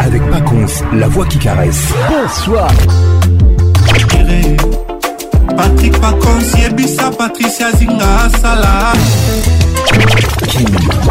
avec 0.00 0.22
Paconce, 0.30 0.82
la 0.94 1.08
voix 1.08 1.26
qui 1.26 1.38
caresse. 1.38 1.88
Bonsoir. 2.08 2.70
Patrick 5.56 6.00
Paconce, 6.00 6.52
Yebisa, 6.58 7.10
Patricia 7.16 7.70
Zinga, 7.72 8.28
Salah. 8.40 8.92
Kim 10.48 10.66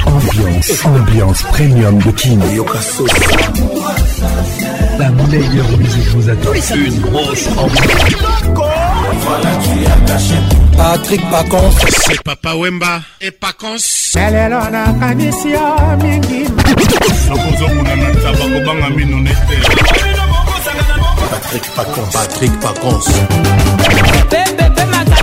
ambiance, 0.06 0.86
ambiance 0.86 1.44
premium 1.52 1.98
de 2.00 2.12
King. 2.12 2.40
La 5.00 5.10
meilleure 5.10 5.78
musique 5.78 6.08
vous 6.16 6.30
attend. 6.30 6.50
Une 6.76 7.00
grosse 7.00 7.48
ambiance. 7.58 9.03
Voilà, 9.26 9.52
tu 9.58 9.86
as 9.86 10.06
caché 10.14 10.36
Patrick 10.78 11.30
Pacons 11.30 11.72
C'est 12.06 12.22
Papa 12.24 12.56
Wemba 12.56 13.00
et 13.22 13.32
Pacons 13.32 14.14
Lelelo 14.16 14.60
nakanisi 14.72 15.50
yo 15.52 15.60
ah, 15.78 15.96
mingi 15.96 16.44
nakozokuna 17.30 17.96
na 17.96 18.10
taba 18.22 18.46
kobanga 18.54 18.90
mino 18.90 19.18
nete 19.20 19.56
Patrick 21.32 21.66
Pacons 21.74 22.12
Patrick 22.14 22.60
Pacons 22.60 23.06
Pepepe 24.30 24.86
mata 24.86 25.23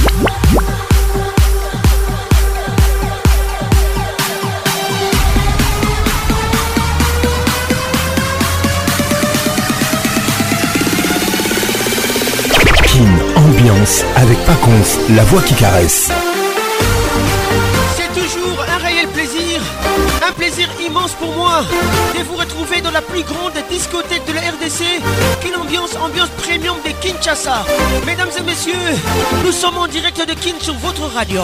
avec 14.17 14.37
Paconf, 14.45 14.97
la 15.15 15.23
voix 15.25 15.41
qui 15.43 15.53
caresse. 15.55 16.09
C'est 17.95 18.11
toujours 18.13 18.63
un 18.69 18.83
réel 18.85 19.07
plaisir, 19.07 19.61
un 20.27 20.31
plaisir 20.33 20.67
immense 20.85 21.13
pour 21.13 21.33
moi 21.35 21.61
de 22.17 22.23
vous 22.23 22.35
retrouver 22.35 22.81
dans 22.81 22.91
la 22.91 23.01
plus 23.01 23.23
grande 23.23 23.53
discothèque 23.69 24.25
de 24.27 24.33
la 24.33 24.41
RDC, 24.41 25.01
une 25.47 25.55
ambiance, 25.61 25.91
ambiance 25.95 26.29
premium 26.45 26.75
de 26.83 26.91
Kinshasa. 27.01 27.63
Mesdames 28.05 28.29
et 28.37 28.41
messieurs, 28.41 28.73
nous 29.45 29.51
sommes 29.53 29.77
en 29.77 29.87
direct 29.87 30.19
de 30.27 30.33
Kin 30.33 30.55
sur 30.59 30.75
votre 30.75 31.03
radio. 31.15 31.41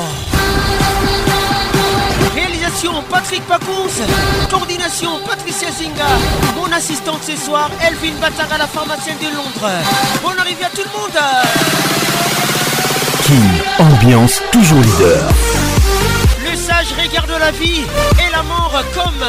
Réalisation 2.35 2.91
Patrick 3.09 3.41
Pacons, 3.43 4.03
coordination 4.49 5.11
Patricia 5.27 5.69
Zinga, 5.71 6.05
mon 6.57 6.71
assistante 6.75 7.21
ce 7.25 7.35
soir 7.37 7.69
Elvin 7.81 8.15
Batara, 8.19 8.57
la 8.57 8.67
pharmacienne 8.67 9.17
de 9.19 9.35
Londres. 9.35 9.71
Bonne 10.23 10.37
arrivée 10.37 10.65
à 10.65 10.69
tout 10.69 10.81
le 10.81 10.99
monde 10.99 11.96
ambiance 13.79 14.41
toujours 14.51 14.79
leader. 14.79 15.21
Le 16.49 16.55
sage 16.55 16.87
regarde 16.97 17.31
la 17.39 17.51
vie 17.51 17.81
et 17.81 18.31
la 18.31 18.41
mort 18.43 18.71
comme 18.95 19.25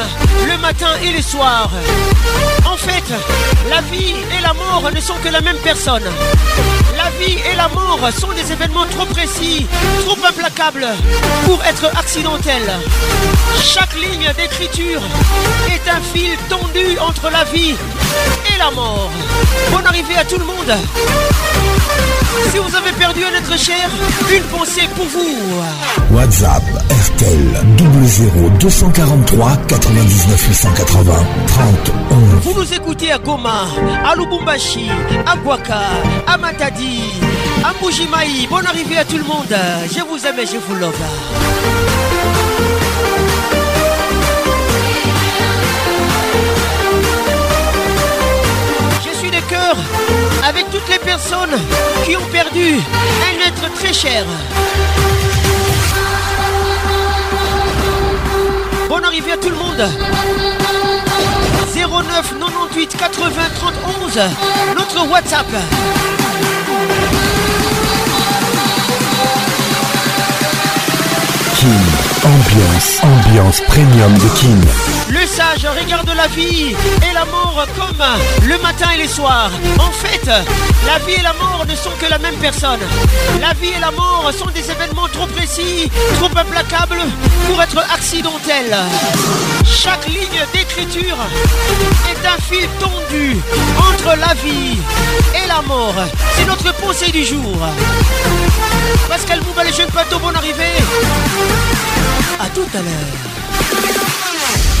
le 0.49 0.57
matin 0.59 0.91
et 1.03 1.11
le 1.11 1.21
soir. 1.21 1.69
En 2.65 2.77
fait, 2.77 3.03
la 3.69 3.81
vie 3.91 4.15
et 4.37 4.41
la 4.41 4.53
mort 4.53 4.89
ne 4.93 5.01
sont 5.01 5.15
que 5.23 5.29
la 5.29 5.41
même 5.41 5.57
personne. 5.57 6.03
La 6.97 7.09
vie 7.23 7.37
et 7.51 7.55
la 7.57 7.67
mort 7.69 7.99
sont 8.17 8.31
des 8.33 8.51
événements 8.51 8.85
trop 8.97 9.05
précis, 9.05 9.65
trop 10.05 10.17
implacables 10.25 10.87
pour 11.45 11.61
être 11.65 11.85
accidentels. 11.97 12.71
Chaque 13.63 13.95
ligne 13.99 14.31
d'écriture 14.37 15.01
est 15.73 15.89
un 15.89 15.99
fil 16.13 16.37
tendu 16.47 16.97
entre 16.99 17.29
la 17.29 17.43
vie 17.45 17.75
et 18.53 18.57
la 18.57 18.71
mort. 18.71 19.09
Bonne 19.71 19.85
arrivée 19.85 20.17
à 20.17 20.25
tout 20.25 20.37
le 20.37 20.45
monde. 20.45 20.73
Si 22.51 22.57
vous 22.57 22.75
avez 22.75 22.91
perdu 22.93 23.21
un 23.23 23.37
être 23.37 23.57
cher, 23.59 23.89
une 24.33 24.43
pensée 24.43 24.87
pour 24.95 25.05
vous. 25.05 25.35
WhatsApp 26.15 26.63
RTL 27.13 27.61
00 28.03 28.27
243 28.59 29.57
99 29.67 30.47
880 30.47 31.13
30 31.47 31.91
Vous 32.43 32.53
nous 32.55 32.73
écoutez 32.73 33.11
à 33.11 33.17
Goma, 33.17 33.65
à 34.09 34.15
Lubumbashi, 34.15 34.89
à 35.25 35.35
Guaka, 35.37 35.81
à 36.27 36.37
Matadi, 36.37 37.01
à 37.63 37.71
Mujimaï. 37.83 38.47
Bonne 38.49 38.65
arrivée 38.65 38.97
à 38.99 39.05
tout 39.05 39.17
le 39.17 39.23
monde. 39.25 39.47
Je 39.91 39.99
vous 40.01 40.25
aime 40.25 40.39
et 40.39 40.45
je 40.45 40.57
vous 40.67 40.79
love. 40.79 40.93
avec 50.47 50.69
toutes 50.71 50.87
les 50.89 50.97
personnes 50.99 51.57
qui 52.05 52.15
ont 52.17 52.25
perdu 52.31 52.75
un 52.79 53.47
être 53.47 53.73
très 53.75 53.93
cher. 53.93 54.25
Bonne 58.87 59.05
arrivée 59.05 59.33
à 59.33 59.37
tout 59.37 59.49
le 59.49 59.55
monde. 59.55 59.87
09 61.75 62.33
98 62.97 62.97
80 62.97 63.31
30 63.55 63.73
notre 64.75 65.09
WhatsApp. 65.11 65.45
Kim 71.55 71.69
ambiance, 72.23 72.99
ambiance 73.03 73.61
premium 73.61 74.13
de 74.15 74.25
Kim 74.35 74.61
le 75.09 75.25
sage 75.25 75.65
regarde 75.65 76.11
la 76.15 76.27
vie 76.27 76.69
et 77.09 77.13
la 77.13 77.25
mort 77.25 77.65
comme 77.77 78.05
le 78.47 78.57
matin 78.59 78.87
et 78.93 78.97
les 78.97 79.07
soirs. 79.07 79.49
En 79.79 79.91
fait, 79.91 80.25
la 80.25 80.99
vie 81.05 81.15
et 81.19 81.23
la 81.23 81.33
mort 81.33 81.65
ne 81.67 81.75
sont 81.75 81.89
que 81.99 82.09
la 82.09 82.17
même 82.19 82.35
personne. 82.35 82.79
La 83.41 83.53
vie 83.55 83.73
et 83.75 83.79
la 83.79 83.91
mort 83.91 84.31
sont 84.37 84.49
des 84.53 84.69
événements 84.69 85.07
trop 85.13 85.25
précis, 85.27 85.89
trop 86.19 86.29
implacables 86.37 87.01
pour 87.47 87.61
être 87.61 87.77
accidentels. 87.93 88.75
Chaque 89.65 90.07
ligne 90.07 90.43
d'écriture 90.53 91.17
est 92.09 92.27
un 92.27 92.41
fil 92.47 92.67
tendu 92.79 93.37
entre 93.91 94.15
la 94.17 94.33
vie 94.45 94.77
et 95.43 95.47
la 95.47 95.61
mort. 95.65 95.95
C'est 96.35 96.45
notre 96.45 96.71
pensée 96.75 97.11
du 97.11 97.23
jour. 97.25 97.55
Pascal 99.07 99.39
Mouba, 99.43 99.63
les 99.63 99.73
jeunes 99.73 99.89
bateaux, 99.89 100.19
bon 100.19 100.33
arrivée. 100.35 100.77
À 102.39 102.45
tout 102.53 102.67
à 102.73 102.77
l'heure. 102.77 103.28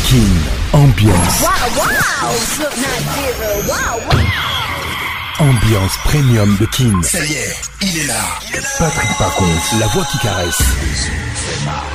King 0.09 0.41
ambiance. 0.73 1.43
Wow, 1.43 2.65
wow. 3.67 4.19
Ambiance 5.37 5.97
premium 6.05 6.57
de 6.59 6.65
King. 6.65 7.03
Ça 7.03 7.19
y 7.23 7.33
est, 7.33 7.55
il 7.83 7.95
est 7.99 8.07
là. 8.07 8.15
Patrick 8.79 9.09
Pacons, 9.19 9.79
la 9.79 9.85
voix 9.85 10.03
qui 10.05 10.17
caresse. 10.17 10.57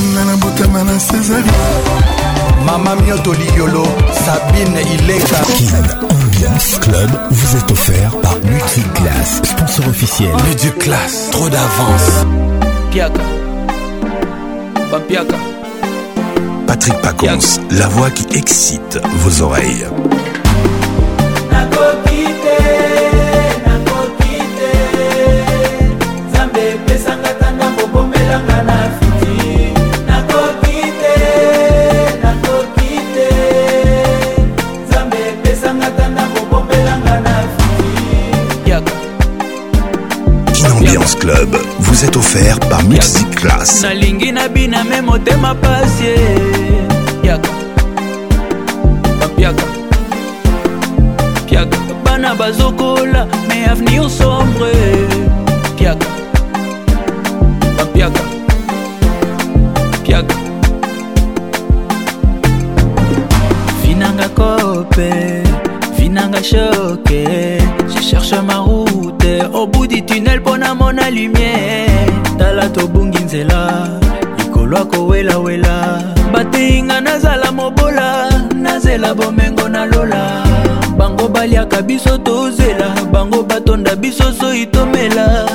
Mama 2.65 2.95
Mioto 2.95 3.31
Liolo, 3.33 3.83
Sabine 4.25 4.79
Ileka. 4.95 5.35
Kin 5.45 6.05
Ambiance 6.09 6.77
Club 6.79 7.09
vous 7.31 7.57
est 7.57 7.71
offert 7.71 8.11
par 8.21 8.35
Multiclass, 8.43 9.41
sponsor 9.43 9.87
officiel. 9.87 10.29
Multiclass, 10.47 11.29
trop 11.31 11.49
d'avance. 11.49 12.25
Piaka. 12.91 13.21
Patrick 16.65 16.95
Pacons, 17.01 17.59
la 17.71 17.87
voix 17.87 18.09
qui 18.11 18.37
excite 18.37 18.99
vos 19.19 19.41
oreilles. 19.41 19.85
Ambiance 40.77 41.15
Club 41.17 41.55
vous 41.79 42.03
est 42.05 42.15
offert 42.15 42.59
par 42.69 42.83
Music 42.83 43.27
Class. 43.31 43.81
nalingi 43.81 44.31
nabina 44.31 44.83
me 44.83 45.01
motema 45.01 45.55
pasi 45.55 46.05
yaka 47.23 47.49
yaka 49.39 49.63
piaka 51.47 51.77
bana 52.05 52.35
bazokola 52.35 53.27
Mais 53.47 53.65
avenir 53.71 54.07
sombre 54.07 54.69
piaka 55.77 56.07
piaka 57.95 58.21
piaka 60.03 60.35
Finanga 63.83 64.29
kope 64.35 65.11
Finanga 65.97 66.39
choke 66.41 67.29
je 67.91 67.99
cherche 67.99 68.35
ma 68.45 68.66
au 69.57 69.65
bout 69.65 69.87
du 69.87 70.03
tunnel 70.05 70.39
mpo 70.39 70.55
namona 70.57 71.09
lumière 71.09 72.07
tala 72.37 72.69
tobungi 72.69 73.23
nzela 73.25 73.89
likolo 74.37 74.77
akowelawela 74.77 75.99
bateyinga 76.33 77.01
nazala 77.01 77.51
mobola 77.51 78.29
nazela 78.55 79.13
bomengo 79.15 79.67
nalola 79.69 80.21
bango 80.97 81.27
baliaka 81.27 81.81
biso 81.81 82.17
tozela 82.17 82.87
bango 83.13 83.43
batonda 83.43 83.95
biso 83.95 84.31
soi 84.39 84.67
tomela 84.67 85.45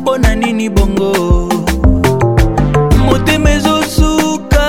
mpo 0.00 0.18
na 0.18 0.34
nini 0.34 0.68
bongo 0.68 1.12
motema 3.06 3.50
ezosuka 3.50 4.64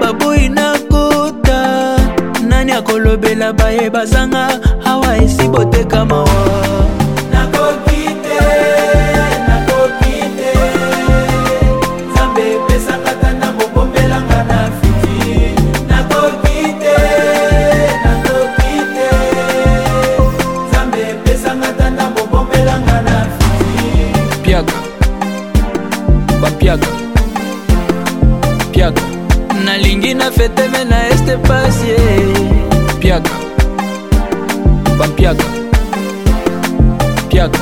baboyi 0.00 0.48
na 0.48 0.72
kota 0.92 1.96
nani 2.48 2.72
akolobela 2.72 3.52
baye 3.52 3.90
bazanga 3.90 4.48
awa 4.92 5.16
esi 5.18 5.48
boteka 5.48 6.04
mawa 6.04 6.63
teteme 30.48 30.84
na 30.84 31.08
este 31.08 31.36
pasie 31.38 31.96
piaka 33.00 33.30
bapiaka 35.00 35.44
piaka 37.32 37.58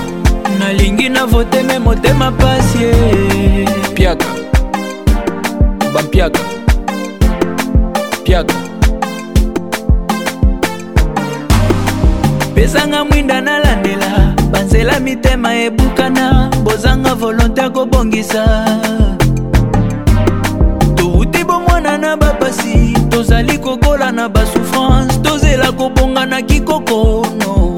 nalingi 0.59 1.07
na 1.09 1.23
voteme 1.31 1.79
motema 1.79 2.27
pasie 2.35 2.91
piaka 3.95 4.27
bapiaka 5.95 6.41
piaka 8.27 8.55
pesanga 12.55 13.05
mwinda 13.05 13.41
nalandela 13.41 14.35
banzela 14.51 14.99
mitema 15.01 15.55
ebukana 15.55 16.51
bozanga 16.65 17.15
volonte 17.15 17.61
akobongisa 17.63 18.43
na 24.23 24.29
basouffrance 24.29 25.19
tozela 25.19 25.73
kobonga 25.73 26.27
na 26.27 26.43
kikoko 26.43 27.27
no 27.43 27.75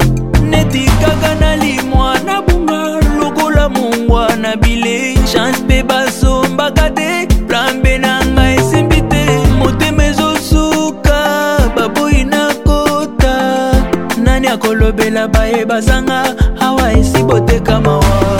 neti 0.51 0.85
kaka 1.01 1.33
na 1.41 1.55
limwa 1.55 2.19
na 2.25 2.37
bunga 2.45 3.01
lokola 3.17 3.67
mongwa 3.69 4.29
na 4.37 4.55
bilei 4.55 5.17
chance 5.25 5.57
mpe 5.65 5.81
basombaka 5.89 6.85
te 6.97 7.25
plan 7.47 7.77
mpe 7.81 7.97
na 7.97 8.13
ngai 8.33 8.55
esimbi 8.61 8.99
te 9.11 9.23
motema 9.57 10.03
ezosuka 10.11 11.17
baboyi 11.75 12.23
na 12.31 12.43
kota 12.65 13.35
nani 14.23 14.47
akolobela 14.53 15.23
bayebazanga 15.33 16.17
awa 16.65 16.85
esi 16.99 17.23
boteka 17.23 17.81
mawa 17.81 18.34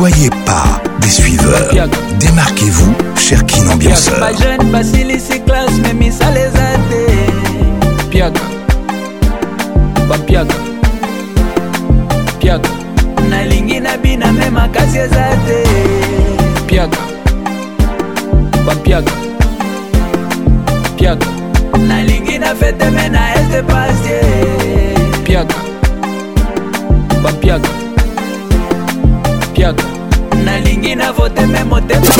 soyez 0.00 0.30
pas 0.46 0.64
des 1.02 1.08
suiveurs. 1.10 1.86
Démarquez-vous, 2.18 2.94
cher 3.16 3.44
kin 3.44 3.68
ambianceur. 3.70 4.18
Pas 4.18 4.32
jeune, 4.32 4.62
facile, 4.72 5.14
c'est 5.26 5.40
classe, 5.44 5.76
Piaga. 8.10 8.40
Pas 10.08 10.18
piaga. 10.26 10.54
Piaga. 12.40 12.70
Na 13.30 13.44
lingi 13.44 13.78
na 13.80 13.94
bina, 14.02 14.32
même 14.32 14.56
à 14.56 14.66
casse 14.68 14.96
Piaga. 16.66 17.02
Pas 18.66 18.76
piaga. 18.84 19.12
Piaga. 20.96 21.26
Na 21.88 21.96
lingi 22.08 22.38
na 22.38 22.54
fête, 22.54 22.84
mais 22.96 23.10
na 23.14 23.22
est 23.36 23.48
de 23.54 23.60
passer. 23.70 24.22
Piaga. 25.24 25.56
Pas 27.22 27.32
piaga. 27.42 27.70
voter, 31.12 31.46
même 31.46 31.72
au 31.72 31.80
départ. 31.80 32.14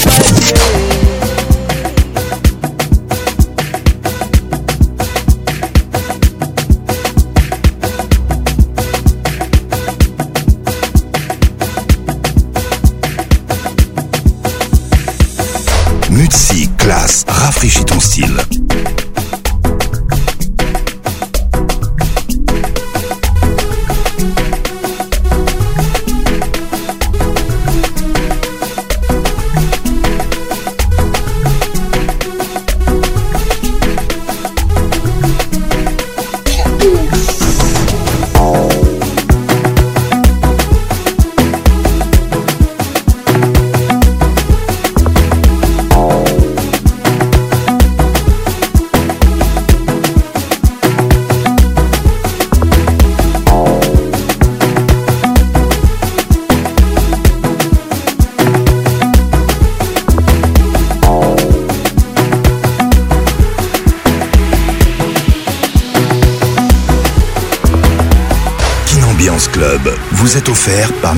par 71.03 71.15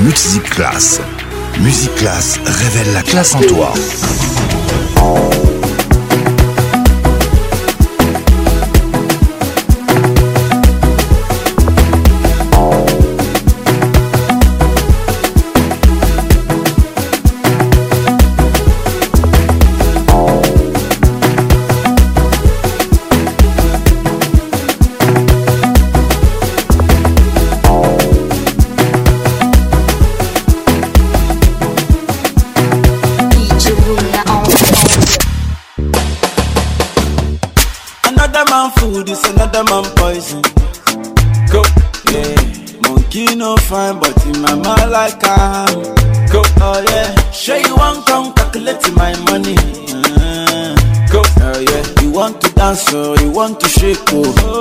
Class. 0.51 1.01
Music 1.61 1.95
Class 1.97 2.41
révèle 2.45 2.93
la 2.95 3.03
classe 3.03 3.35
en 3.35 3.41
toi. 3.41 3.73
you 52.93 53.31
want 53.33 53.59
to 53.59 53.67
shake 53.69 53.97
oh 54.13 54.52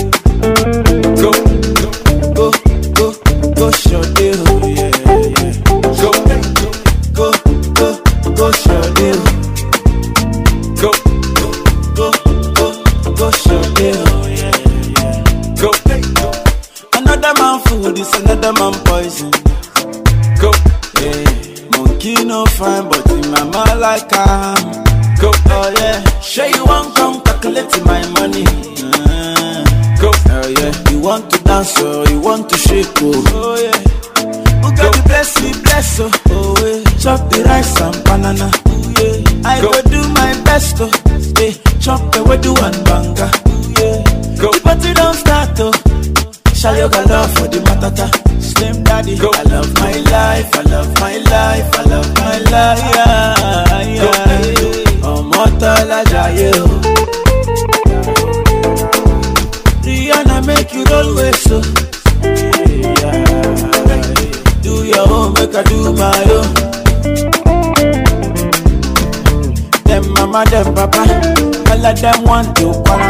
them 72.00 72.24
want 72.24 72.56
to 72.56 72.82
come 72.86 73.01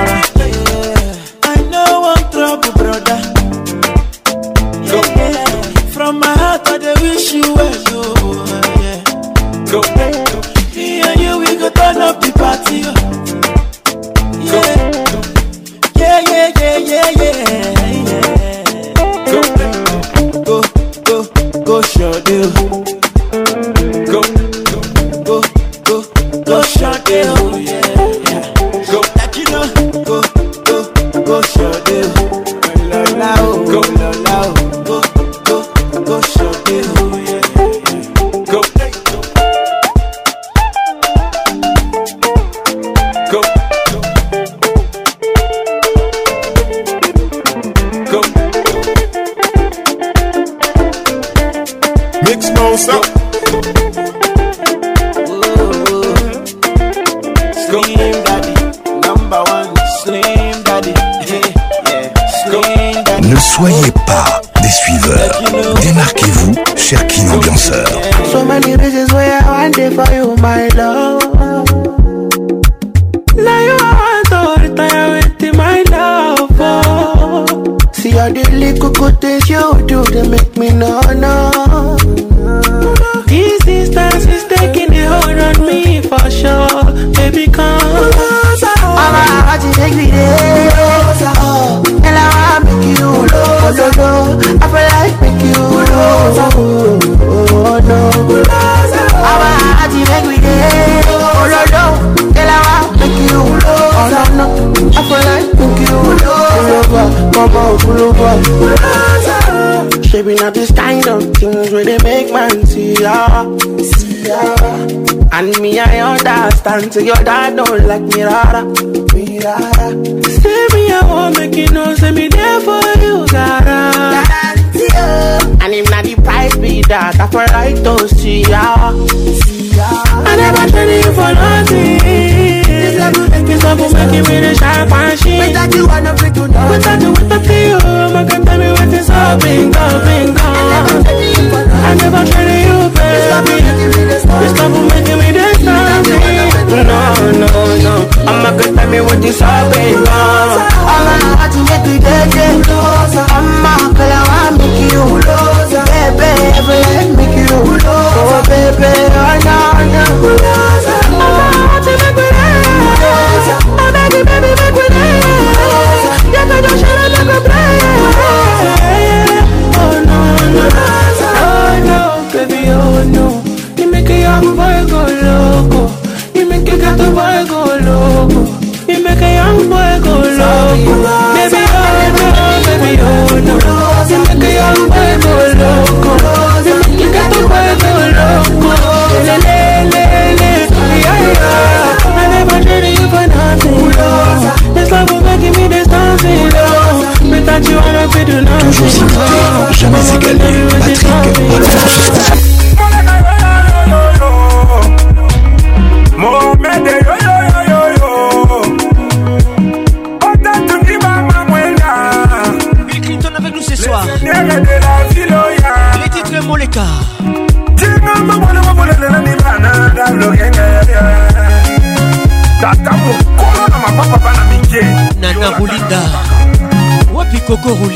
So 116.91 116.99
your 116.99 117.15
dad 117.23 117.55
don't 117.55 117.87
like 117.87 118.01
me 118.01 118.23
rara 118.23 118.70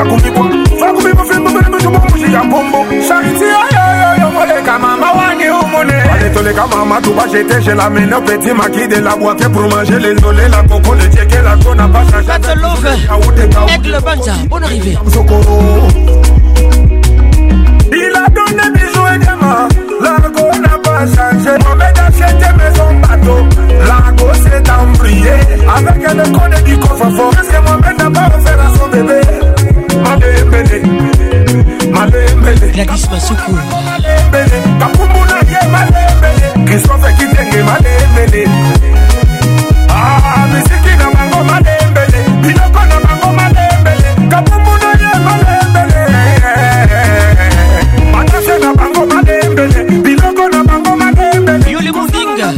zakuvigwa 0.00 0.42
vakuvigwa 0.80 1.24
vimuvirimuzimukumushiya 1.24 2.44
mbombo 2.44 2.78
shariti 3.08 3.42
yoyoyoyomoleka 3.52 4.78
mama 4.78 5.10
wani 5.12 5.44
umune 5.48 5.92
aletoleka 6.02 6.66
mama 6.66 7.00
tuba 7.00 7.26
jete 7.28 7.60
je 7.64 7.74
la 7.74 7.90
mene 7.90 8.16
petit 8.26 8.52
maki 8.54 8.86
de 8.88 8.96
la 9.00 9.16
boite 9.16 9.48
pour 9.52 9.62
manger 9.68 9.98
les 9.98 10.14
lolé 10.14 10.48
la 10.48 10.62
coco 10.62 10.94
le 10.94 11.08
tieke 11.10 11.42
la 11.44 11.56
kona 11.64 11.88
pasaaoudeaigle 11.88 14.00
banza 14.04 14.34
bonne 14.48 14.64
arrivée 14.64 14.98
Il 17.92 18.16
a 18.16 18.24
donné 18.30 18.62
bisous 18.72 19.08
et 19.14 19.18
diamants, 19.18 19.68
l'argot 20.00 20.52
n'a 20.60 20.78
pas 20.78 21.04
changé. 21.06 21.50
On 21.50 21.74
met 21.74 21.90
d'acheter 21.92 22.52
maison 22.56 22.94
bateau, 23.02 23.38
l'argot 23.84 24.32
s'est 24.34 24.70
embrouillé. 24.70 25.34
Avec 25.76 26.02
le 26.14 26.22
code 26.32 26.62
du 26.64 26.78
coffre-fort, 26.78 27.30
parce 27.30 27.48
que 27.48 27.58
moi-même 27.64 27.96
n'a 27.98 28.08
pas 28.10 28.28
offert 28.36 28.60
à 28.60 28.70
son 28.78 28.88
bébé. 28.96 29.20
malembele 30.04 30.78
malembele 31.96 32.66
gladys 32.74 33.04
masuku 33.10 33.52
malembele 33.88 34.56
kapumbuna 34.80 35.36
ye 35.52 35.60
malembele 35.74 36.46
kristofe 36.66 37.10
kitenge 37.18 37.60
malembele 37.70 38.42
misiki 40.52 40.92
na 41.00 41.06
bango 41.16 41.40
malembele 41.50 42.20
biloko 42.42 42.82
na 42.90 42.96
bango 43.04 43.28
malembele 43.38 44.08
kapumbuna 44.32 44.88
ye 45.02 45.10
malembele 45.26 46.02
matase 48.12 48.54
na 48.62 48.70
bango 48.80 49.02
malembele 49.12 49.78
biloko 50.04 50.44
na 50.54 50.60
bango 50.68 50.92
malembele 51.02 51.66
yole 51.74 51.90
mondinga 51.98 52.48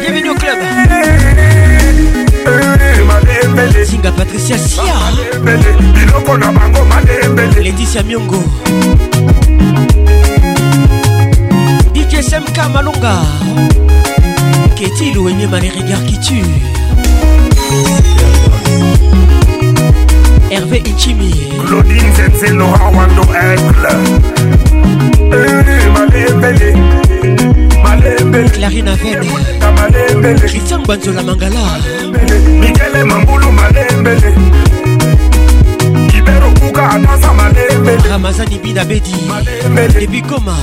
bienvenue 0.00 0.30
au 0.30 0.36
club 0.42 0.60
Zinga 3.88 4.10
Patricia 4.12 4.58
Sia 4.58 4.87
malembele 5.48 5.92
biloko 5.92 6.36
na 6.36 6.50
bango 6.52 6.84
malembele 6.84 7.62
leticia 7.62 8.02
miongo 8.02 8.40
djsmk 11.92 12.56
malonga 12.74 13.14
keti 14.76 15.12
louenyema 15.14 15.60
les 15.60 15.70
regards 15.70 16.04
qui 16.06 16.18
tue 16.20 16.44
hervé 20.50 20.82
ichimi 20.84 21.30
claudine 21.66 22.12
zenzelora 22.16 22.84
wando 22.96 23.22
aigle 23.32 23.92
malembele 25.94 26.74
malembele 27.82 28.50
clarine 28.50 28.90
avene 28.90 29.28
malembele 29.76 30.34
christian 30.48 30.82
banzola 30.86 31.22
mangala 31.22 31.66
mikele 32.60 33.04
mambulu 33.04 33.52
malembele 33.52 34.34
luka 36.80 36.98
naza 36.98 37.32
malemele 37.32 38.08
ramazani 38.08 38.58
bina 38.58 38.84
bedi 38.84 39.14
epi 40.04 40.22
koma 40.22 40.56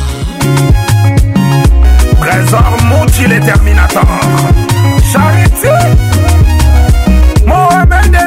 trésor 2.22 2.82
monti 2.90 3.24
le 3.28 3.40
terminator 3.40 4.08
charité 5.12 5.74
mohamede 7.46 8.20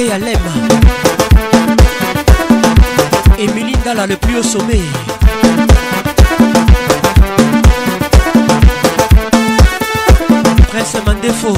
Dédé 0.00 0.08
Yalem 0.10 0.38
Émilie 3.38 3.74
Dala 3.84 4.06
le 4.06 4.16
plus 4.16 4.36
haut 4.36 4.42
sommet 4.42 4.80
Prince 10.70 10.96
Mandefo 11.06 11.54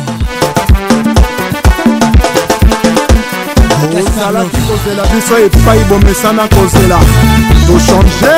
ozalaki 3.98 4.60
kozela 4.68 5.02
biso 5.10 5.34
epai 5.44 5.78
bomesana 5.88 6.44
kozela 6.54 6.98
tochange 7.66 8.34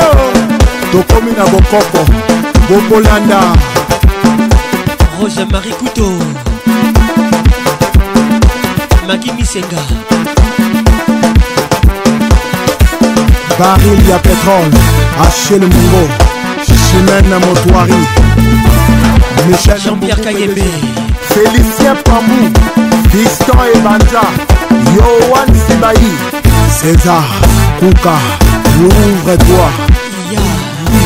tokomi 0.91 1.31
na 1.37 1.45
bokoko 1.51 2.01
bokolanda 2.69 3.39
roge 5.19 5.43
marie 5.51 5.73
kuto 5.79 6.09
maki 9.07 9.29
misenga 9.37 9.81
baril 13.61 14.09
ya 14.09 14.17
petrole 14.19 14.77
achel 15.23 15.59
mongo 15.61 16.03
chimena 16.65 17.37
motoari 17.45 18.01
michel 19.49 19.77
jean-pierre 19.83 20.21
kayebe 20.23 20.65
félicien 21.29 21.95
pamou 22.05 22.41
distan 23.11 23.61
ebanja 23.75 24.23
yoan 24.95 25.49
sibai 25.67 26.01
césar 26.79 27.25
kuka 27.79 28.15
louvre-toi 28.79 29.69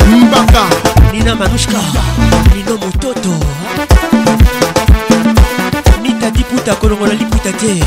Mbaka. 0.06 1.12
Nina 1.12 1.34
Manushka. 1.34 1.78
Nino 2.54 2.78
Mototo. 2.78 3.34
Nita 6.02 6.30
Diputa 6.30 6.74
Kolongola 6.74 7.12
Liputa 7.14 7.52
te. 7.52 7.80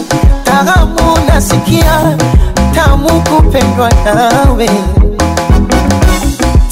taramu 0.45 1.19
nasikia 1.29 2.17
tamu 2.75 3.09
kupendwa 3.23 3.91
nawe 4.05 4.69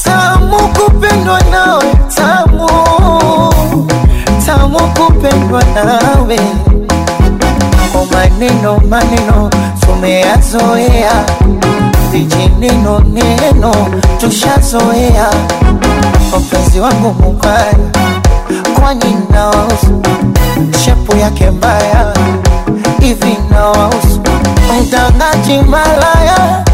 tamu 0.04 0.58
kupendwa 0.68 1.38
nawe 1.50 1.84
tamu 2.16 2.47
moko 4.68 5.08
pendwa 5.20 5.60
nawe 5.74 6.38
ko 7.92 8.04
oh, 8.04 8.06
maneno 8.12 8.76
maneno 8.88 9.50
tumeyazoea 9.80 11.24
vijineno 12.12 12.98
neno 13.00 13.72
tushazoea 14.20 15.28
mpenzi 16.40 16.80
wangu 16.80 17.14
mubaya 17.22 17.74
kwani 18.80 19.16
nawausu 19.30 20.02
shepu 20.84 21.16
yake 21.16 21.50
mbaya 21.50 22.12
hivi 23.00 23.36
nawausu 23.50 24.20
mtangaji 24.80 25.58
malaya 25.68 26.64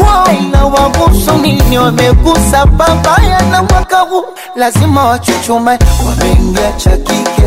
Wai 0.00 0.40
na 0.46 0.64
wagusu 0.66 1.32
nini 1.32 1.78
wamegusa 1.78 2.66
babaya 2.66 3.42
na 3.42 3.62
mwaka 3.62 4.00
huu 4.00 4.24
lazima 4.56 5.04
wachuchume, 5.04 5.78
wameingia 6.06 6.72
cha 6.76 6.90
kike 6.90 7.42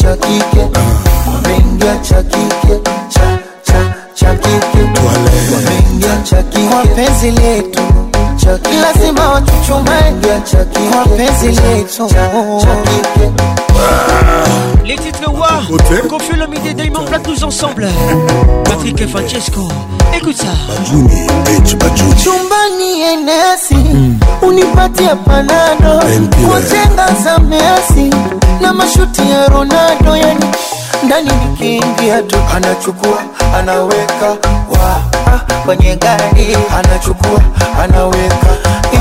cha 0.00 0.16
kike 0.16 0.68
wameingia 1.34 1.96
cha 1.98 2.22
kike 2.22 2.78
cha 3.08 3.38
cha 3.62 3.94
cha 4.14 4.34
kike 4.34 4.88
wameingia 5.06 6.16
cha 6.24 6.42
kike 6.42 6.68
kwa 6.68 6.82
letu 7.32 8.03
lazima 8.82 9.28
wachuchumae 9.28 10.10
vya 10.20 10.40
Chucky, 10.40 10.78
mapenzi 10.94 11.48
letu 11.60 12.12
les 14.84 14.96
titres 14.96 15.28
War, 15.40 15.62
confus 16.10 16.36
le 16.36 16.46
midi 16.46 16.74
Diamond 16.74 17.06
Plat 17.06 17.20
ensemble. 17.42 17.88
Patrick 18.64 19.00
et 19.00 19.06
Francesco, 19.08 19.62
écoute 20.14 20.36
ça. 20.36 20.46
Eh, 20.84 21.68
chumbani 21.68 23.04
enesi 23.12 23.74
mm. 23.74 24.18
unipatia 24.42 25.16
panado 25.16 26.00
kujenga 26.32 27.06
za 27.24 27.38
Messi 27.38 28.10
na 28.60 28.72
mashuti 28.74 29.20
ya 29.30 29.46
Ronaldo, 29.48 30.16
yani 30.16 30.44
ndani 31.06 31.30
nikiingia 31.50 32.22
tu 32.22 32.36
anachukua 32.56 33.22
anaweka 33.58 34.36
Ah, 34.74 34.74
anachukua 35.10 35.56
kwenye 35.64 35.96
gari 35.96 36.56
anachukua 36.78 37.40
anaweka 37.82 38.46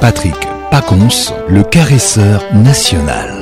Patrick 0.00 0.34
Pacons, 0.70 1.32
le 1.48 1.62
caresseur 1.64 2.42
national. 2.54 3.34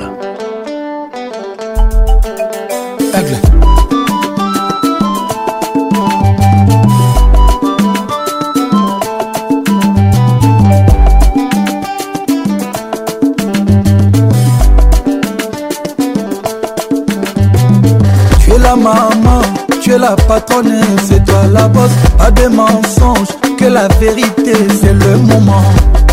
la 19.99 20.15
patronne, 20.17 20.73
c'est 21.07 21.25
toi 21.25 21.43
la 21.53 21.69
boss 21.69 21.91
Pas 22.19 22.31
des 22.31 22.49
mensonges, 22.49 23.29
que 23.59 23.65
la 23.67 23.89
vérité, 24.01 24.53
c'est 24.81 24.93
le 24.93 25.17
moment. 25.19 25.63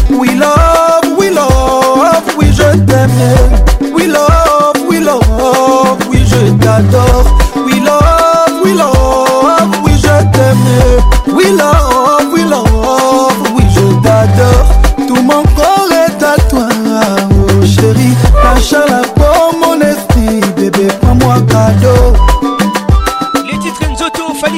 We 0.09 0.31
love, 0.37 1.17
we 1.17 1.31
love, 1.33 2.23
oui 2.37 2.47
je 2.51 2.61
t'aime. 2.77 3.11
We 3.93 4.07
love, 4.07 4.75
we 4.89 4.99
love, 5.01 5.97
oui 6.09 6.19
je 6.25 6.51
t'adore. 6.63 7.25
We 7.65 7.75
love, 7.81 8.63
we 8.63 8.73
love, 8.73 9.77
oui 9.85 9.91
je 9.95 10.31
t'aime. 10.31 11.35
We 11.35 11.51
love. 11.57 11.92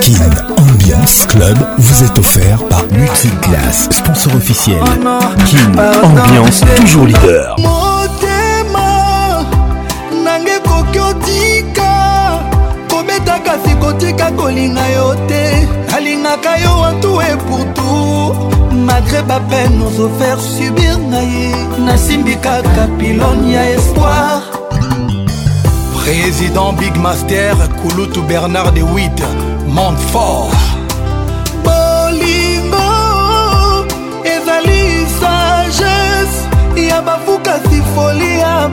Kin 0.00 0.30
Ambiance 0.56 1.26
Club 1.26 1.58
vous 1.76 2.02
est 2.04 2.18
offert 2.18 2.58
par 2.70 2.82
Multiclass, 2.90 3.90
sponsor 3.90 4.34
officiel. 4.36 4.78
Oh 5.04 5.20
Kin 5.44 5.58
Ambiance, 6.02 6.62
toujours 6.76 7.04
leader. 7.06 7.54
kasi 13.44 13.74
kotika 13.80 14.30
kolinga 14.32 14.86
yo 14.94 15.14
te 15.26 15.66
nalingaka 15.90 16.58
yo 16.62 16.72
antu 16.88 17.20
eputu 17.20 18.34
malgré 18.72 19.22
bapeine 19.22 19.82
ozofer 19.86 20.36
subir 20.38 20.98
na 21.10 21.20
ye 21.20 21.52
nasimbi 21.86 22.36
kaka 22.36 22.84
pilone 22.98 23.52
ya 23.52 23.70
espoir 23.70 24.49
Président 26.10 26.72
Big 26.72 26.96
Master, 26.96 27.54
Kouloutou 27.80 28.22
Bernard 28.22 28.72
de 28.72 28.82
Witt, 28.82 29.22
monte 29.68 29.96
fort. 30.10 30.50
Bolingo, 31.62 32.76
ezali 34.24 35.06
sagesse, 35.20 36.88
y'a 36.88 37.00
bafuka 37.00 37.60
si 37.70 37.80
folie 37.94 38.38
ya 38.40 38.68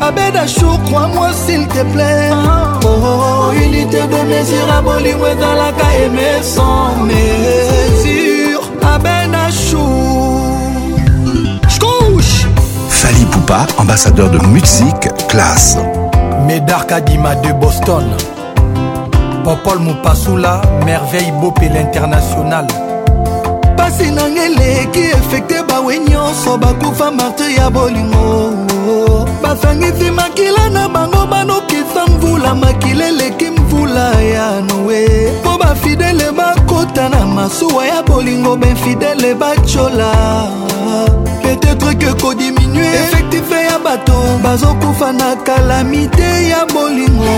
abeda 0.00 0.44
chou 0.44 0.76
crois-moi 0.86 1.28
s'il 1.46 1.68
te 1.68 1.84
plaît 1.92 2.30
ah. 2.32 2.80
oh, 2.84 2.88
oh, 2.88 3.52
unité 3.64 4.00
de 4.00 4.28
mesure 4.28 4.68
à 4.76 4.82
bolingo 4.82 5.24
ezalaka 5.26 5.86
aime 6.04 6.42
sans 6.42 6.96
mesure 7.04 8.62
abeda 8.92 9.48
chou 9.52 10.48
Fali 12.88 13.24
Poupa, 13.32 13.66
ambassadeur 13.78 14.30
de 14.30 14.38
musique 14.46 15.08
classe. 15.26 15.76
Médar 16.52 16.86
Kadima 16.86 17.34
de 17.36 17.50
Boston 17.54 18.04
Popol 19.42 19.78
Mupasula, 19.80 20.60
merveille 20.84 21.32
Bopé 21.40 21.70
l'international 21.70 22.66
mpasi 23.72 24.10
na 24.12 24.26
ngai 24.28 24.46
eleki 24.50 25.04
efekte 25.18 25.62
bawe 25.68 25.94
nyonso 26.08 26.58
bakufa 26.58 27.08
marte 27.10 27.46
ya 27.56 27.70
bolingo 27.70 28.52
basangisi 29.42 30.10
makila 30.10 30.68
na 30.76 30.84
bango 30.94 31.22
banokisa 31.26 32.02
mvula 32.12 32.54
makila 32.54 33.08
eleki 33.08 33.48
mvula 33.50 34.10
ya 34.34 34.46
noe 34.68 35.06
mpo 35.40 35.56
bafidele 35.58 36.30
bakota 36.36 37.08
na 37.08 37.24
masuwa 37.26 37.86
ya 37.86 38.02
bolingo 38.02 38.56
benfidele 38.56 39.34
bacola 39.34 40.10
peut-être 41.56 41.98
que 41.98 42.22
kodiminue 42.22 42.82
effective 42.82 43.50
ya 43.70 43.78
bato 43.78 44.12
bazokufa 44.42 45.12
na 45.12 45.36
kalamite 45.36 46.48
ya 46.48 46.64
bolingo 46.74 47.36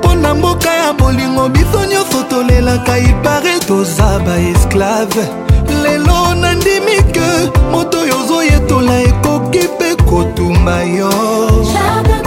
mpo 0.00 0.14
na 0.14 0.34
mboka 0.34 0.70
ya 0.74 0.92
bolingo 0.92 1.48
biso 1.48 1.84
nyonso 1.90 2.22
tolelaka 2.30 2.98
ipare 2.98 3.58
toza 3.68 4.18
baesklave 4.26 5.28
lelo 5.82 6.34
nandimi 6.34 6.98
ke 7.12 7.30
moto 7.72 8.00
oyo 8.00 8.14
ozoyetola 8.24 9.00
ekoki 9.02 9.58
mpe 9.74 9.94
kotumba 10.08 10.82
yo 10.84 11.10
Jardin. 11.72 12.23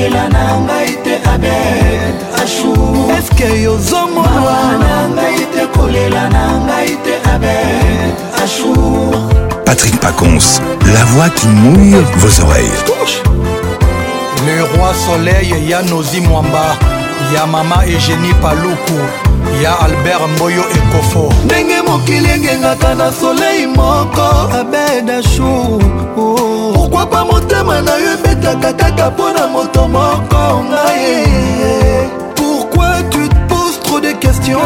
nzela 0.00 0.24
na 0.34 0.46
ngai 0.66 0.92
te 1.04 1.14
abet 1.34 2.16
ashu 2.42 2.72
eske 3.18 3.48
yozomonwa 3.66 4.58
na 4.82 4.94
ngai 5.16 5.40
te 5.52 5.62
kolela 5.74 6.22
na 6.34 6.44
ngai 6.66 6.90
te 7.04 7.14
abet 7.34 8.14
ashu 8.44 8.72
Patrick 9.66 9.96
Pacons, 10.02 10.46
la 10.94 11.02
voix 11.12 11.28
qui 11.38 11.46
mouille 11.62 12.02
vos 12.20 12.34
oreilles. 12.44 12.82
Le 14.46 14.56
roi 14.70 14.92
soleil 15.04 15.52
Yanozi 15.70 16.20
Mwamba, 16.20 16.66
ya 17.34 17.42
mama 17.52 17.76
Eugénie 17.92 18.34
Paluku, 18.42 18.98
ya 19.62 19.72
Albert 19.84 20.24
Mboyo 20.34 20.64
Ekofo. 20.76 21.32
Ndenge 21.44 21.82
mokili 21.88 22.30
engengaka 22.36 22.94
na 22.96 23.12
soleil 23.12 23.68
moko 23.68 24.26
abedashu. 24.60 25.56
papa 27.06 27.24
motema 27.24 27.80
na 27.82 27.94
yo 27.96 28.12
ebetaka 28.14 28.72
kaka 28.72 29.10
mpo 29.10 29.30
na 29.32 29.46
moto 29.52 29.80
moko 29.88 30.40
ngai 30.70 31.00
pourquoi 32.38 32.92
tu 33.12 33.20
te 33.28 33.38
poses 33.50 33.80
trop 33.84 34.00
de 34.00 34.12
questions 34.24 34.58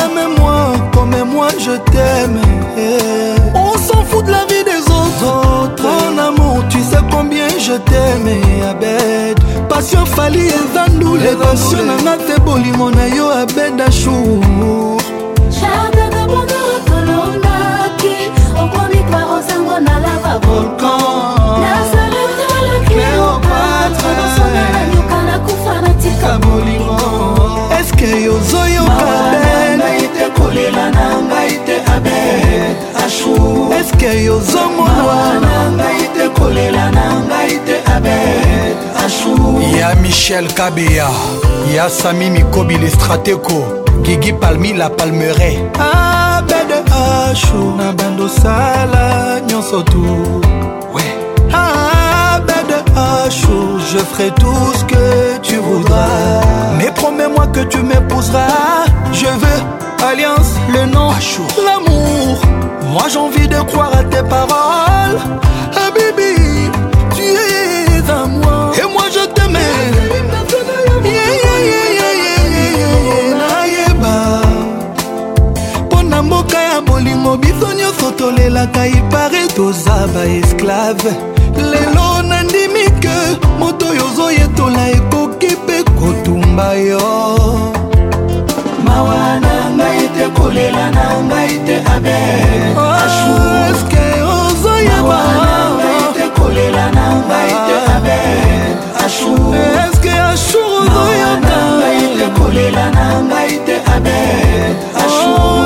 aime 0.00 0.24
moi 0.40 0.60
comme 0.94 1.16
moi 1.34 1.48
je 1.64 1.74
t'aime 1.92 2.40
on 3.66 3.74
s'en 3.86 4.02
fout 4.10 4.24
de 4.26 4.30
la 4.32 4.44
vie 4.50 4.64
des 4.72 4.84
autres 5.02 5.86
mon 6.00 6.18
amour 6.28 6.58
tu 6.68 6.80
sais 6.90 7.04
combien 7.14 7.48
je 7.66 7.74
t'aime 7.90 8.26
abed 8.70 9.38
passion 9.68 10.04
fali 10.16 10.44
ezandule 10.58 11.28
passion 11.42 11.84
nanga 11.90 12.14
te 12.26 12.40
bolimo 12.40 12.90
na 12.90 13.06
yo 13.16 13.26
abed 13.42 13.74
ashur 13.88 15.01
bongo 19.72 19.80
nalava 19.86 20.36
volkan 20.46 21.00
cléopatreyoka 22.88 25.18
nakufa 25.28 25.74
natika 25.82 26.32
bolingo 26.38 27.08
eske 27.78 28.08
yozoyoka 28.24 29.14
te 30.16 30.24
kolela 30.36 30.84
na 30.96 31.04
ngai 31.28 31.52
te 31.66 31.76
abe 31.94 32.20
ashu 33.04 33.34
eske 33.78 34.08
yozomona 34.26 35.30
na 35.46 35.52
ngai 35.76 36.00
te 36.14 36.24
kolela 36.36 36.84
na 36.96 37.04
ngai 37.28 37.54
te 37.66 37.76
abe 37.94 38.16
ashu 39.04 39.32
ya 39.78 39.88
michel 40.02 40.46
kabeya 40.58 41.08
ya 41.74 41.84
sami 41.98 42.26
mikobi 42.34 42.76
le 42.82 42.90
strateko 42.96 43.58
gigi 44.04 44.32
palmi 44.40 44.70
la 44.80 44.88
palmeret 44.98 45.76
abede 45.78 46.82
ashu 46.90 47.76
na 47.78 47.88
tosala 48.22 49.40
nyonso 49.48 49.82
tu 49.82 50.02
ah, 51.54 52.38
chaud, 53.30 53.78
je 53.92 53.98
ferai 53.98 54.30
tout 54.42 54.66
ce 54.78 54.84
que 54.84 55.38
tu 55.42 55.56
voudras. 55.56 56.40
Mais 56.78 56.90
promets-moi 56.92 57.46
que 57.48 57.60
tu 57.72 57.78
m'épouseras. 57.78 58.86
Je 59.12 59.26
veux 59.42 59.60
alliance, 60.08 60.52
le 60.72 60.86
nom, 60.86 61.08
l'amour. 61.66 62.40
Moi 62.92 63.04
j'ai 63.10 63.18
envie 63.18 63.48
de 63.48 63.60
croire 63.70 63.92
à 64.00 64.04
tes 64.04 64.22
paroles. 64.28 65.18
tolelaka 78.22 78.86
ipare 78.86 79.48
toza 79.56 79.94
baesklave 80.14 81.10
lelo 81.70 82.06
nandimi 82.28 82.84
ke 83.02 83.14
moto 83.60 83.86
oyo 83.90 84.04
ozoyetola 84.14 84.82
ekoki 84.96 85.50
mpe 85.64 85.76
kotumba 85.98 86.68
yo 86.88 87.06
mawa 88.86 89.20
na 89.44 89.54
ngai 89.78 90.02
te 90.14 90.24
kolela 90.38 90.84
na 90.96 91.06
ngai 91.28 91.52
te 91.66 91.76
abeeske 91.94 92.74
ozoyebaeske 94.36 94.98
oh, 95.00 95.04
ashur 95.14 95.20
ozoyaka 95.36 95.46
kolela 96.38 96.84
na 96.96 97.06
ngai 97.16 97.52
te 103.66 103.74
abe 103.94 104.20
ashur 105.04 105.61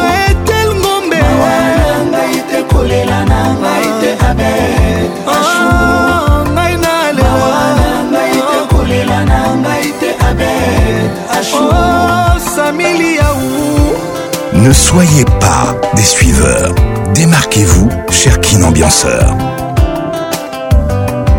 Ne 14.53 14.73
soyez 14.73 15.25
pas 15.39 15.77
des 15.95 16.03
suiveurs. 16.03 16.75
Démarquez-vous, 17.15 17.89
cher 18.11 18.41
Kin 18.41 18.63
Ambianceur. 18.65 19.35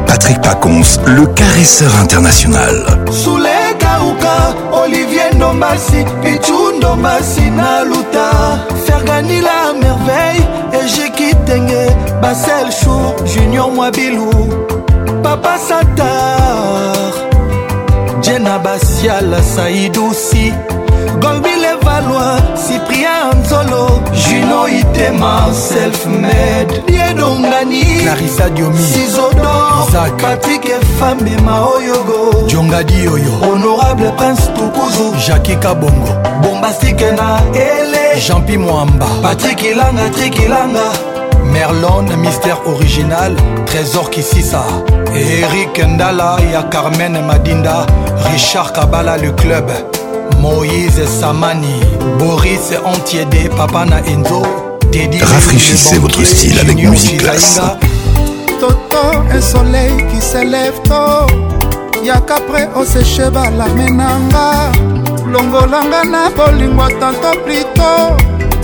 Patrick 0.06 0.40
Pacons, 0.42 1.00
le 1.06 1.26
caresseur 1.28 1.94
international. 2.02 2.86
Olivier 4.72 5.22
Ndombasi, 5.36 6.06
Pichou 6.24 6.72
Ndombasi 6.78 7.52
Naluta, 7.52 8.66
Fergani 8.86 9.42
la 9.42 9.74
merveille, 9.74 10.48
et 10.72 11.12
quitté 11.12 11.60
Ngé, 11.60 11.88
Basel 12.22 12.70
Chou, 12.72 12.92
Junior 13.26 13.70
Mwabilou, 13.70 14.30
Papa 15.22 15.56
Satan. 15.58 16.17
na 18.48 18.60
basiala 18.64 19.44
saidusi 19.44 20.54
golbile 21.22 21.72
valoi 21.86 22.40
cyprien 22.64 23.28
nzolo 23.42 23.82
juno 24.22 24.62
itema 24.80 25.32
selfmed 25.68 26.68
diedongani 26.88 27.84
clarisa 28.04 28.50
diomi 28.50 28.84
sizodor 28.88 29.92
patrik 30.22 30.64
efambema 30.80 31.56
oyogo 31.76 32.48
jongadi 32.54 33.08
oyo 33.08 33.32
honorable 33.42 34.12
prince 34.18 34.44
tukuzu 34.58 35.08
jaki 35.28 35.56
kabongo 35.56 36.10
bombastike 36.42 37.12
na 37.12 37.40
ele 37.68 38.22
jeanpi 38.28 38.58
moamba 38.58 39.08
patrik 39.22 39.64
ilanga 39.64 40.10
trik 40.10 40.36
ilanga 40.40 41.17
Merlon, 41.52 42.04
mystère 42.18 42.60
original, 42.66 43.36
trésor 43.66 44.10
Kississa 44.10 44.64
Eric 45.14 45.84
Ndala, 45.88 46.38
ya 46.52 46.64
Carmen 46.64 47.22
Madinda 47.26 47.86
Richard 48.32 48.72
Kabala, 48.74 49.18
le 49.18 49.32
club 49.32 49.72
Moïse 50.42 51.06
Samani 51.06 51.80
Boris 52.20 52.72
Antiede, 52.86 53.50
Papana 53.56 54.02
Enzo 54.06 54.44
Rafraîchissez 55.22 56.00
votre 56.00 56.24
style 56.26 56.58
avec 56.60 56.76
musique 56.78 57.24
Toto, 58.60 58.98
qui 59.20 60.12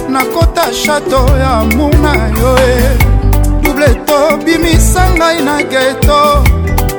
nakota 0.09 0.71
chateau 0.73 1.37
ya 1.37 1.63
mbuna 1.63 2.13
yo 2.13 2.57
e 2.57 2.97
double 3.63 3.95
to 4.05 4.37
bimisa 4.45 5.09
ngai 5.17 5.41
na 5.43 5.61
geto 5.63 6.43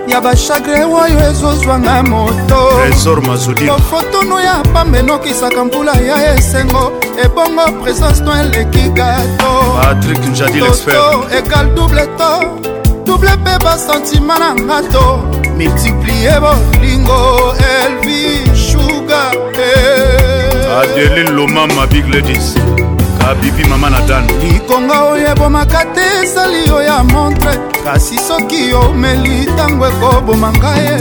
ya 0.09 0.21
bachagre 0.21 0.85
oyo 0.85 1.31
ezozwanga 1.31 2.03
motolofotunu 2.03 4.41
ya 4.41 4.55
pamba 4.73 4.99
enokisaka 4.99 5.65
mpula 5.65 5.93
ya 5.93 6.37
esengo 6.37 6.93
ebongo 7.25 7.73
présence 7.83 8.23
no 8.23 8.39
eleki 8.41 8.89
gatoto 8.89 9.81
ekal 11.39 11.67
double 11.75 12.07
to 12.07 12.43
double 13.07 13.33
mpe 13.37 13.59
basentima 13.65 14.39
na 14.39 14.55
ngato 14.55 15.21
multiplie 15.57 16.33
bolingo 16.41 17.15
elvi 17.83 18.51
shuga 18.57 19.33
eh. 19.59 20.79
adeline 20.83 21.31
loma 21.31 21.67
mabig 21.67 22.09
ledis 22.15 22.55
abibi 23.31 23.63
ah, 23.65 23.69
mama 23.71 23.91
na 23.91 24.01
dan 24.09 24.25
likonga 24.43 24.97
oyo 25.13 25.27
ebomaka 25.33 25.81
te 25.97 26.05
esali 26.25 26.67
yo 26.69 26.83
ya 26.85 27.05
montre 27.05 27.55
kasi 27.85 28.19
soki 28.21 28.73
omeli 28.75 29.49
ntango 29.55 29.87
ekoboma 29.89 30.51
ngai 30.53 30.81
e. 30.93 30.97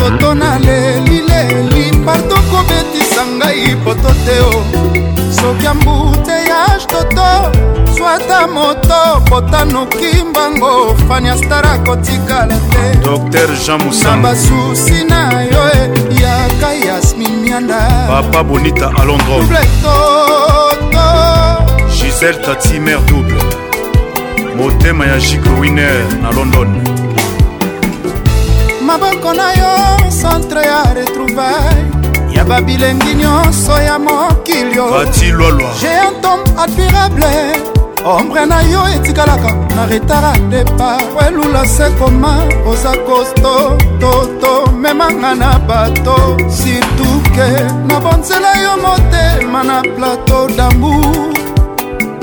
toto 0.00 0.34
nalelileli 0.34 1.84
parto 2.06 2.36
kobetisa 2.50 3.22
ngai 3.38 3.76
poto 3.84 4.10
te 4.26 4.36
o 4.40 4.52
soki 5.40 5.66
ambuteyage 5.72 6.86
toto 6.92 7.28
swata 7.94 8.38
moto 8.54 9.00
potanoki 9.28 10.12
mbango 10.30 10.96
fania 11.08 11.36
star 11.36 11.64
akotikala 11.74 12.56
te 12.72 12.84
dr 13.04 13.48
jean 13.62 13.80
musa 13.84 14.10
na 14.16 14.22
basusi 14.22 15.04
na 15.10 15.20
yo 15.52 15.62
e, 15.76 15.80
yaka 16.24 16.70
yasmin 16.88 17.32
mianda 17.44 17.80
papa 18.08 18.40
bonita 18.48 18.86
alondro 19.00 19.36
toto 19.82 21.39
marcel 22.22 22.40
tati 22.44 22.78
mare 22.78 23.00
double 23.04 23.42
motema 24.54 25.06
ya 25.06 25.18
jiko 25.18 25.48
winer 25.60 26.04
na 26.22 26.30
london 26.32 26.68
maboko 28.82 29.32
na 29.32 29.50
yo 29.52 30.10
centre 30.10 30.62
ya 30.62 30.84
retrouvaille 30.94 32.34
ya 32.36 32.44
babilengi 32.44 33.14
nyonso 33.14 33.80
ya 33.82 33.98
mokili 33.98 34.76
yoatilwalwa 34.76 35.70
géant 35.80 36.24
homme 36.26 36.44
admirable 36.58 37.62
ombre 38.04 38.46
na 38.46 38.62
yo 38.62 38.88
etikalaka 38.96 39.52
na 39.76 39.86
retara 39.86 40.32
depa 40.50 40.98
welula 41.16 41.66
se 41.68 41.90
koma 41.98 42.42
oza 42.66 42.92
kosto 43.08 43.78
toto 44.00 44.70
memanga 44.72 45.34
na 45.34 45.58
bato 45.58 46.36
situke 46.50 47.48
na 47.88 48.00
bonzela 48.00 48.52
yo 48.62 48.76
motema 48.76 49.62
na 49.64 49.82
plateau 49.82 50.46
damour 50.56 51.40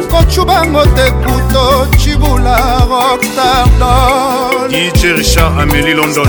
kocubango 0.07 0.83
te 0.95 1.11
kuto 1.23 1.87
cibula 1.99 2.57
roktardon 2.89 4.69
dj 4.69 5.13
richard 5.17 5.59
ameli 5.59 5.93
london 5.93 6.27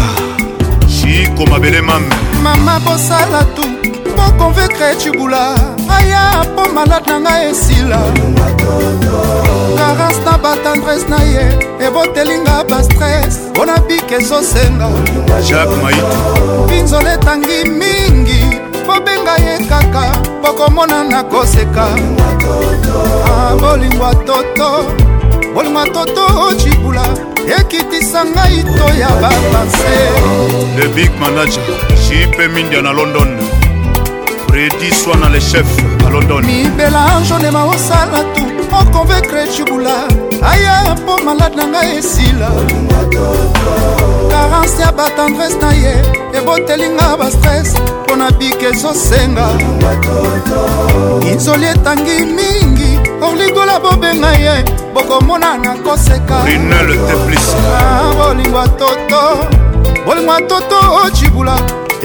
chiko 0.90 1.46
mabele 1.50 1.80
mame 1.82 2.14
mama 2.42 2.80
bosala 2.84 3.42
tu 3.56 3.62
mokonvekre 4.16 4.94
cibula 4.98 5.54
aya 5.90 6.44
mpo 6.52 6.62
malade 6.74 7.06
na 7.12 7.18
ngai 7.20 7.50
esila 7.50 8.00
karance 9.78 10.20
na 10.26 10.32
batendrese 10.42 11.08
na 11.08 11.20
ye 11.32 11.44
ebotelinga 11.86 12.56
bastres 12.70 13.38
mpona 13.50 13.76
bike 13.88 14.14
ezosenga 14.16 14.88
jacques 15.48 15.78
maiti 15.82 16.18
pinzola 16.68 17.08
etangi 17.14 17.58
mingi 17.80 18.44
kobenga 18.86 19.34
ye 19.44 19.54
kaka 19.70 20.04
pokomona 20.42 20.98
na 21.10 21.22
koseka 21.22 21.86
Ah, 23.28 23.54
bolingwa 23.60 24.14
toto 24.24 24.84
bolingwa 25.54 25.84
toto 25.92 26.56
cibula 26.60 27.04
ekitisa 27.58 28.20
ngai 28.32 28.58
to 28.76 28.86
ya 29.00 29.10
bapanse 29.22 29.92
le 30.76 30.88
big 30.94 31.10
manager 31.20 31.60
jipe 32.06 32.48
mindia 32.48 32.82
na 32.82 32.92
london 32.92 33.36
fredi 34.48 34.88
swana 34.94 35.28
le 35.28 35.40
chef 35.40 35.68
à 36.06 36.10
london 36.10 36.44
mibela 36.44 37.20
jonema 37.28 37.64
osala 37.64 38.24
tu 38.34 38.44
oconvaincre 38.80 39.40
cibula 39.54 39.96
aya 40.52 40.74
mpo 40.94 41.18
malade 41.24 41.56
na 41.56 41.64
ngai 41.72 41.96
esila 41.98 42.48
carence 44.38 44.80
ya 44.82 44.92
batendrese 44.92 45.58
na 45.58 45.72
ye 45.82 45.92
ebotelinga 46.38 47.16
bastres 47.16 47.74
mpo 48.04 48.16
na 48.16 48.30
bike 48.30 48.66
ezosenga 48.66 49.46
izoli 51.34 51.66
etangi 51.66 52.16
mingi 52.38 52.90
orligola 53.28 53.80
bobenga 53.80 54.30
ye 54.32 54.64
bokomona 54.94 55.58
na 55.58 55.74
koseka 55.74 56.36
bolingwa 58.18 58.68
toto 58.68 59.20
bolingwa 60.06 60.40
toto 60.40 60.76
ocibula 61.06 61.56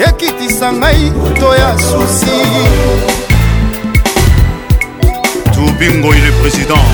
ekitisa 0.07 0.73
ngai 0.73 1.03
to 1.39 1.47
ya 1.61 1.69
susi 1.85 2.37
tubingoi 5.53 6.19
le 6.25 6.31
président 6.41 6.85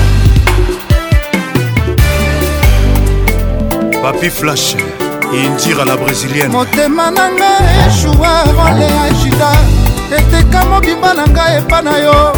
papi 4.02 4.30
flashe 4.30 4.89
indira 5.34 5.84
la 5.84 5.96
brésilienne 5.96 6.48
motema 6.52 7.10
na 7.10 7.28
nga 7.30 7.58
eshua 7.88 8.42
role 8.54 8.86
ashida 9.10 9.50
eteka 10.16 10.64
mobimba 10.64 11.14
na 11.14 11.26
ngai 11.28 11.58
epa 11.58 11.82
na 11.82 11.98
yo 11.98 12.32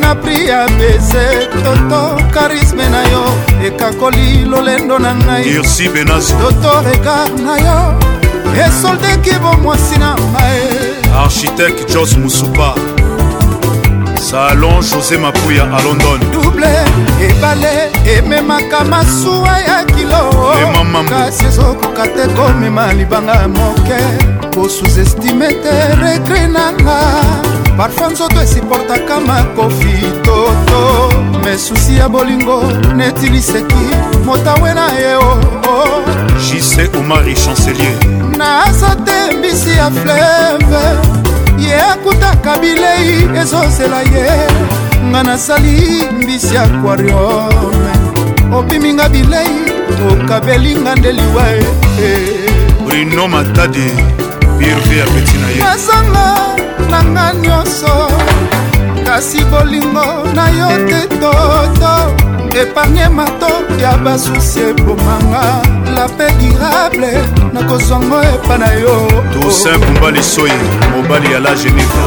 na 0.00 0.14
pri 0.14 0.46
ya 0.48 0.66
bese 0.78 1.48
toto 1.64 2.18
karisme 2.34 2.88
na 2.88 3.02
yo 3.02 3.24
ekakoli 3.66 4.44
lolendo 4.44 4.98
na 4.98 5.14
ngai 5.14 5.46
irsi 5.48 5.88
benas 5.88 6.34
toto 6.40 6.82
regard 6.90 7.38
na 7.40 7.54
yo 7.58 7.78
esoldeki 8.66 9.38
bomwasi 9.38 9.98
na 9.98 10.14
ngai 10.14 10.60
architecte 11.24 11.92
jos 11.92 12.16
musupa 12.16 12.74
salon 14.34 14.80
josé 14.82 15.16
mapuya 15.16 15.62
a 15.62 15.80
london 15.84 16.18
double 16.32 16.66
ebale 17.22 17.92
ememaka 18.18 18.84
masuwa 18.84 19.58
ya 19.58 19.84
kilo 19.84 20.52
kasi 21.08 21.44
ezokoka 21.46 22.02
te 22.08 22.26
komema 22.34 22.92
libanga 22.92 23.48
moke 23.48 23.98
kosuzestime 24.54 25.52
te 25.62 25.74
regre 26.02 26.46
nanga 26.48 26.96
parfum 27.76 28.12
nzoto 28.12 28.40
esiportaka 28.42 29.20
makofi 29.20 29.94
toto 30.24 31.12
mesusi 31.44 31.96
ya 31.98 32.08
bolingo 32.08 32.62
neti 32.96 33.26
liseki 33.28 33.76
motawe 34.24 34.74
na 34.74 34.92
ye 34.98 35.14
oo 35.14 35.30
oh, 35.30 35.68
oh. 35.68 36.02
jise 36.50 36.90
omari 36.98 37.34
chancelier 37.34 37.96
naza 38.38 38.96
te 39.04 39.36
mbisi 39.36 39.70
ya 39.78 39.90
fleve 39.90 41.22
ye 41.58 41.74
akutaka 41.82 42.58
bilei 42.58 43.28
ezozela 43.40 44.00
ye 44.02 44.26
nga 45.04 45.22
nasali 45.22 45.78
mbisi 46.22 46.56
aquariome 46.64 47.92
opiminga 48.56 49.08
bilei 49.08 49.52
okabelinga 50.12 50.94
nde 50.94 51.12
liwa 51.18 51.44
brino 52.86 53.28
matadi 53.28 53.88
pirve 54.58 54.96
apeti 55.04 55.36
na 55.40 55.48
ye 55.54 55.58
nazanga 55.62 56.26
nanga 56.90 57.26
nyonso 57.42 57.94
kasi 59.04 59.44
bolingo 59.46 60.24
na 60.34 60.48
yo 60.50 60.68
te 60.88 61.04
toto 61.20 61.94
epargne 62.56 63.08
mato 63.08 63.52
ya 63.78 63.96
basusi 64.00 64.60
ebomanga 64.72 65.60
lape 65.96 66.26
durable 66.40 67.12
nakozwango 67.52 68.18
epa 68.22 68.58
na 68.58 68.70
yo 68.72 68.94
tosin 69.32 69.78
kumba 69.80 70.10
lisoi 70.10 70.56
mobali 70.92 71.32
ya 71.32 71.38
la 71.40 71.52
geneva 71.54 72.02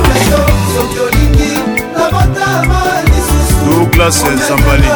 douglas 3.66 4.24
nzambali 4.26 4.88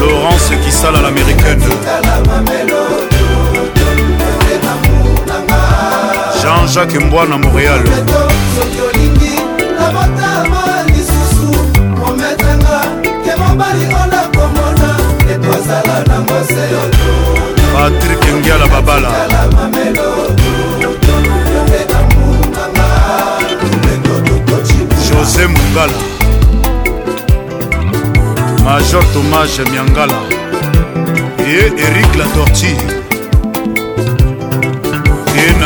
laurence 0.00 0.56
kisala 0.64 1.00
l'américaine 1.00 1.66
jean-jacques 6.42 7.00
mbwana 7.04 7.36
montréal 7.38 7.80
soki 8.58 8.80
olingi 8.88 9.34
nabotama 9.78 10.62
lisusu 10.86 11.46
kometanga 12.04 12.78
ke 13.24 13.32
mobali 13.40 13.86
olakomona 14.00 14.90
etozala 15.34 15.96
na 16.08 16.18
moseyoto 16.26 17.12
patrik 17.74 18.22
ngiala 18.34 18.66
babala 18.68 19.10
josé 25.08 25.46
mungala 25.46 25.98
major 28.64 29.04
tomage 29.12 29.62
miangala 29.72 30.18
et 31.58 31.80
erik 31.88 32.14
la 32.18 32.24
tortille 32.34 33.02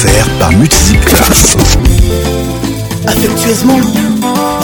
offert 0.00 0.26
par 0.38 0.50
Multipla. 0.52 1.18
Affectueusement, 3.06 3.78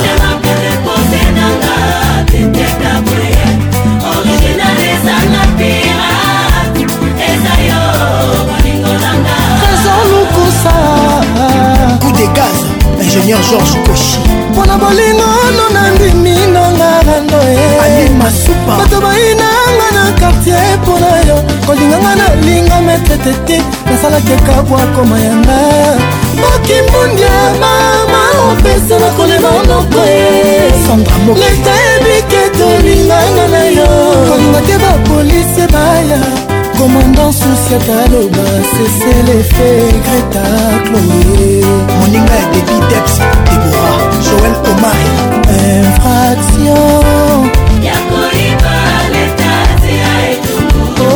ingénieur 13.21 13.39
georges 13.43 13.75
koshi 13.85 14.17
mpona 14.51 14.77
bolingo 14.77 15.27
no 15.57 15.65
nandimi 15.73 16.33
nanga 16.53 16.89
rando 17.07 17.37
e. 17.55 18.09
masupa 18.17 18.77
bato 18.79 19.01
bayinanga 19.01 19.87
na 19.95 20.11
kartier 20.19 20.77
mpona 20.81 21.09
yo 21.27 21.35
kolinganga 21.65 22.15
nalinga 22.15 22.79
metetete 22.81 23.61
nasalaki 23.85 24.35
kabwa 24.45 24.79
koma 24.95 25.17
yanga 25.19 25.59
mokimbundi 26.39 27.23
mama 27.59 28.21
opesa 28.51 28.99
na 28.99 29.09
kolema 29.17 29.51
noko 29.67 30.01
e. 30.07 30.69
leta 31.41 31.73
yebike 31.83 32.43
tolingana 32.57 33.47
na 33.51 33.63
yo 33.77 33.87
kolinga 34.29 34.61
te 34.67 34.77
bapolisi 34.83 35.65
baya 35.73 36.50
komanda 36.81 37.25
susiaka 37.31 37.97
loba 38.13 38.45
seselefe 38.71 39.67
greta 40.05 40.45
chloe 40.85 41.49
moninga 41.99 42.35
ya 42.41 42.45
debi 42.53 42.77
deps 42.91 43.15
debora 43.49 43.91
joel 44.25 44.55
omari 44.69 45.09
infraction 45.57 47.43
ya 47.87 47.95
koyiba 48.09 48.75
leta 49.13 49.51
nzela 49.75 50.13
etumbu 50.33 51.09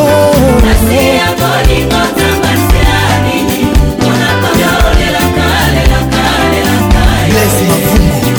kasi 0.66 0.99
ya 1.22 1.28
kolingo 1.39 2.01
nzamba 2.13 2.49
nzela 2.59 2.99
nini 3.24 3.61
mpona 3.93 4.30
koyo 4.41 4.72
lelaka 4.99 5.47
lelaka 5.76 6.24
lelaka 6.51 7.03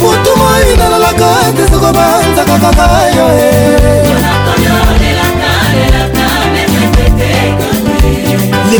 kutu 0.00 0.32
moyi 0.40 0.70
nalalaka 0.82 1.28
ete 1.48 1.62
soko 1.70 1.90
banzaka 1.98 2.54
kaka 2.64 2.86
yo 3.16 3.26
e 3.48 3.85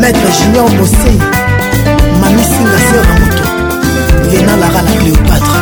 maître 0.00 0.30
junior 0.36 0.68
bosei 0.78 1.18
mamisinga 2.20 2.78
seur 2.88 3.06
ya 3.08 3.14
moto 3.20 3.46
lena 4.30 4.54
lara 4.62 4.80
la 4.86 4.92
cléopatre 4.98 5.60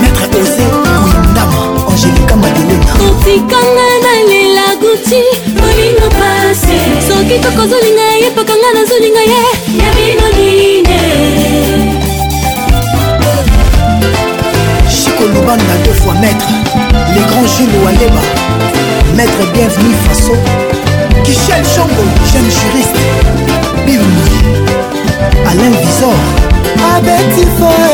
maître 0.00 0.24
ose 0.42 0.64
kuindama 0.82 1.58
angelika 1.92 2.34
madelena 2.42 2.90
otikanga 3.06 3.86
nalela 4.04 4.66
guti 4.82 5.20
bolingo 5.58 6.06
pase 6.18 6.76
soki 7.08 7.36
tokozolinga 7.44 8.06
ye 8.22 8.28
pakanga 8.36 8.70
nazolinga 8.76 9.22
ye 9.32 9.42
ya 9.82 9.88
bino 9.96 10.26
nine 10.36 11.89
banda 15.50 15.74
deux 15.84 15.92
fois 15.94 16.14
maître 16.14 16.46
les 17.14 17.20
grands 17.22 17.46
jules 17.56 17.74
waleba 17.84 18.22
maître 19.16 19.42
bienvenu 19.52 19.90
faso 20.06 20.34
kichel 21.24 21.64
chongo 21.74 22.04
jeune 22.30 22.50
juriste 22.58 23.00
bimbi 23.84 24.38
alain 25.50 25.72
visor 25.80 26.18
abetifoe 26.92 27.84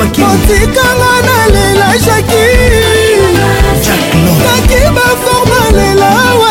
otikanga 0.00 1.12
na 1.26 1.36
lela 1.54 1.92
jaki 2.06 2.44
naki 4.44 4.82
baforma 4.96 5.60
lela 5.78 6.43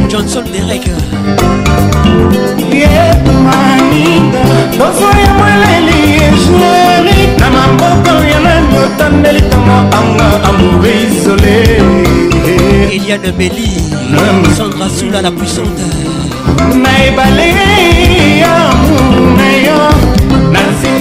johnson 0.10 0.44
derek 0.54 0.86
yemaninga 2.82 4.44
doso 4.78 5.08
ya 5.26 5.34
mweleli 5.34 5.98
ejeri 6.26 7.38
na 7.40 7.48
maboko 7.56 8.16
ya 8.32 8.40
nani 8.46 8.78
otandelikanga 8.86 9.76
anga 10.00 10.28
amourisole 10.50 11.56
eliane 12.96 13.32
beli 13.38 13.70
sandra 14.58 14.90
sula 14.90 15.22
la 15.22 15.32
puissante 15.32 15.86
na 16.84 16.90
ebale 17.06 17.50
ya 18.42 18.54
muna 18.88 19.50
yo 19.68 19.82
nasinga 20.54 21.01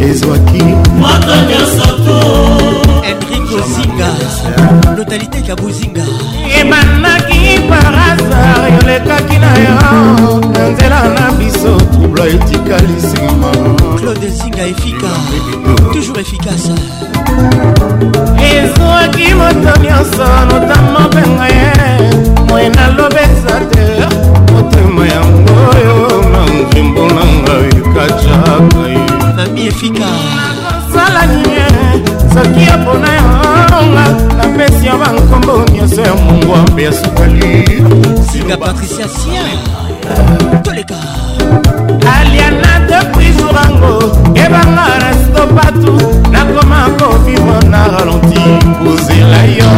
ezwaki 0.00 0.62
moto 1.00 1.30
nyonso 1.48 1.88
to 2.04 2.18
henrik 3.06 3.50
ozinga 3.56 4.08
lotalité 4.96 5.40
kabozinga 5.46 6.02
ebandaki 6.60 7.60
parasar 7.68 8.62
yolekaki 8.74 9.36
na 9.44 9.50
yo 9.64 9.76
na 10.56 10.64
nzela 10.72 11.00
na 11.16 11.26
biso 11.38 11.76
trouble 11.92 12.24
etikali 12.34 12.92
nsima 12.96 13.50
claude 14.00 14.28
zinga 14.36 14.64
efika 14.72 15.10
toujours 15.92 16.18
efficace 16.24 16.74
ezwaki 18.52 19.34
moto 19.40 19.72
nyonso 19.84 20.24
notamo 20.48 21.00
mpenga 21.12 21.46
ye 21.54 21.72
moye 22.48 22.68
nalobesa 22.70 23.54
te 23.70 23.84
motema 24.52 25.04
yangoyo 25.06 26.22
na 26.32 26.42
nzembo 26.52 27.04
na 27.16 27.24
ngai 27.24 27.82
kacaka 27.94 28.89
efika 29.70 30.06
sala 30.92 31.24
nie 31.26 31.64
soki 32.34 32.64
opona 32.74 33.08
yonga 33.22 34.06
napesi 34.38 34.86
yo 34.86 34.94
bankombo 35.02 35.54
nyonso 35.74 36.00
ya 36.00 36.14
mongo 36.14 36.56
mpe 36.70 36.82
ya 36.82 36.92
sukali 36.92 37.64
singa 38.32 38.56
patricia 38.56 39.08
sien 39.08 39.58
toleka 40.64 40.98
aliana 42.18 42.72
depuis 42.88 43.36
jourango 43.36 43.94
ebanga 44.42 44.86
restopatu 45.06 45.92
nakoma 46.32 46.78
kovivre 46.98 47.58
na 47.72 47.80
ralenti 47.92 48.42
kozela 48.84 49.42
yo 49.58 49.70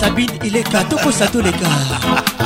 sabine 0.00 0.32
ileka 0.42 0.84
tokosa 0.90 1.26
toleka 1.26 1.68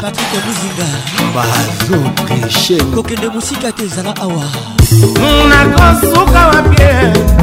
patrik 0.03 0.30
muzinga 0.47 0.86
bazo 1.34 1.99
keshe 2.28 2.76
kokende 2.95 3.28
mosika 3.28 3.72
te 3.72 3.84
ezala 3.84 4.14
awa 4.20 4.45
nakosuka 5.49 6.47
wapie 6.47 6.90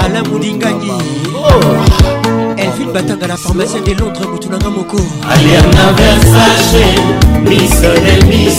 ala 0.07 0.23
modingangi 0.25 0.91
oh. 1.35 2.57
elvin 2.57 2.93
batanga 2.93 3.27
la 3.27 3.37
pharmacien 3.37 3.85
de 3.85 3.95
londres 3.95 4.27
motunanga 4.33 4.71
moko 4.71 4.99
aliana 5.31 5.93
versace 5.97 6.85
misodemis 7.45 8.57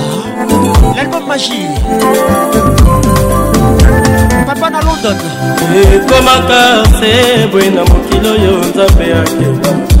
l'album 0.95 1.27
magie 1.27 1.67
papa 4.47 4.69
na 4.69 4.79
london 4.81 5.17
ekomaka 5.83 6.59
se 6.99 7.47
boye 7.51 7.69
na 7.69 7.81
mokili 7.89 8.27
oyo 8.27 8.53
nzambe 8.69 9.05
akeba 9.21 9.97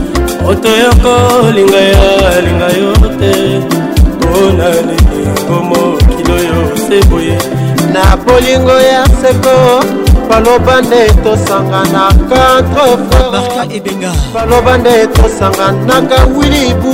otoyokolinga 0.51 1.77
yalinga 1.93 2.67
yo 2.79 2.91
te 3.19 3.31
mpona 3.59 4.67
lilingo 4.87 5.55
mokili 5.69 6.31
oyo 6.37 6.55
seboye 6.85 7.37
na 7.93 8.01
bolingo 8.25 8.71
ya 8.91 9.01
seko 9.21 9.55
baloba 10.29 10.75
nde 10.81 10.99
tosangana 11.23 12.03
contrefrebaloba 12.29 14.73
nde 14.77 14.91
tosanganaka 15.07 16.19
wilibu 16.39 16.91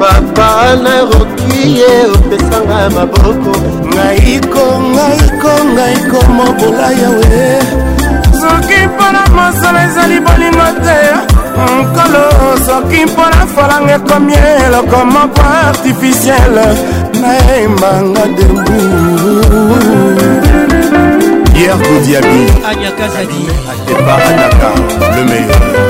papa 0.01 0.77
naroki 0.83 1.61
ye 1.79 1.95
opesanga 2.15 2.79
maboko 2.97 3.53
ngaiko 3.93 4.65
ngaiko 4.93 5.51
ngaiko 5.73 6.19
mobola 6.37 6.89
yawe 7.01 7.45
soki 8.41 8.79
mpona 8.91 9.23
mosolo 9.37 9.79
ezali 9.87 10.17
bolingo 10.27 10.69
te 10.85 10.99
nkolo 11.79 12.23
soki 12.67 13.01
mpona 13.11 13.41
falanga 13.55 13.93
ekomi 13.99 14.35
eloko 14.65 14.99
moko 15.15 15.43
artificiele 15.69 16.67
nayembanga 17.21 18.23
debu 18.37 18.59
pierre 21.53 21.77
godiabi 21.83 22.41
anyakazadi 22.71 23.41
atepa 23.73 24.15
anaka 24.29 24.71
le 25.15 25.23
meilleur 25.31 25.84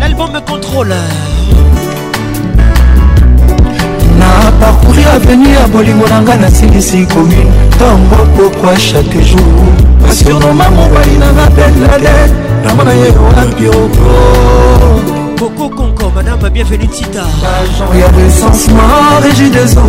l'album 0.00 0.32
contrôle 0.48 0.96
na 4.20 4.28
parcouri 4.60 5.04
aveni 5.16 5.52
ya 5.52 5.66
bolingo 5.72 6.06
na 6.08 6.18
ngai 6.24 6.38
nasilisi 6.48 7.04
commune 7.12 7.50
ntango 7.76 8.20
pokwa 8.40 8.72
chaque 8.86 9.20
jour 9.20 9.68
pasionoma 10.02 10.64
mobali 10.76 11.16
na 11.20 11.28
nga 11.34 11.46
benlade 11.56 12.16
namona 12.64 12.92
ye 13.00 13.08
olapio 13.20 13.76
Coco 15.38 15.68
Conco, 15.68 16.10
madame, 16.14 16.48
bienvenue 16.50 16.88
Tita. 16.88 17.22
Y'a 17.94 18.08
des 18.08 18.30
sens 18.30 18.68
morts 18.70 19.20
et 19.30 19.34
j'ai 19.36 19.50
des 19.50 19.66
zones 19.66 19.84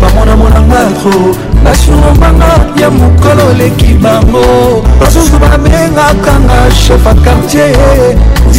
bamona 0.00 0.36
monanga 0.36 0.86
tro 0.98 1.32
national 1.62 2.14
mbanga 2.16 2.80
ya 2.80 2.88
mokolo 2.88 3.52
leki 3.58 3.92
bango 4.00 4.82
basusu 4.98 5.32
bamengakanga 5.38 6.70
chef 6.70 7.06
a 7.06 7.14
quartier 7.14 7.74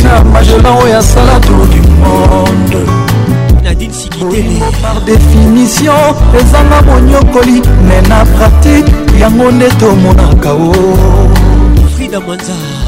na 0.04 0.24
magellan 0.26 0.78
oyo 0.84 0.98
asala 1.00 1.40
tour 1.42 1.66
du 1.68 1.82
monde 2.04 2.86
nadine 3.64 3.92
sikitele 3.92 4.46
par 4.84 5.02
définition 5.06 5.94
ezanga 6.40 6.82
monyokoli 6.86 7.62
me 7.88 8.08
na 8.08 8.24
pratique 8.36 8.92
yango 9.20 9.50
nde 9.52 9.66
tomonaka 9.80 10.54
o 10.54 10.72
frida 11.96 12.20
manzar 12.20 12.79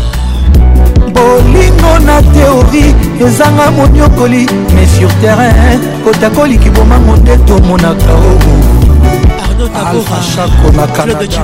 bolingo 1.13 1.99
na 2.05 2.21
teori 2.21 2.95
ezanga 3.25 3.71
moniokoli 3.71 4.47
mais 4.75 4.89
sur 4.99 5.11
terrain 5.21 5.79
kotakoliki 6.03 6.69
bomango 6.69 7.15
nde 7.15 7.37
tomonaka 7.37 8.13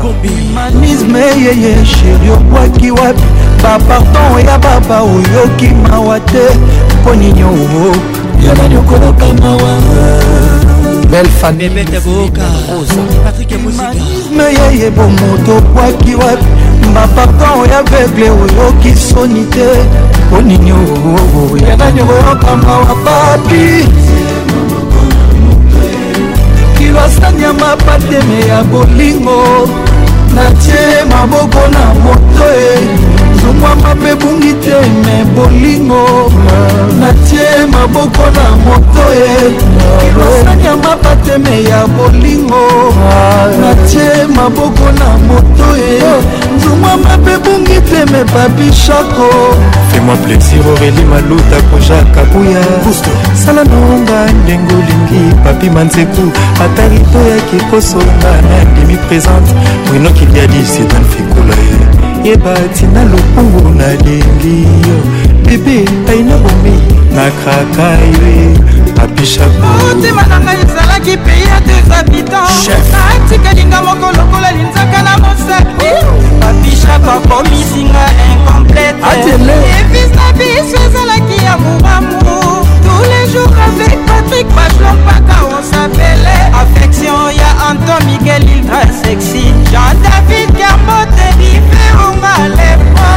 omanisme 0.09 1.19
yeye 1.19 1.85
sheri 1.85 2.29
obwaki 2.31 2.91
wapi 2.91 3.27
bapardon 3.63 4.45
ya 4.47 4.57
baba 4.57 5.01
oyoki 5.01 5.67
mawa 5.67 6.19
te 6.19 6.43
mpo 7.01 7.15
ninio 7.15 7.51
yamani 8.47 8.75
okoloka 8.77 9.25
mawa 9.25 9.81
belle 11.11 11.29
famille 11.41 11.85
yeye 14.71 14.89
bomoto 14.91 15.57
obwaki 15.57 16.15
wapi 16.15 16.66
baparton 16.97 17.51
oyo 17.61 17.77
avegle 17.79 18.27
oyoki 18.41 18.91
soni 18.95 19.43
te 19.55 19.67
onini 20.37 20.71
oh, 20.71 20.93
oh, 21.13 21.19
oh, 21.41 21.57
ya 21.69 21.77
nani 21.77 22.01
okoyokanga 22.01 22.71
wa 22.77 22.95
papi 23.05 23.89
kilwasani 26.77 27.43
ya 27.43 27.53
mapateme 27.53 28.39
ya 28.49 28.63
bolingo 28.63 29.69
natie 30.35 30.89
maboko 31.09 31.59
na 31.73 31.81
moto 32.03 32.45
e 32.59 33.06
zungwama 33.47 33.89
mpe 33.95 34.11
bungi 34.21 34.53
te 34.63 34.75
me 35.03 35.15
bolingo 35.35 36.03
natie 36.99 37.51
maboko 37.71 38.23
na 38.35 38.47
moto 38.65 39.05
ye 39.19 39.35
kilosanya 40.01 40.73
mapateme 40.83 41.55
ya 41.69 41.81
bolingo 41.97 42.65
natie 43.61 44.13
maboko 44.35 44.85
na 44.99 45.09
moto 45.27 45.67
ye 45.77 45.99
zungwama 46.61 47.11
mpe 47.21 47.35
bungi 47.45 47.77
te 47.89 47.99
me 48.11 48.21
babishako 48.33 49.27
fais-moi 49.91 50.17
plaisir 50.25 50.61
aurélie 50.71 51.05
maluta 51.05 51.57
kojaka 51.71 52.21
buya 52.31 52.63
sala 53.45 53.63
nonga 53.63 54.21
ndenge 54.43 54.73
olingi 54.81 55.23
papi 55.43 55.69
manzeku 55.69 56.23
ata 56.65 56.83
rito 56.93 57.19
yaki 57.31 57.65
kosonga 57.71 58.31
na 58.49 58.57
ndimi 58.71 58.97
présente 59.07 59.51
brino 59.89 60.09
kiliadi 60.09 60.65
setan 60.65 61.03
fekula 61.13 61.55
ye 61.63 62.06
yeba 62.27 62.53
tina 62.75 63.03
lokungu 63.03 63.69
nalingi 63.77 64.57
yo 64.89 64.97
bebe 65.47 65.75
epai 65.91 66.23
na 66.27 66.35
bomei 66.43 66.83
nakraka 67.15 67.87
yo 68.19 69.47
motema 69.79 70.27
na 70.29 70.37
ngai 70.45 70.57
ezalaki 70.65 71.13
pei 71.25 71.43
ya 71.49 71.57
deux 71.67 71.85
habitants 71.93 72.67
atikalinga 73.07 73.81
moko 73.85 74.07
lokola 74.17 74.49
linzaka 74.57 74.99
na 75.07 75.13
mosapi 75.23 75.89
babishap 76.39 77.03
akomisinga 77.15 78.03
incomplete 78.29 78.99
evis 79.77 80.11
na 80.19 80.25
biso 80.37 80.77
ezalaki 80.87 81.37
ya 81.45 81.53
mobamu 81.57 82.66
toujours 83.37 83.53
avec 83.61 83.97
Patrick 84.05 84.47
Pachlon 84.49 84.97
Paka 85.05 85.37
on 85.49 85.63
s'appelait 85.63 86.47
Affection 86.53 87.13
y'a 87.29 87.69
Anton 87.69 88.05
Miguel 88.05 88.43
il 88.45 88.61
très 88.65 88.87
sexy 89.09 89.53
Jean-David 89.71 90.55
Garmote 90.57 91.23
Rivero 91.37 92.15
Malepo 92.21 93.07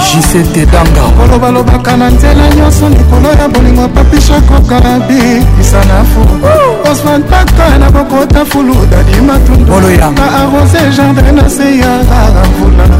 jisete 0.00 0.64
danga 0.70 1.02
kolobalobaka 1.18 1.96
na 1.96 2.10
nzela 2.10 2.48
nyonso 2.56 2.88
likolo 2.88 3.28
ya 3.40 3.48
bolingo 3.48 3.88
papishakokarabi 3.88 5.44
isana 5.60 6.02
fu 6.04 6.90
osman 6.90 7.22
paka 7.22 7.78
na 7.78 7.90
bokota 7.90 8.44
fulu 8.44 8.74
dadimatundu 8.90 9.72
na 9.96 10.26
arose 10.42 10.92
gendre 10.96 11.32
na 11.32 11.48
se 11.48 11.76
ya 11.78 11.86
rara 12.08 12.46
mvula 12.48 12.99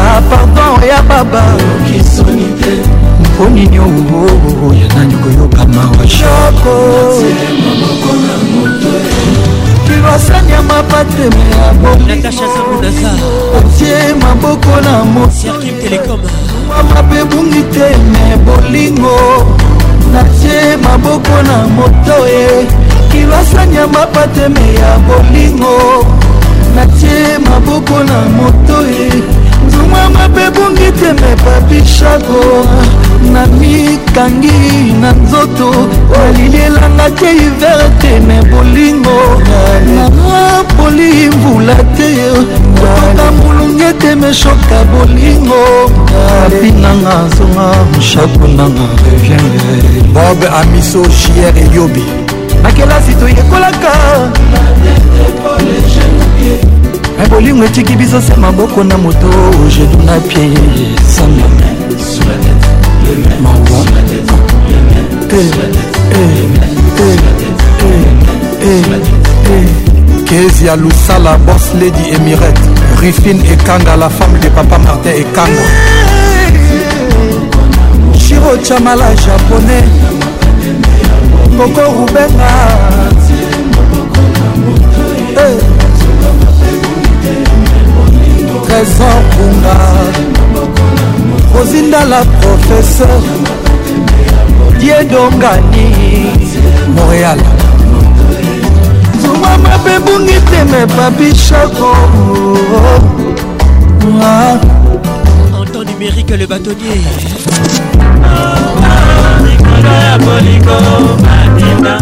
ah, 0.00 0.22
pardon 0.30 0.88
ya 0.88 1.02
baba 1.02 1.42
mpo 3.20 3.44
nini 3.50 3.78
oo 3.78 4.72
ya 4.74 4.88
nani 4.96 5.14
koyoka 5.16 5.64
mawa 5.66 6.08
shoko 6.08 6.72
kirasani 9.86 10.52
ya 10.52 10.62
mapateme 10.62 11.42
ya 11.52 11.72
bokotie 11.72 12.28
maboko 14.22 14.80
na 14.80 15.04
motomwa 15.04 16.80
mabebungi 16.94 17.62
te 17.68 17.92
me 18.12 18.36
bolingo 18.44 19.16
natie 20.12 20.76
maboko 20.82 21.42
na 21.42 21.66
moto 21.68 22.16
e 22.28 22.66
kirasani 23.12 23.76
ya 23.76 23.86
mapateme 23.86 24.74
ya 24.74 24.90
bolingo 25.04 26.06
natie 26.74 27.38
maboko 27.38 28.00
na 28.04 28.18
moto 28.36 28.82
e 28.88 29.39
mwa 29.88 30.10
mabe 30.18 30.50
bungi 30.50 30.92
teme 31.00 31.36
papishago 31.44 32.66
na 33.32 33.46
mikangi 33.46 34.92
na 35.00 35.12
nzoto 35.12 35.70
alilielanga 36.22 37.10
te 37.10 37.26
hiver 37.32 37.80
te 38.00 38.20
me 38.20 38.42
bolingo 38.50 39.20
na 39.96 40.10
poli 40.76 41.30
mbula 41.36 41.74
te 41.96 42.10
kotoka 42.76 43.24
molungi 43.38 43.82
ete 43.82 44.14
meshoka 44.16 44.76
bolingo 44.92 45.62
apinanga 46.46 47.14
zonga 47.36 47.68
moshakunanga 47.94 48.82
reviene 49.04 50.02
bob 50.14 50.40
amiso 50.60 51.02
jier 51.16 51.54
eyobi 51.58 52.04
na 52.62 52.70
kelasi 52.72 53.14
toyekolaka 53.14 53.90
me 57.20 57.26
bolingo 57.28 57.64
etiki 57.64 57.96
biso 57.96 58.20
se 58.20 58.34
maboko 58.36 58.84
na 58.84 58.96
moto 58.98 59.30
jedu 59.68 59.98
na 60.06 60.20
pie 60.20 60.50
sami 61.06 61.42
mawa 63.42 63.58
eh, 68.62 68.62
eh, 68.62 68.92
eh, 69.52 69.68
kezi 70.24 70.66
ya 70.66 70.76
lusala 70.76 71.36
bos 71.38 71.74
lady 71.80 72.14
emirate 72.16 72.60
rifine 73.00 73.40
ekanga 73.52 73.96
la 73.96 74.08
femme 74.08 74.38
de 74.40 74.48
papa 74.50 74.78
martin 74.78 75.12
ekanga 75.12 75.64
shiro 78.18 78.56
chamala 78.62 79.14
japonais 79.14 79.88
koko 81.58 81.80
rubenga 81.92 82.48
hey. 85.36 85.69
trésor 88.80 89.22
kunga 89.36 89.74
kozindala 91.52 92.20
professeur 92.40 93.20
diedongani 94.80 95.86
moyala 96.94 97.50
zuma 99.20 99.52
mabebungi 99.64 100.38
teme 100.50 100.82
babishoko 100.96 101.90
en 104.30 104.56
temps 105.72 105.84
numérique 105.84 106.30
le 106.40 106.46
bâtonnier 106.46 107.00
oh, 108.24 108.28
oh, 110.56 111.39
mwanga 111.80 112.00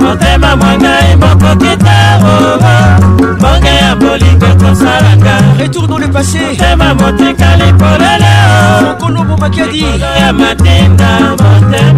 motema 0.00 0.56
mwanga 0.56 1.08
emokoki 1.12 1.70
te 1.76 1.98
oa 2.24 2.98
mbonge 3.38 3.68
ya 3.80 3.96
bolingo 3.96 4.46
tosalanga 4.60 5.34
retour 5.58 5.86
dans 5.88 5.98
le 5.98 6.08
passé 6.10 6.38
motema 6.38 6.94
motika 6.94 7.56
likolelo 7.60 8.32
okonobo 8.90 9.36
makadi 9.36 9.84
ya 10.20 10.32
matinda 10.32 11.08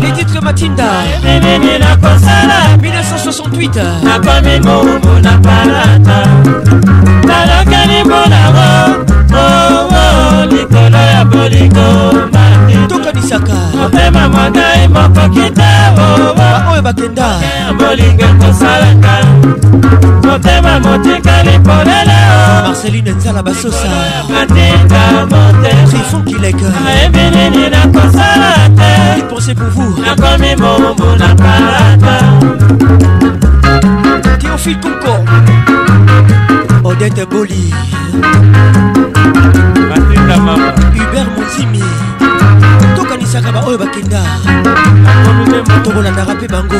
les 0.02 0.12
titres 0.16 0.42
matinda 0.42 0.84
ebinini 1.16 1.78
nakosala 1.78 2.56
1968 2.76 4.04
nakomi 4.04 4.60
mobu 4.66 5.08
na 5.22 5.32
palata 5.44 6.18
nalokeli 7.28 8.04
mbonango 8.04 8.68
oo 9.36 9.40
oh, 9.40 9.92
oh, 9.92 10.46
likolo 10.46 10.98
ya 11.14 11.24
bolingo 11.24 11.84
tokanisaka 12.88 13.52
motema 13.78 14.28
monai 14.28 14.88
mokoki 14.88 15.50
te 15.50 15.68
oh, 15.96 16.02
oh, 16.04 16.30
oh. 16.30 16.34
baoyo 16.34 16.82
bakenda 16.82 17.28
bolinga 17.78 18.26
kosalanga 18.40 19.14
motema 20.24 20.72
motikali 20.84 21.54
polele 21.66 22.18
marceline 22.66 23.10
nzala 23.10 23.42
basosa 23.42 23.90
matinda 24.32 25.26
motetrifon 25.30 26.22
kileka 26.24 26.68
ayebi 26.86 27.24
nini 27.34 27.70
nakosala 27.72 28.52
te 28.76 29.22
pense 29.30 29.54
pour 29.54 29.68
vous 29.76 29.94
nakomi 30.04 30.50
mombu 30.56 31.06
na 31.18 31.28
parata 31.34 32.16
théophile 34.40 34.78
conco 34.82 35.14
odete 36.84 37.24
boli 37.32 37.64
matinda 39.88 40.36
mama 40.36 40.68
hubert 40.92 41.28
motimi 41.38 41.82
epesaka 43.38 43.52
baoyo 43.56 43.78
bakenda 43.82 44.20
tokolandaka 45.84 46.32
mpe 46.36 46.46
bango 46.48 46.76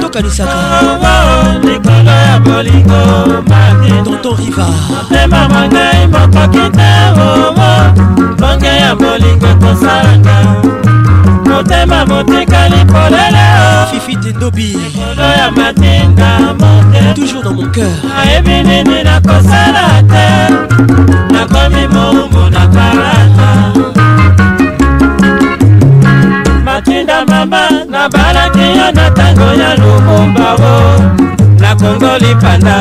tokanisaka 0.00 0.60
likolo 1.60 2.10
ya 2.24 2.38
bolingo 2.44 3.02
tonton 4.04 4.34
riva 4.38 4.66
motema 4.96 5.40
mangai 5.52 6.04
mokoki 6.12 6.64
te 6.76 6.90
owo 7.20 7.52
bonge 8.40 8.66
ya 8.82 8.90
bolingo 9.00 9.46
ekosalanga 9.54 10.36
motema 11.54 12.06
moteka 12.06 12.68
likolele 12.68 13.44
fifitendobi 13.90 14.64
likolo 14.66 15.22
ya 15.38 15.50
matinda 15.50 16.38
mote 16.60 17.14
toujours 17.14 17.42
dans 17.46 17.54
mon 17.58 17.68
cœur 17.76 17.96
ayebi 18.24 18.56
nini 18.68 19.04
nakosala 19.04 19.86
te 20.12 20.26
nakomi 21.34 21.82
moumbu 21.94 22.42
na 22.54 22.64
kalata 22.74 23.48
matinda 26.66 27.24
mama 27.24 27.62
nabalaki 27.92 28.66
yo 28.78 28.86
na 28.98 29.10
ntango 29.10 29.48
ya 29.62 29.70
lubumbao 29.78 30.78
nakongoli 31.60 32.34
panda 32.42 32.76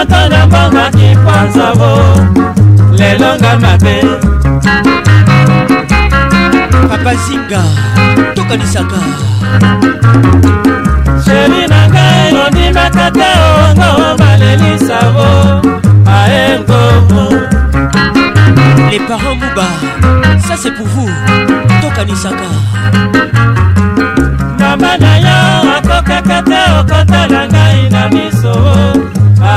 moto 0.00 0.28
na 0.32 0.46
bongo 0.46 0.84
kipanza 0.96 1.72
bo 1.76 1.90
lelo 2.96 3.36
nga 3.36 3.52
mabe 3.60 3.96
papa 6.88 7.12
zinga 7.22 7.62
tokanisaka 8.34 9.00
sheri 11.24 11.68
na 11.68 11.80
ngai 11.92 12.32
ondimaka 12.44 13.06
te 13.16 13.28
ongo 13.60 13.90
balelisa 14.20 14.98
bo 15.16 15.28
aengomo 16.16 17.24
les 18.88 19.00
parents 19.04 19.36
muba 19.36 19.66
ça 20.48 20.54
c'est 20.56 20.72
pour 20.78 20.86
vous 20.96 21.12
tokanisaka 21.84 22.48
mama 24.60 24.96
na 25.02 25.12
yo 25.24 25.36
akokaka 25.76 26.36
te 26.48 26.60
okotala 26.80 27.42
ngai 27.52 27.80
na 27.92 28.02
miso 28.08 28.54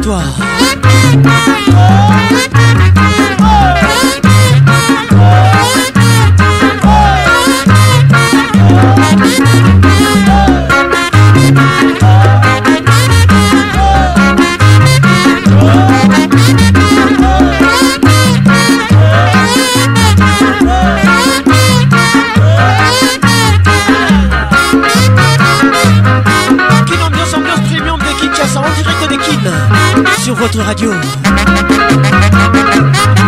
toi. 0.00 0.22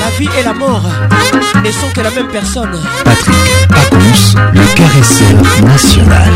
la 0.01 0.11
vie 0.19 0.29
et 0.39 0.43
la 0.43 0.53
mort 0.53 0.83
ne 1.65 1.71
sont 1.71 1.87
que 1.95 2.01
la 2.01 2.11
même 2.11 2.27
personne 2.33 2.77
patrick 3.05 3.35
pacons 3.69 4.41
le 4.53 4.67
caresseur 4.75 5.69
national 5.69 6.33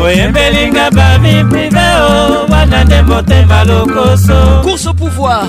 oyembelinga 0.00 0.90
bavi 0.90 1.44
prive 1.50 1.88
o 2.02 2.46
wana 2.52 2.84
nde 2.84 3.02
motema 3.02 3.64
lokoso 3.64 4.62
course 4.62 4.86
au 4.88 4.94
pouvoir 4.94 5.46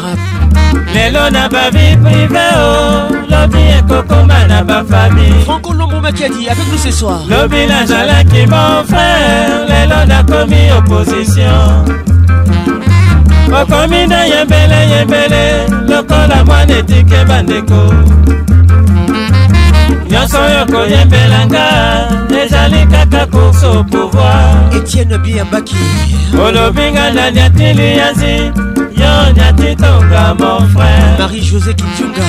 lelo 0.94 1.30
na 1.30 1.50
bavi 1.50 1.98
prive 2.04 2.46
o 2.56 3.10
lobi 3.30 3.62
ekokoma 3.78 4.48
na 4.48 4.64
bafami 4.64 5.34
franco 5.46 5.74
lombo 5.74 6.00
makiadi 6.00 6.50
avec 6.50 6.68
nous 6.72 6.78
ce 6.78 6.92
soir 6.92 7.20
lobi 7.30 7.66
nazalaki 7.68 8.46
mon 8.48 8.84
frère 8.86 9.66
lelo 9.70 10.06
nakomi 10.08 10.72
opposition 10.78 11.86
okomi 13.62 14.08
na 14.08 14.26
yembeleyembele 14.26 15.44
lokola 15.88 16.44
mwana 16.46 16.78
etike 16.78 17.26
bandeko 17.26 17.94
nyonso 20.14 20.38
oyo 20.48 20.64
koyembelanga 20.74 21.66
ezali 22.44 22.80
kaka 22.92 23.26
course 23.34 23.64
au 23.66 23.84
pouvoir 23.84 24.70
etienne 24.78 25.18
biambaki 25.18 25.82
olobinga 26.46 27.06
na 27.14 27.32
niatili 27.32 27.98
yazi 28.00 28.36
yo 29.02 29.12
niatitonga 29.36 30.22
mon 30.40 30.68
frère 30.74 31.18
marie 31.20 31.42
josé 31.42 31.74
kitunga 31.80 32.26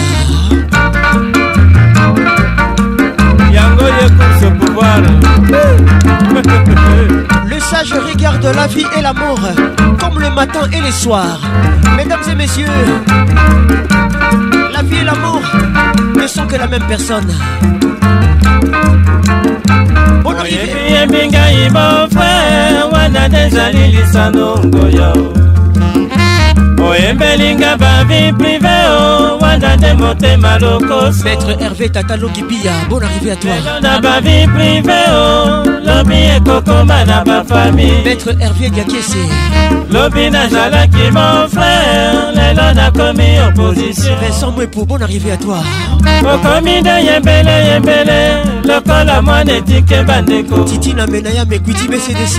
yango 3.57 3.85
ye 3.97 4.07
course 4.19 4.45
au 4.47 4.51
pouvoir 4.61 4.99
Le 7.51 7.61
sage 7.61 7.93
regarde 7.93 8.47
la 8.57 8.67
vie 8.67 8.87
et 8.99 9.03
l'amour 9.03 9.39
comme 10.01 10.19
le 10.21 10.31
matin 10.31 10.67
et 10.73 10.81
les 10.81 10.91
soirs. 10.91 11.41
Mesdames 11.97 12.21
et 12.31 12.35
messieurs, 12.35 12.67
la 14.75 14.83
vie 14.83 14.97
et 14.99 15.05
l'amour 15.05 15.41
ne 16.17 16.27
sont 16.27 16.47
que 16.49 16.57
la 16.57 16.67
même 16.67 16.85
personne. 16.95 17.29
oyebi 20.41 20.81
yembi 20.93 21.21
ngai 21.31 21.69
bofrere 21.77 22.81
wana 22.93 23.23
dezali 23.35 23.85
lisano 23.95 24.49
ngoyo 24.69 25.11
oyembelinga 26.91 27.71
bavi 27.83 28.21
prive 28.39 28.77
o 29.03 29.03
wana 29.43 29.71
nde 29.77 29.91
motema 30.01 30.53
lokoso 30.65 31.25
maître 31.25 31.51
hervé 31.63 31.89
tatalogibia 31.95 32.73
bon 32.89 33.01
arrivé 33.09 33.31
à 33.37 33.37
toi 33.37 33.57
na 33.83 33.93
bavi 34.05 34.37
prive 34.55 34.99
o 35.23 35.84
ekonomi 35.95 36.17
ekokoma 36.37 37.05
na 37.05 37.25
bafami 37.25 37.93
maître 38.05 38.31
hervier 38.41 38.71
gakese 38.71 39.27
lobi 39.91 40.31
nazalaki 40.31 41.11
mon 41.13 41.49
frère 41.49 42.33
lelo 42.35 42.75
nakomi 42.75 43.39
opposition 43.49 44.15
vincent 44.21 44.51
mwepo 44.57 44.85
bon 44.85 45.01
arrivé 45.03 45.33
à 45.33 45.37
toi 45.37 45.59
okomi 46.23 46.81
nde 46.81 46.91
yembele 46.91 47.51
yembele 47.71 48.19
lokola 48.65 49.23
mwana 49.23 49.53
etike 49.53 50.03
bandeko 50.07 50.59
titi 50.65 50.95
na 50.95 51.07
mena 51.07 51.31
ya 51.31 51.45
mekuiti 51.45 51.87
bcdc 51.89 52.37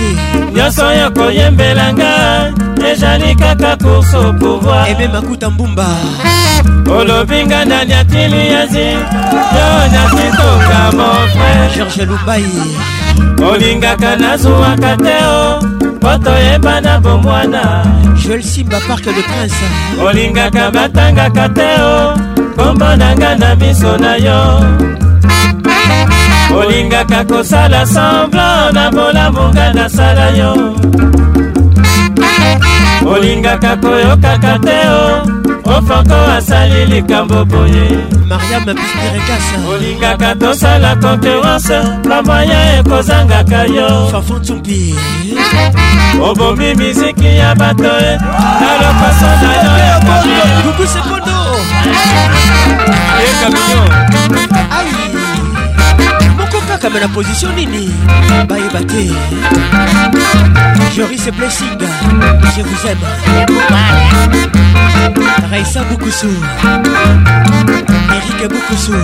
nyonso 0.56 0.82
oyo 0.86 1.10
koyembelanga 1.10 2.52
ezali 2.92 3.34
kaka 3.36 3.76
course 3.76 4.14
au 4.14 4.32
pouvoir 4.34 4.88
eme 4.90 5.08
makuta 5.08 5.50
mbumba 5.50 5.86
olobi 7.00 7.44
nga 7.46 7.64
na 7.64 7.84
liatili 7.84 8.52
yazi 8.52 8.78
yo 9.56 9.68
nasitonga 9.92 10.92
mon 10.92 11.28
frère 11.32 11.74
george 11.76 12.02
lubai 12.06 12.44
olingaka 13.42 14.16
nazwwaka 14.16 14.96
te 14.96 15.16
oh. 15.24 15.58
o 15.58 15.60
mpo 15.96 16.10
toyebana 16.24 16.98
bomwana 17.00 17.84
joel 18.22 18.42
simba 18.42 18.80
parke 18.80 19.12
de 19.12 19.22
prince 19.22 19.66
olingaka 20.04 20.70
batangaka 20.70 21.48
te 21.48 21.68
o 21.82 22.14
oh. 22.14 22.14
kombo 22.56 22.96
na 22.96 23.14
nga 23.16 23.36
na 23.36 23.54
miso 23.54 23.96
na 23.98 24.16
yo 24.16 24.60
olingaka 26.58 27.24
kosala 27.24 27.86
semblan 27.86 28.74
na 28.74 28.90
bolamu 28.90 29.42
nga 29.54 29.72
nasala 29.74 30.26
yo 30.38 30.50
olingaka 33.06 33.76
koyokaka 33.82 34.52
te 34.64 34.78
o 34.88 35.08
oh. 35.10 35.45
ofanko 35.68 36.14
asali 36.14 36.86
likambo 36.86 37.44
boye 37.44 37.86
mariam 38.28 38.64
bispirekasa 38.64 39.56
olingaka 39.72 40.30
tosala 40.40 40.90
konkurence 41.02 41.76
plavoya 42.02 42.60
ekozangaka 42.78 43.60
yo 43.76 43.88
fafontumpi 44.12 44.94
obomi 46.28 46.74
miziki 46.78 47.26
ya 47.40 47.54
bato 47.54 47.90
e 48.00 48.12
eh. 48.12 48.18
nalokoso 48.60 49.28
na 49.42 49.52
yo 49.64 49.74
ekabie 53.24 53.26
ekabio 53.30 53.82
ah 54.74 55.15
kaka 56.76 56.90
me 56.90 57.00
na 57.00 57.08
position 57.08 57.54
nini 57.56 57.88
bayeba 58.48 58.80
te 58.90 59.02
joris 60.94 61.26
blessinga 61.36 61.88
je 62.54 62.62
vous 62.68 62.86
aime 62.90 63.08
raisa 65.50 65.80
bukusu 65.88 66.28
erike 68.16 68.46
bukusu 68.54 68.94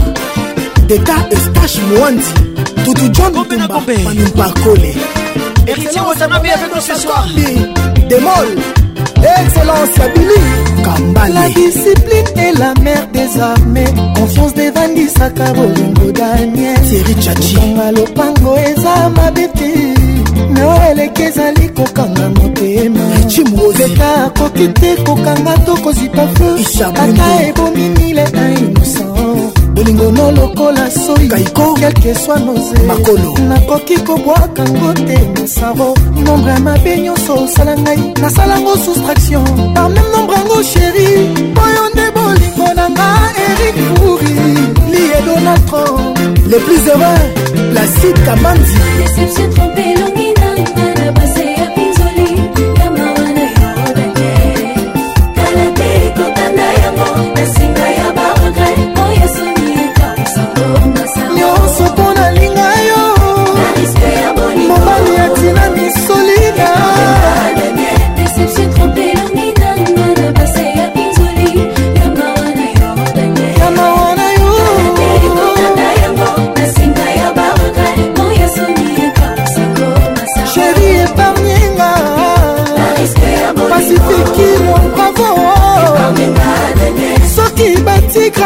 d'État 0.88 1.25
Estache 1.31 1.79
Mouandi. 1.89 2.50
Toutou 2.83 3.09
John 3.13 3.31
Tumba, 3.45 3.81
Manu 4.05 4.23
Parcole. 4.35 4.87
Héritier 5.67 6.01
Watanabe 6.01 6.45
avec 6.45 6.73
nous 6.75 6.81
ce 6.81 6.95
soir. 6.99 7.27
Démol, 8.09 8.57
Excellence 9.21 10.09
Billy 10.15 10.83
Kambale. 10.83 11.33
La 11.33 11.47
discipline 11.49 12.39
est 12.39 12.57
la 12.57 12.73
mère 12.81 13.07
des 13.13 13.39
armées. 13.39 13.93
Confiance 14.15 14.53
des 14.55 14.71
vandisaka 14.71 15.53
bolingo 15.53 16.11
Daniel. 16.11 16.81
Thierry 16.89 17.15
Chachi. 17.21 17.55
Lopango 17.95 18.55
eza 18.57 19.09
mabete. 19.15 19.95
na 20.49 20.89
eleki 20.91 21.21
ezali 21.21 21.69
kokanga 21.69 22.29
motemaeka 22.29 24.23
akoki 24.25 24.67
te 24.73 24.95
kokanga 25.05 25.53
to 25.65 25.75
kozipa 25.77 26.27
feu 26.35 26.87
ata 26.87 27.45
ebomi 27.47 27.89
mile 27.99 28.23
na 28.33 28.49
innocent 28.51 29.30
bolingono 29.81 30.31
lokola 30.31 30.89
soi 30.91 31.27
kaiko 31.27 31.73
kelkeswa 31.73 32.39
noze 32.39 32.79
makolo 32.87 33.31
nakoki 33.49 33.97
kobwaka 34.05 34.63
ngo 34.69 34.93
te 34.93 35.17
mosaro 35.39 35.93
nombre 36.23 36.51
ya 36.51 36.59
mabe 36.59 36.97
nyonso 36.97 37.35
osala 37.43 37.77
ngai 37.79 38.13
nasalango 38.21 38.77
soustraction 38.77 39.43
par 39.73 39.89
meme 39.89 40.03
nombre 40.15 40.35
yango 40.35 40.63
sheri 40.63 41.07
oyo 41.63 41.83
nde 41.93 42.05
bolingo 42.15 42.67
na 42.75 42.89
nga 42.89 43.09
erik 43.49 43.75
furi 43.95 44.35
lie 44.91 45.21
donald 45.25 45.65
trump 45.69 46.17
le 46.51 46.57
plus 46.59 46.81
heureux 46.89 47.23
placide 47.73 48.19
kamanzi 48.25 48.81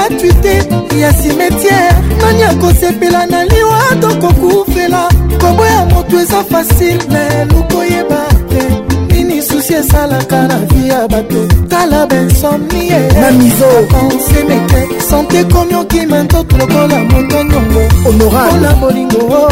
gratuité 0.07 0.59
ya 0.99 1.13
simetiere 1.13 1.95
nani 2.21 2.43
akosepela 2.43 3.25
na 3.25 3.43
liwa 3.45 3.79
to 4.01 4.07
kokufela 4.07 5.09
kombo 5.41 5.65
ya 5.65 5.85
moto 5.85 6.19
eza 6.19 6.43
fasile 6.43 7.03
me 7.09 7.45
lukoyeba 7.45 8.23
te 8.49 9.13
nini 9.15 9.41
susi 9.41 9.73
esalaka 9.73 10.47
na 10.47 10.55
vi 10.57 10.89
ya 10.89 11.07
bato 11.07 11.47
tala 11.69 12.05
bensomnie 12.07 12.99
mamizopense 13.21 14.43
mete 14.47 14.87
sante 15.09 15.43
komi 15.43 15.73
okima 15.75 16.23
ntoto 16.23 16.57
lokola 16.57 16.99
moto 16.99 17.43
nyongo 17.43 18.11
mpona 18.15 18.73
bolingo 18.73 19.47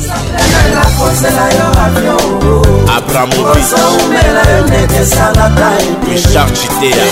abraham 2.96 3.28
mobi 3.28 3.60
richard 6.08 6.56
chitea 6.56 7.04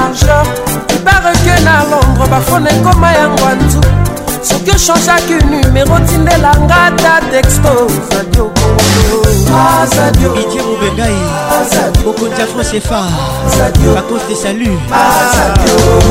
l'argent 0.00 0.48
pareke 1.04 1.60
na 1.64 1.74
londre 1.90 2.26
bafone 2.30 2.70
ekoma 2.76 3.10
yango 3.18 3.44
anzu 3.52 3.80
soki 4.42 4.70
ochangeaki 4.76 5.36
numero 5.50 5.98
tindela 6.08 6.52
nga 6.66 6.78
ta 7.02 7.14
texto 7.30 7.72
zadio 9.94 10.30
idie 10.42 10.62
mobengai 10.62 11.18
bokonzi 12.04 12.40
ya 12.40 12.46
france 12.52 12.76
efa 12.76 13.00
bakose 13.94 14.24
de 14.28 14.34
salut 14.42 14.80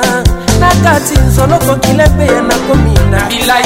na 0.60 0.70
kati 0.84 1.16
nzolokokile 1.28 2.04
mpe 2.14 2.24
ye 2.34 2.42
nakomi 2.50 2.94
na 3.12 3.20
bilai 3.30 3.66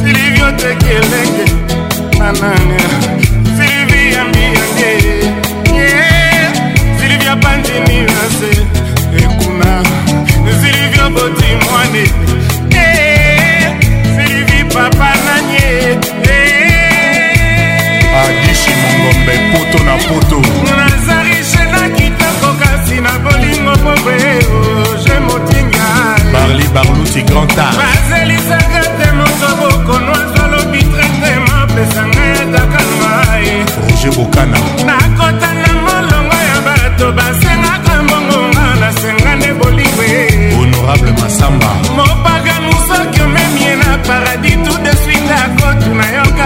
silivio 0.00 0.48
tekelenge 0.60 1.44
nanana 2.18 2.80
siliviyambiyange 3.56 4.92
silivia 7.00 7.34
pandini 7.42 7.98
nase 8.12 8.50
ekuna 9.22 9.72
silivio 10.60 11.06
botimwane 11.14 12.04
ngombe 19.08 19.34
poto 19.52 19.84
na 19.84 19.94
poto 20.08 20.36
nazarisenakitako 20.66 22.50
na 23.02 23.12
bolingo 23.24 23.72
bobeoje 23.84 25.14
oh, 25.16 25.20
motinga 25.26 25.88
barli 26.32 26.66
barluti 26.74 27.22
granta 27.22 27.66
bazelisaka 27.80 28.82
te 28.98 29.08
mosobokonwaza 29.18 30.44
lobi 30.52 30.78
trete 30.90 31.30
mapesanga 31.48 32.20
ya 32.34 32.44
takalma 32.54 33.14
roger 33.80 34.10
bokana 34.16 34.58
nakotanga 34.88 35.72
molongo 35.84 36.34
ya 36.50 36.58
bato 36.66 37.12
basengaka 37.12 38.02
mbongonga 38.02 38.64
nasenga 38.80 39.34
nde 39.36 39.52
bolingo 39.60 40.02
honorable 40.56 41.12
masamba 41.22 41.70
mopaga 41.96 42.56
mosoki 42.68 43.20
omemie 43.22 43.76
na 43.76 43.98
paradis 44.06 44.56
tout 44.64 44.82
de 44.84 45.07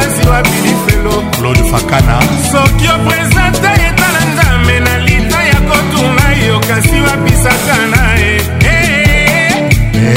kasi 0.02 0.22
wapili 0.28 0.74
felo 0.86 1.14
claude 1.38 1.62
fakana 1.70 2.16
soki 2.52 2.86
opresente 2.96 3.70
etala 3.88 4.20
nzambe 4.32 4.76
na 4.86 4.94
lita 5.06 5.40
ya 5.44 5.58
kotunga 5.68 6.26
yo 6.46 6.56
kasi 6.68 6.96
wapisaka 7.06 7.76
na 7.92 8.02
ye 8.18 8.34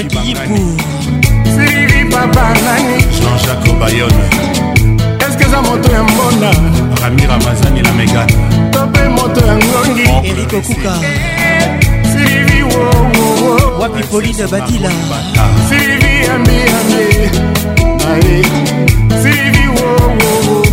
kiyipu 0.05 0.77
siri 1.45 2.05
papa 2.11 2.55
nani 2.65 3.03
jean-jacques 3.17 3.79
bayone 3.81 4.25
eske 5.29 5.45
eza 5.45 5.63
moto 5.63 5.93
ya 5.93 6.03
mbona 6.03 6.51
rami 7.03 7.27
ramazani 7.27 7.83
la 7.83 7.93
megane 7.93 8.35
to 8.71 8.87
mpe 8.87 9.09
moto 9.09 9.47
ya 9.47 9.55
ngongi 9.57 10.29
eriko 10.29 10.61
kuka 10.61 10.95
silivi 12.13 12.63
wowowo 12.63 13.81
wapi 13.81 14.03
pauline 14.03 14.47
badila 14.47 14.91
silivi 15.69 16.25
yambiambe 16.27 17.31
ae 18.15 18.45
silivi 19.23 19.69
wowowo 19.69 20.67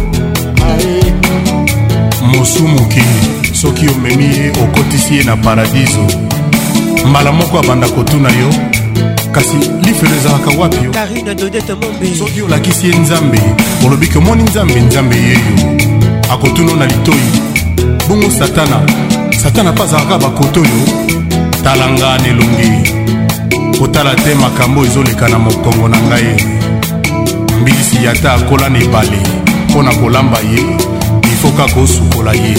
ae 0.67 1.13
mosumuki 2.37 3.03
soki 3.53 3.87
omemi 3.89 4.23
ye 4.25 4.49
okotisi 4.63 5.15
ye 5.15 5.23
na 5.23 5.37
paradiso 5.37 6.07
mbala 7.09 7.31
moko 7.31 7.59
abanda 7.59 7.87
kotuna 7.89 8.29
yo 8.29 8.76
kasi 9.37 9.57
lifelo 9.85 10.15
ezalaka 10.15 10.51
wapi 11.79 12.15
soki 12.19 12.41
olakisi 12.41 12.87
ye 12.87 12.97
nzambe 12.97 13.41
olobi 13.85 14.07
komoni 14.07 14.43
nzambe 14.43 14.79
nzambe 14.81 15.15
yeyo 15.15 15.39
akotuna 16.33 16.73
na 16.75 16.85
litoi 16.85 17.21
bongo 18.07 18.31
satana 18.31 18.81
satana 19.41 19.71
mpe 19.71 19.83
azalaka 19.83 20.17
bakoto 20.17 20.61
oyo 20.61 20.81
tala 21.63 21.89
nga 21.89 22.17
na 22.17 22.27
elongi 22.27 22.93
kotala 23.79 24.15
te 24.15 24.35
makambo 24.35 24.85
ezoleka 24.85 25.27
na 25.29 25.39
mokongo 25.39 25.87
na 25.87 25.97
ngai 25.97 26.33
mbilisi 27.61 28.03
yata 28.05 28.33
akola 28.33 28.69
na 28.69 28.79
ebale 28.79 29.17
mpo 29.69 29.83
na 29.83 29.91
kolamba 29.95 30.37
ye 30.39 30.61
ifoka 31.33 31.67
kosukola 31.73 32.33
ye 32.33 32.55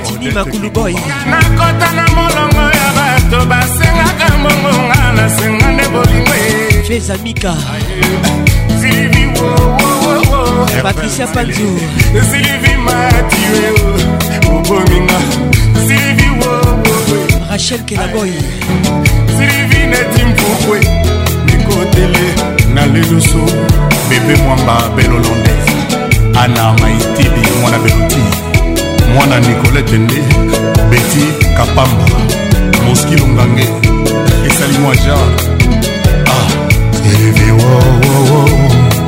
platini 0.00 0.30
makulu 0.30 0.70
boy 0.70 0.92
nakota 1.30 1.90
na 1.94 2.08
molongo 2.08 2.62
ya 2.62 2.92
bato 2.96 3.46
basengaka 3.46 4.38
mbongonga 4.38 5.12
nasenga 5.12 5.70
nde 5.72 5.88
bolingo 5.88 6.32
e. 6.48 6.82
feza 6.82 7.18
mika 7.18 7.54
silivi 8.80 9.30
patricia 10.82 11.26
panzo 11.26 11.60
silivi 12.30 12.74
matue 12.76 13.70
obominga 14.56 15.18
silivi 15.86 16.28
rachel 17.50 17.84
kelaboy 17.84 18.30
silivi 19.38 19.86
neti 19.86 20.24
mpukwe 20.24 20.80
nikotele 21.46 22.34
na 22.74 22.86
leloso 22.86 23.46
bebe 24.10 24.34
mwamba 24.36 24.88
belolonde 24.96 25.54
ana 26.42 26.72
maitibi 26.72 27.46
mwana 27.60 27.78
beloti 27.78 28.53
mwana 29.12 29.40
nicolete 29.40 29.98
nde 29.98 30.22
beti 30.90 31.48
kapamba 31.56 32.16
moskilo 32.88 33.28
ngange 33.28 33.62
esali 34.46 34.78
mwa 34.82 34.96
jar 34.96 35.30
ah. 36.30 36.48
evi 37.28 37.50
wowowo 37.52 38.48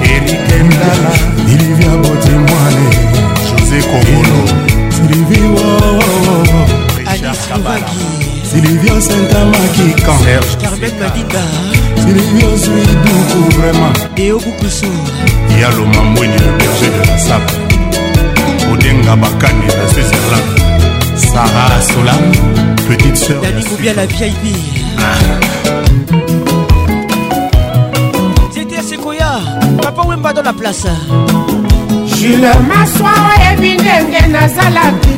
erike 0.02 0.58
mdala 0.64 1.10
ilivia 1.52 1.90
botimwane 1.90 2.88
josé 3.46 3.82
kongolo 3.82 4.48
silivi 5.00 5.40
wowowo 5.40 6.46
silivio 8.52 9.00
sentamaki 9.00 9.94
kansilivio 11.94 12.56
zwi 12.56 12.80
duku 12.80 13.58
vraiment 13.60 13.98
eobukusu 14.18 14.86
ya 15.60 15.68
lomamweni 15.70 16.32
le 16.34 16.40
berger 16.58 16.90
de 16.90 17.06
la 17.10 17.18
sape 17.18 17.65
ndenga 18.86 19.16
bakani 19.16 19.66
na 19.66 19.86
switzerland 19.92 20.48
sara 21.32 21.66
sola 21.90 22.14
petite 22.88 23.16
sœur 23.16 23.40
dani 23.42 23.64
mobia 23.70 23.92
la 23.94 24.06
vieille 24.06 24.54
zete 28.54 28.82
sekoya 28.88 29.30
papa 29.82 30.02
wemba 30.08 30.32
dans 30.32 30.42
la 30.42 30.52
place 30.52 30.86
jule 32.18 32.50
maswa 32.68 33.10
oyebi 33.34 33.74
ndenge 33.74 34.20
nazalaki 34.34 35.14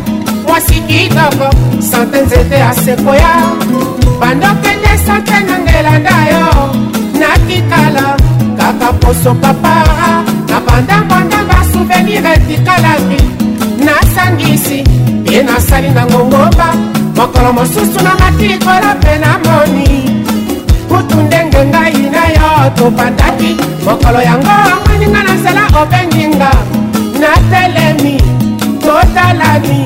mwasi 0.47 0.81
kitoko 0.89 1.47
sante 1.91 2.21
nzete 2.27 2.55
ya 2.55 2.73
sekoya 2.75 3.33
bandokende 4.21 4.93
sante 5.07 5.41
na 5.49 5.59
ngelanda 5.65 6.17
yo 6.31 6.45
nakitala 7.21 8.17
kaka 8.59 8.93
poso 8.93 9.35
papara 9.35 10.11
na 10.51 10.59
bandangonda 10.67 11.39
basouvenir 11.51 12.27
etikalaki 12.35 13.19
nasangisi 13.89 14.79
ye 15.33 15.39
nasali 15.49 15.89
nango 15.97 16.19
ngoba 16.29 16.69
mokolo 17.17 17.51
mosusu 17.57 17.99
na 18.07 18.13
matikolo 18.21 18.89
mpe 18.99 19.13
namoni 19.25 19.89
kutu 20.89 21.17
ndenge 21.27 21.61
ngai 21.71 22.03
na 22.17 22.23
yo 22.37 22.49
topataki 22.77 23.53
mokolo 23.87 24.21
yango 24.29 24.51
omweninga 24.77 25.21
na 25.27 25.33
nzela 25.37 25.63
obenginga 25.81 26.51
natelemi 27.21 28.17
totalani 28.83 29.81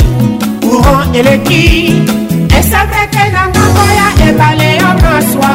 courant 0.65 1.16
eleki 1.16 1.95
esapeke 2.59 3.24
na 3.35 3.43
ngambo 3.51 3.85
ya 3.99 4.07
ebale 4.29 4.69
yo 4.81 4.91
maswa 5.03 5.51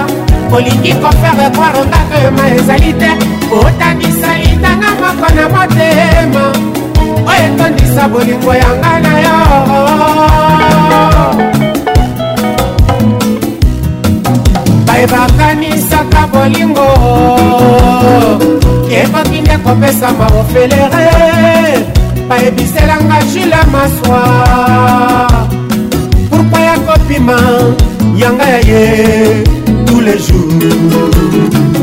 olingi 0.55 0.93
kofere 1.01 1.45
kwaronga 1.55 1.99
pema 2.09 2.43
ezali 2.55 2.91
te 3.01 3.09
otakisa 3.59 4.31
litanga 4.43 4.89
moko 5.01 5.27
na 5.35 5.43
motema 5.53 6.45
oyo 7.25 7.53
etondisa 7.53 8.07
bolingo 8.07 8.51
yanga 8.53 8.93
na 8.99 9.13
yo 9.25 9.37
bayebakanisaka 14.87 16.21
bolingo 16.33 16.87
ekoki 18.99 19.41
nde 19.41 19.57
kopesama 19.63 20.25
ofelere 20.41 21.05
bayebiselanga 22.29 23.17
jula 23.31 23.61
maswa 23.73 24.21
pourkui 26.29 26.61
ya 26.67 26.75
kopima 26.87 27.37
yanga 28.21 28.45
ya 28.53 28.59
ye 28.69 29.03
tous 29.87 29.99
les 30.01 30.17
jours 30.27 31.76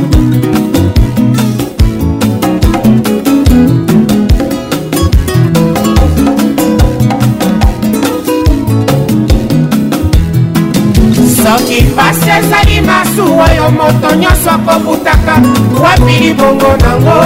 pasi 11.97 12.31
ezali 12.39 12.79
masumu 12.89 13.39
oyo 13.49 13.67
moto 13.79 14.15
nyonso 14.23 14.51
akobutaka 14.51 15.35
wapi 15.85 16.13
libongo 16.23 16.69
nango 16.85 17.19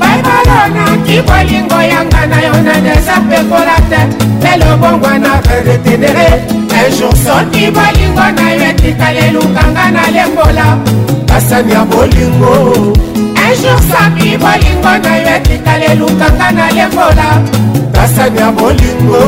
baibalo 0.00 0.60
naki 0.76 1.16
bolingo 1.28 1.78
yanga 1.92 2.22
na 2.32 2.38
yo 2.46 2.52
naneza 2.66 3.16
pekola 3.28 3.76
te 3.90 4.00
mpe 4.38 4.52
lobongwa 4.60 5.12
na 5.24 5.32
redetenere 5.46 6.28
ejour 6.80 7.14
soki 7.24 7.64
bolingo 7.76 8.26
na 8.36 8.46
yo 8.52 8.60
etikali 8.70 9.18
elukanga 9.28 9.84
na 9.96 10.04
lembola 10.14 10.66
basani 11.28 11.72
ya 11.72 11.84
bolingo 11.84 12.52
ejour 13.48 13.78
soki 13.90 14.28
bolingo 14.42 14.92
na 15.04 15.12
yo 15.24 15.28
etikali 15.36 15.84
elukanga 15.92 16.48
na 16.58 16.66
lembola 16.76 17.28
basani 17.94 18.38
ya 18.40 18.50
bolingo 18.52 19.22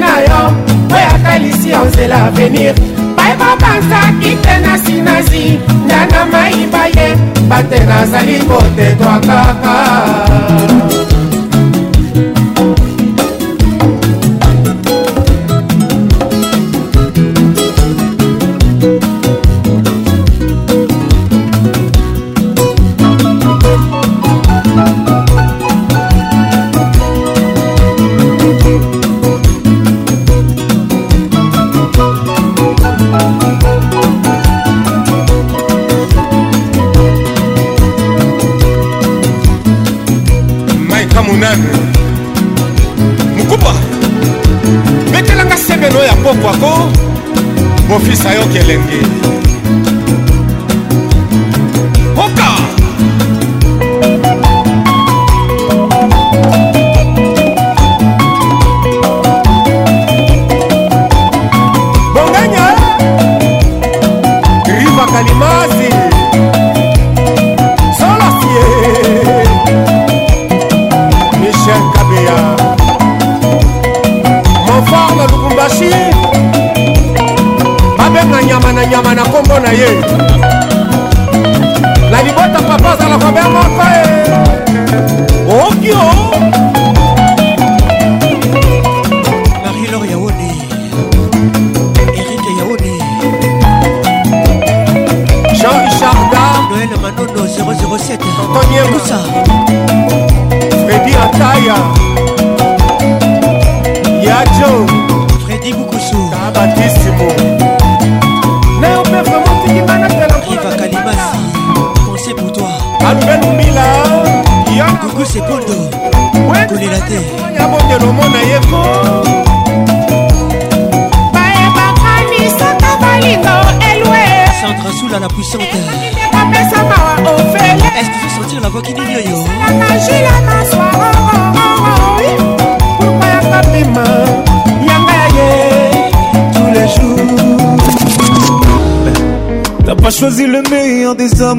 na 0.00 0.12
yo 0.26 0.40
oyo 0.94 1.08
atalisi 1.14 1.68
yo 1.74 1.80
nzela 1.88 2.16
avenir 2.28 2.74
bayeba 3.16 3.50
bazaki 3.62 4.30
te 4.44 4.54
na 4.64 4.74
sinasi 4.84 5.44
ndana 5.84 6.20
mayiba 6.32 6.82
ye 6.96 7.08
bate 7.48 7.78
nazali 7.88 8.36
kotetwa 8.48 9.14
kaka 9.28 9.76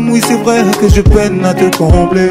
oui 0.09 0.21
c'est 0.25 0.35
vrai 0.35 0.61
que 0.79 0.87
je 0.87 1.01
peine 1.01 1.43
à 1.45 1.53
te 1.53 1.75
combler. 1.77 2.29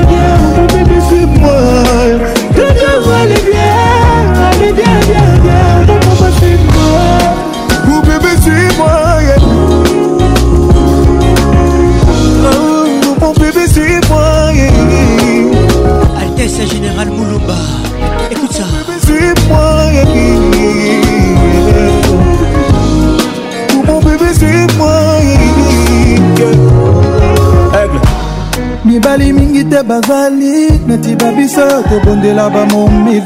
batali 29.11 29.33
mingi 29.33 29.63
te 29.69 29.81
bazali 29.83 30.79
netiba 30.87 31.31
biso 31.37 31.65
tobondela 31.89 32.49
bamomil 32.49 33.23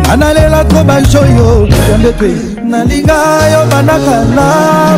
nga 0.05 0.15
nalela 0.17 0.63
tro 0.69 0.81
bajoyo 0.87 1.49
yande 1.91 2.11
te 2.19 2.29
nalinga 2.71 3.19
yo 3.53 3.61
banaka 3.71 4.17
na 4.37 4.47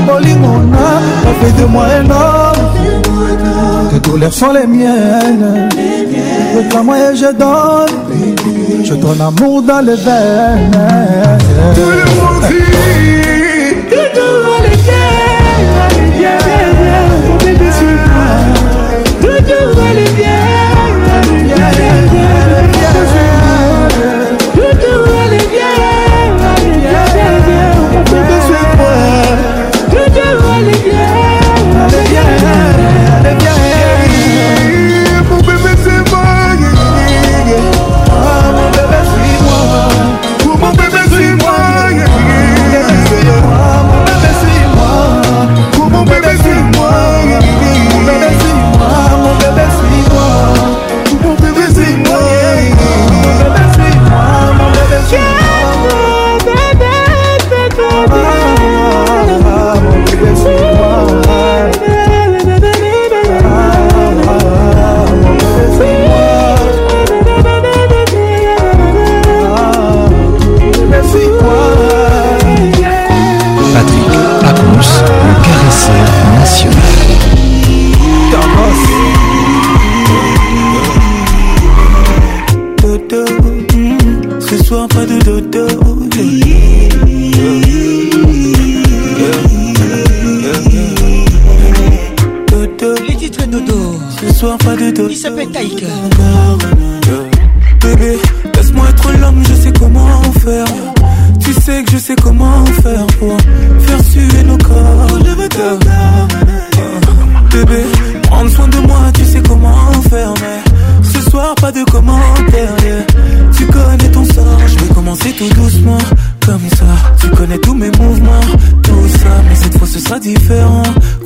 bolingo 0.06 0.54
na 0.74 0.86
bafai 1.26 1.52
de 1.58 1.66
moi 1.74 1.86
énorme 2.00 3.92
tes 3.92 4.00
douleurs 4.10 4.34
sont 4.34 4.52
les 4.54 4.68
miennes 4.68 5.70
réclamo 6.56 6.92
et 6.96 7.16
je 7.16 7.32
donne 7.42 7.98
Je 8.84 8.96
ton 8.96 9.20
amour 9.20 9.62
dans 9.62 9.82
les 9.82 9.96
veines. 9.96 10.72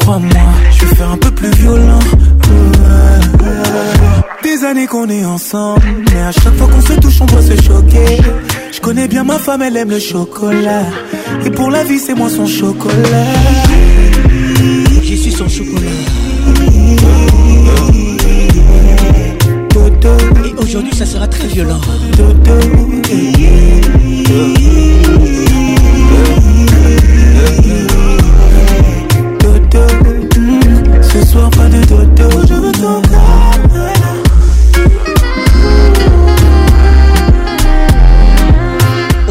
moi 0.05 0.19
je 0.79 0.85
vais 0.85 0.95
faire 0.95 1.09
un 1.11 1.17
peu 1.17 1.31
plus 1.31 1.51
violent. 1.55 1.99
Des 4.43 4.63
années 4.63 4.85
qu'on 4.87 5.09
est 5.09 5.25
ensemble, 5.25 5.81
mais 6.13 6.21
à 6.21 6.31
chaque 6.31 6.53
fois 6.55 6.67
qu'on 6.67 6.81
se 6.81 6.93
touche, 6.99 7.21
on 7.21 7.25
doit 7.25 7.41
se 7.41 7.55
choquer. 7.61 8.21
Je 8.71 8.79
connais 8.79 9.07
bien 9.07 9.23
ma 9.23 9.39
femme, 9.39 9.61
elle 9.63 9.75
aime 9.77 9.89
le 9.89 9.99
chocolat. 9.99 10.83
Et 11.45 11.49
pour 11.49 11.69
la 11.71 11.83
vie, 11.83 11.97
c'est 11.99 12.13
moi 12.13 12.29
son 12.29 12.45
chocolat. 12.45 13.25
J'y 15.03 15.17
suis 15.17 15.31
son 15.31 15.47
chocolat. 15.47 15.79
Et 20.45 20.63
aujourd'hui, 20.63 20.95
ça 20.95 21.05
sera 21.05 21.27
très 21.27 21.47
violent. 21.47 21.81
Ce 31.01 31.25
soir, 31.25 31.49
pas 31.51 31.65
de 31.67 31.83
dodo. 31.85 32.41
Je 32.47 32.53
veux 32.53 32.71
ton 32.71 33.01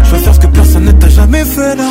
je 0.04 0.10
veux 0.10 0.18
faire 0.18 0.34
ce 0.34 0.40
que 0.40 0.46
personne 0.48 0.84
ne 0.86 0.92
t'a 0.92 1.08
jamais 1.08 1.44
fait 1.44 1.74
là. 1.76 1.89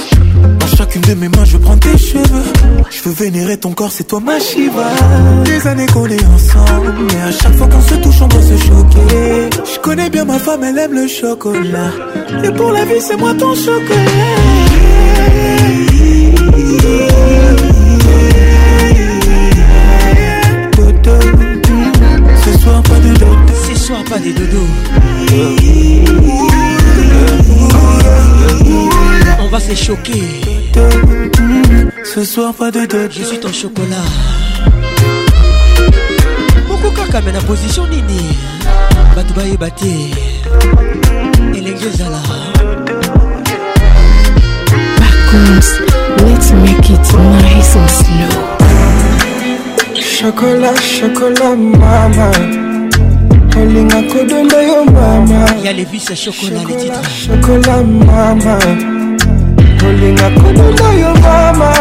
Qu'une 0.91 1.01
de 1.03 1.13
mes 1.13 1.29
mains, 1.29 1.45
je 1.45 1.57
prends 1.57 1.77
tes 1.77 1.95
cheveux. 1.99 2.43
Je 2.89 3.03
veux 3.03 3.13
vénérer 3.13 3.57
ton 3.57 3.73
corps, 3.73 3.91
c'est 3.91 4.05
toi 4.05 4.19
ma 4.19 4.39
Shiva. 4.39 4.87
Des 5.45 5.67
années 5.67 5.85
qu'on 5.85 6.07
est 6.07 6.21
ensemble, 6.25 6.95
mais 7.07 7.21
à 7.21 7.31
chaque 7.31 7.53
fois 7.53 7.67
qu'on 7.67 7.81
se 7.81 7.93
touche, 7.95 8.21
on 8.21 8.27
va 8.27 8.41
se 8.41 8.57
choquer. 8.63 9.49
Je 9.75 9.79
connais 9.81 10.09
bien 10.09 10.25
ma 10.25 10.39
femme, 10.39 10.63
elle 10.63 10.79
aime 10.79 10.93
le 10.93 11.07
chocolat. 11.07 11.91
Et 12.43 12.51
pour 12.51 12.71
la 12.71 12.85
vie, 12.85 12.93
c'est 13.07 13.17
moi 13.17 13.35
ton 13.35 13.53
chocolat. 13.53 14.15
Ce 22.43 22.57
soir, 22.63 22.81
pas 22.83 22.95
de 22.99 23.09
dodo. 23.09 23.35
Ce 23.71 23.79
soir, 23.79 24.03
pas 24.09 24.17
de 24.17 24.31
dodo. 24.31 24.63
Euh. 25.33 25.55
On 29.41 29.47
va 29.49 29.59
se 29.59 29.75
choquer. 29.75 30.47
dodo. 30.80 30.80
Mmh. 30.80 31.89
Ce 32.14 32.23
soir, 32.23 32.53
pas 32.53 32.72
de 32.72 32.85
dodo. 32.85 33.10
Je 33.11 33.23
suis 33.23 33.39
en 33.45 33.51
chocolat. 33.51 34.07
Moko 36.68 36.91
kaka 36.91 37.22
mais 37.22 37.31
na 37.34 37.41
position 37.41 37.85
nini. 37.88 38.22
Bato 39.15 39.34
bayeba 39.34 39.69
te. 39.72 39.91
Elengi 41.56 41.88
ezala. 41.88 42.19
Vacances, 44.99 45.80
let's 46.26 46.51
make 46.51 46.89
it 46.89 47.14
nice 47.41 47.76
and 47.76 47.89
slow. 47.89 48.45
Chocolat, 49.95 50.76
chocolat, 50.80 51.56
mama. 51.56 52.30
olinga 53.57 54.01
kodonda 54.03 54.61
yo 54.64 54.85
mama 54.85 55.45
ya 55.61 55.73
levisa 55.73 56.15
chokola 56.15 56.64
le 56.64 56.76
titre 56.77 57.01
chokola 57.26 57.84
mama 57.84 58.56
Olinga 59.85 60.27
kudunda 60.35 60.89
yo 61.01 61.14
mama 61.26 61.72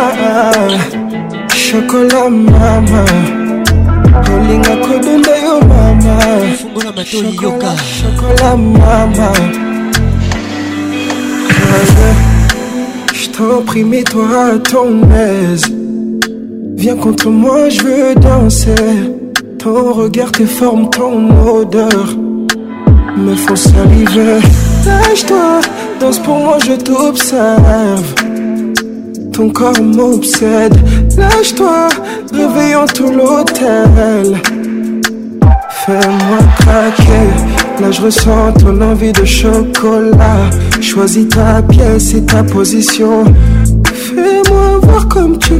Chocolat 1.48 2.30
mama 2.30 3.02
Olinga 4.34 4.74
yo 5.46 5.58
mama 5.70 6.16
Fungola 6.56 7.32
yoka 7.42 7.74
Chocolat 8.00 8.56
mama 8.56 9.32
Je 13.12 13.30
t'en 13.30 13.62
prie 13.66 13.84
mets 13.84 14.04
toi 14.04 14.44
à 14.54 14.58
ton 14.58 15.00
aise 15.12 15.64
Viens 16.76 16.96
contre 16.96 17.30
moi 17.30 17.68
je 17.68 17.82
veux 17.82 18.14
danser 18.14 18.84
Ton 19.58 19.92
regard, 19.92 20.30
tes 20.32 20.46
formes, 20.46 20.88
ton 20.90 21.14
odeur 21.58 22.06
Me 23.16 23.34
faut 23.34 23.56
saliver 23.56 24.38
tâche 24.84 25.26
toi 25.26 25.60
Danse 26.00 26.20
pour 26.20 26.38
moi, 26.38 26.58
je 26.64 26.74
t'observe. 26.74 28.04
Ton 29.32 29.50
corps 29.50 29.82
m'obsède. 29.82 30.74
Lâche-toi, 31.18 31.88
réveillons 32.32 32.86
tout 32.94 33.10
l'hôtel. 33.10 34.38
Fais-moi 35.70 36.38
craquer. 36.60 37.26
Là, 37.82 37.90
je 37.90 38.00
ressens 38.02 38.52
ton 38.60 38.80
envie 38.80 39.12
de 39.12 39.24
chocolat. 39.24 40.50
Choisis 40.80 41.26
ta 41.28 41.62
pièce 41.62 42.14
et 42.14 42.24
ta 42.24 42.44
position. 42.44 43.24
Fais-moi 43.92 44.78
voir 44.82 45.08
comme 45.08 45.36
tu 45.38 45.54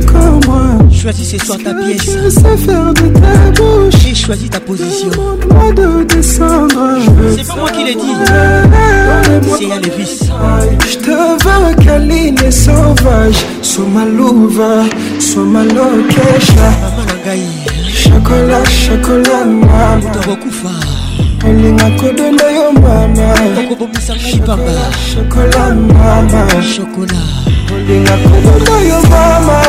moi. 0.47 0.68
Choisis 0.93 1.01
Choisissez 1.31 1.39
soit 1.44 1.59
ta 1.62 1.74
pièce. 1.74 2.19
Je 2.24 2.28
sais 2.31 2.56
faire 2.56 2.93
de 2.94 3.09
ta 3.09 3.60
bouche. 3.62 4.06
Et 4.10 4.15
choisis 4.15 4.51
ta 4.51 4.60
position. 4.60 5.10
C'est 7.36 7.47
pas 7.47 7.56
moi 7.56 7.70
qui 7.70 7.85
l'ai 7.85 7.94
dit. 7.94 8.15
C'est 9.59 9.70
Alevis. 9.73 10.20
Je 10.90 10.97
te 10.98 11.10
veux 11.10 11.85
câline 11.85 12.36
sauvage. 12.51 13.36
Sois 13.62 13.85
ma 13.94 14.05
louva, 14.05 14.85
sois 15.20 15.44
ma 15.44 15.62
location. 15.62 16.55
Chocolat, 17.93 18.65
chocolat, 18.65 19.44
maman. 19.44 19.98
Utabokufa. 20.01 20.69
olinga 21.44 21.90
kodonda 21.98 22.51
yo 22.51 22.73
mama 22.73 23.28
okobomisa 23.62 24.15
ngai 24.16 24.40
pamba 24.47 24.82
shokola 25.09 25.65
mama 25.74 26.62
shokola 26.73 27.20
olinga 27.74 28.16
kodonda 28.24 28.77
yo 28.90 28.98
mama 29.12 29.62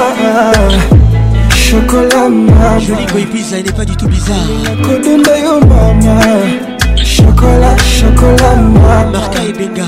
chocolat 1.71 2.29
mama 2.29 2.77
joli 2.79 3.05
boy 3.11 3.25
pizza 3.31 3.57
il 3.57 3.63
n'est 3.65 3.71
pas 3.71 3.85
du 3.85 3.95
tout 3.95 4.07
bizarre 4.07 4.47
chocolat 6.97 7.75
chocolat 7.77 8.55
mama 8.55 9.11
marca 9.11 9.43
et 9.45 9.53
benga 9.53 9.85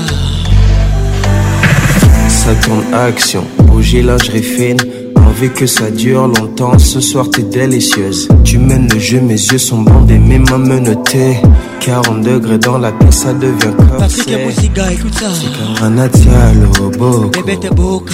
ça 2.28 2.54
tourne 2.64 2.84
action 2.94 3.44
bouger 3.64 4.02
lingerie 4.02 4.42
fine 4.42 4.76
envie 5.16 5.50
que 5.50 5.66
ça 5.66 5.90
dure 5.90 6.28
longtemps 6.28 6.78
ce 6.78 7.00
soir 7.00 7.28
t'es 7.30 7.42
délicieuse 7.42 8.28
tu 8.44 8.58
mènes 8.58 8.86
le 8.92 9.00
jeu 9.00 9.20
mes 9.20 9.34
yeux 9.50 9.58
sont 9.58 9.78
bandés 9.78 10.18
mes 10.18 10.38
mains 10.38 10.58
menottées 10.58 11.38
40 11.80 12.20
degrés 12.22 12.58
dans 12.58 12.78
la 12.78 12.92
pièce 12.92 13.18
ça 13.24 13.32
devient 13.32 13.74
corsé. 13.90 14.20
écoute 14.30 15.14
ça 15.18 15.26
C'est 15.34 15.80
comme 15.80 15.82
un 15.82 15.98
atialo 15.98 16.70
robot 16.78 17.30
Bébé 17.30 17.56
t'es 17.58 17.70
boka 17.70 18.12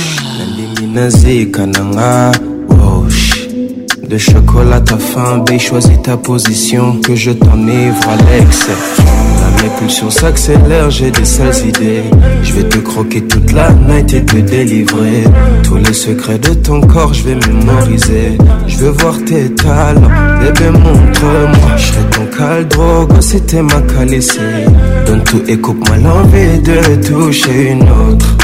de 4.09 4.16
chocolat 4.16 4.82
à 4.90 4.97
faim, 4.97 5.44
bé, 5.47 5.59
choisis 5.59 6.01
ta 6.02 6.16
position, 6.16 6.97
que 7.02 7.14
je 7.14 7.30
t'enivre 7.30 8.05
à 8.09 8.16
l'excès. 8.16 9.60
Mes 9.62 9.68
pulsions 9.78 10.09
s'accélèrent, 10.09 10.89
j'ai 10.89 11.10
des 11.10 11.26
sales 11.26 11.68
idées. 11.68 12.05
Je 12.43 12.55
vais 12.55 12.62
te 12.70 12.78
croquer 12.78 13.20
toute 13.24 13.52
la 13.52 13.70
night 13.70 14.14
et 14.14 14.24
te 14.24 14.36
délivrer. 14.39 15.24
Tous 15.62 15.76
les 15.76 15.93
secrets 15.93 16.39
de 16.39 16.55
ton 16.55 16.80
corps, 16.80 17.12
je 17.12 17.22
vais 17.24 17.35
mémoriser. 17.35 18.39
Je 18.66 18.76
veux 18.78 18.90
voir 18.93 19.14
tes 19.26 19.51
talents, 19.52 20.16
bébé, 20.40 20.70
montre-moi. 20.70 21.76
Je 21.76 21.85
serai 21.89 22.05
ton 22.12 22.26
caldrogo 22.35 23.20
c'était 23.20 23.56
t'es 23.56 23.62
ma 23.62 24.05
ici 24.06 24.39
Donne 25.06 25.22
tout 25.24 25.43
et 25.47 25.59
coupe-moi 25.59 25.97
l'envie 25.98 26.59
de 26.62 27.06
toucher 27.12 27.72
une 27.72 27.82
autre. 27.90 28.36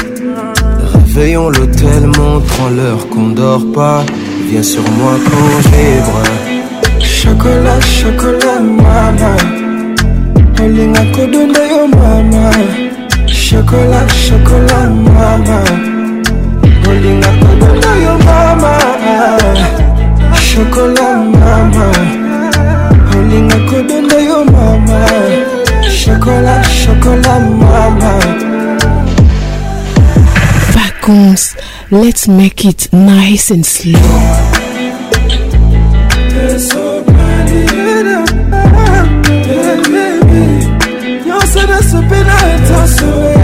Réveillons 0.93 1.49
l'hôtel, 1.49 2.03
montrons 2.05 2.69
leur 2.75 3.07
qu'on 3.09 3.29
dort 3.29 3.65
pas 3.73 4.05
sur 4.63 4.83
moi 4.97 5.13
quand 5.23 5.69
je 6.99 7.05
Chocolat, 7.05 7.79
chocolat, 7.81 8.59
mama 8.61 9.35
Olinga 10.59 11.01
kodunda 11.11 11.59
yo 11.67 11.87
mama 11.87 12.51
Chocolat, 13.27 14.07
chocolat, 14.07 14.89
mama 14.89 15.63
Olinga 16.87 17.27
kodunda 17.27 18.01
yo 18.01 18.17
mama 18.19 18.77
Chocolat, 20.33 21.17
mama 21.31 21.91
Olinga 23.15 23.55
kodunda 23.69 24.21
yo 24.23 24.45
mama 24.45 25.05
Chocolat, 25.89 26.63
chocolat, 26.65 27.41
mama 27.51 28.19
Let's 31.91 32.27
make 32.27 32.65
it 32.65 32.91
nice 32.91 33.51
and 33.51 33.63
slow. 33.63 34.41
nyonso 41.27 41.65
nasopena 41.69 42.35
etansoe 42.55 43.34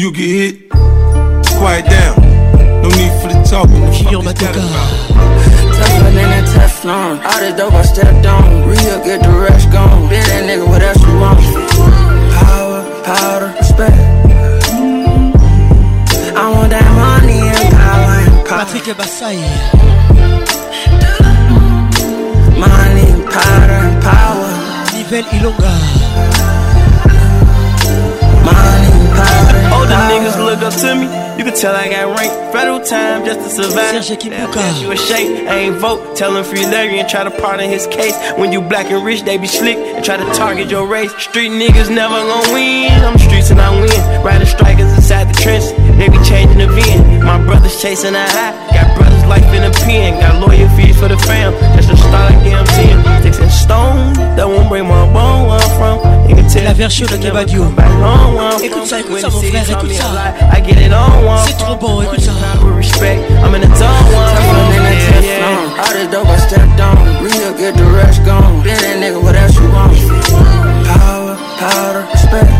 you 0.00 0.10
get 0.10 0.24
hit, 0.24 0.70
quiet 1.60 1.84
down. 1.84 2.16
No 2.82 2.88
need 2.88 3.12
for 3.20 3.28
the 3.28 3.46
talking. 3.48 3.78
The 3.82 4.32
Tell 4.40 6.12
me 6.16 6.22
in 6.28 6.32
a 6.32 6.42
Teflon. 6.52 7.14
All 7.28 7.40
the 7.44 7.52
dope 7.56 7.74
I 7.74 7.82
step 7.82 8.19
just 33.34 33.56
to 33.58 33.62
survive. 33.62 33.92
Damn, 33.92 34.82
you 34.82 34.90
a 34.90 34.96
shake, 34.96 35.28
I 35.46 35.56
ain't 35.70 35.76
vote. 35.76 36.16
Tell 36.16 36.36
him 36.36 36.42
free 36.44 36.64
Larry 36.66 36.98
and 36.98 37.08
try 37.08 37.22
to 37.24 37.30
pardon 37.30 37.68
his 37.68 37.86
case. 37.86 38.14
When 38.34 38.52
you 38.52 38.60
black 38.60 38.86
and 38.90 39.04
rich, 39.04 39.22
they 39.22 39.36
be 39.38 39.46
slick 39.46 39.76
and 39.76 40.04
try 40.04 40.16
to 40.16 40.24
target 40.34 40.70
your 40.70 40.86
race. 40.86 41.12
Street 41.16 41.50
niggas 41.52 41.90
never 41.92 42.14
gon' 42.14 42.52
win. 42.52 42.90
I'm 43.04 43.18
streets 43.18 43.50
and 43.50 43.60
I 43.60 43.70
win. 43.80 44.00
Riding 44.24 44.48
strikers 44.48 44.90
inside 44.92 45.32
the 45.32 45.38
trench, 45.40 45.66
they 45.98 46.08
be 46.08 46.18
changing 46.26 46.58
the 46.58 46.66
VIN. 46.74 47.24
My 47.24 47.38
brothers 47.44 47.80
chasing 47.80 48.12
that 48.14 48.28
high, 48.34 48.54
got 48.74 48.96
brothers 48.98 49.24
life 49.26 49.46
in 49.54 49.62
a 49.62 49.70
pen. 49.86 50.18
Got 50.20 50.42
lawyer 50.46 50.68
fees 50.76 50.98
for 50.98 51.06
the 51.08 51.16
fam, 51.18 51.52
that's 51.74 51.86
the 51.86 51.96
start 51.96 52.34
like 52.34 52.40
DMZ. 52.44 53.20
Sticks 53.20 53.38
and 53.38 53.50
stone, 53.50 54.12
that 54.36 54.46
won't 54.46 54.68
break 54.68 54.82
my 54.84 55.04
bone 55.14 55.46
where 55.48 55.60
I'm 55.62 55.78
from. 55.78 56.10
La 56.64 56.74
version 56.74 57.06
de 57.06 57.16
Gabadio. 57.16 57.64
Écoute 58.64 58.84
ça, 58.84 58.98
écoute 59.00 59.20
ça, 59.20 59.28
mon 59.30 59.40
frère, 59.40 59.70
écoute 59.70 59.92
ça. 59.92 60.04
C'est 61.46 61.56
trop 61.56 61.76
bon, 61.76 62.02
écoute 62.02 62.20
ça 62.20 62.32
respect. 63.00 63.30
I'm 63.42 63.54
in 63.54 63.60
the 63.60 63.72
tone 63.80 64.04
one. 64.12 64.34
Yeah, 64.40 65.20
yeah. 65.20 65.84
All 65.84 65.92
this 65.94 66.08
dope 66.10 66.28
I 66.28 66.36
stepped 66.36 66.80
on. 66.80 66.98
Real 67.24 67.56
get 67.56 67.76
the 67.76 67.84
rush 67.84 68.18
gone. 68.20 68.62
Been 68.62 68.76
that 68.76 69.02
nigga, 69.02 69.22
what 69.22 69.34
else 69.34 69.54
you 69.56 69.68
want? 69.72 69.96
Power, 70.86 71.34
power, 71.60 72.00
respect. 72.12 72.50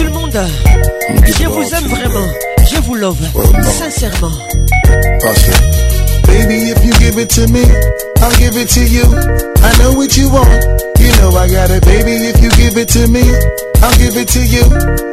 tout 0.00 0.04
le 0.06 0.10
monde. 0.10 0.40
Je 1.26 1.46
vous 1.46 1.74
aime 1.74 1.84
vraiment. 1.88 2.26
Je 2.70 2.80
vous 2.82 2.94
love. 2.94 3.18
Sincèrement. 3.78 4.32
Baby, 6.26 6.70
if 6.70 6.84
you 6.84 6.92
give 6.98 7.18
it 7.18 7.28
to 7.30 7.46
me, 7.48 7.64
I'll 8.22 8.32
give 8.38 8.56
it 8.56 8.68
to 8.74 8.80
you. 8.80 9.04
I 9.62 9.70
know 9.78 9.92
what 9.94 10.16
you 10.16 10.28
want. 10.30 10.64
You 10.98 11.10
know 11.18 11.36
I 11.36 11.48
got 11.48 11.70
it. 11.70 11.84
Baby, 11.84 12.12
if 12.28 12.40
you 12.42 12.48
give 12.50 12.76
it 12.76 12.88
to 12.90 13.08
me, 13.08 13.22
I'll 13.82 13.96
give 13.98 14.16
it 14.16 14.28
to 14.28 14.40
you. 14.40 14.64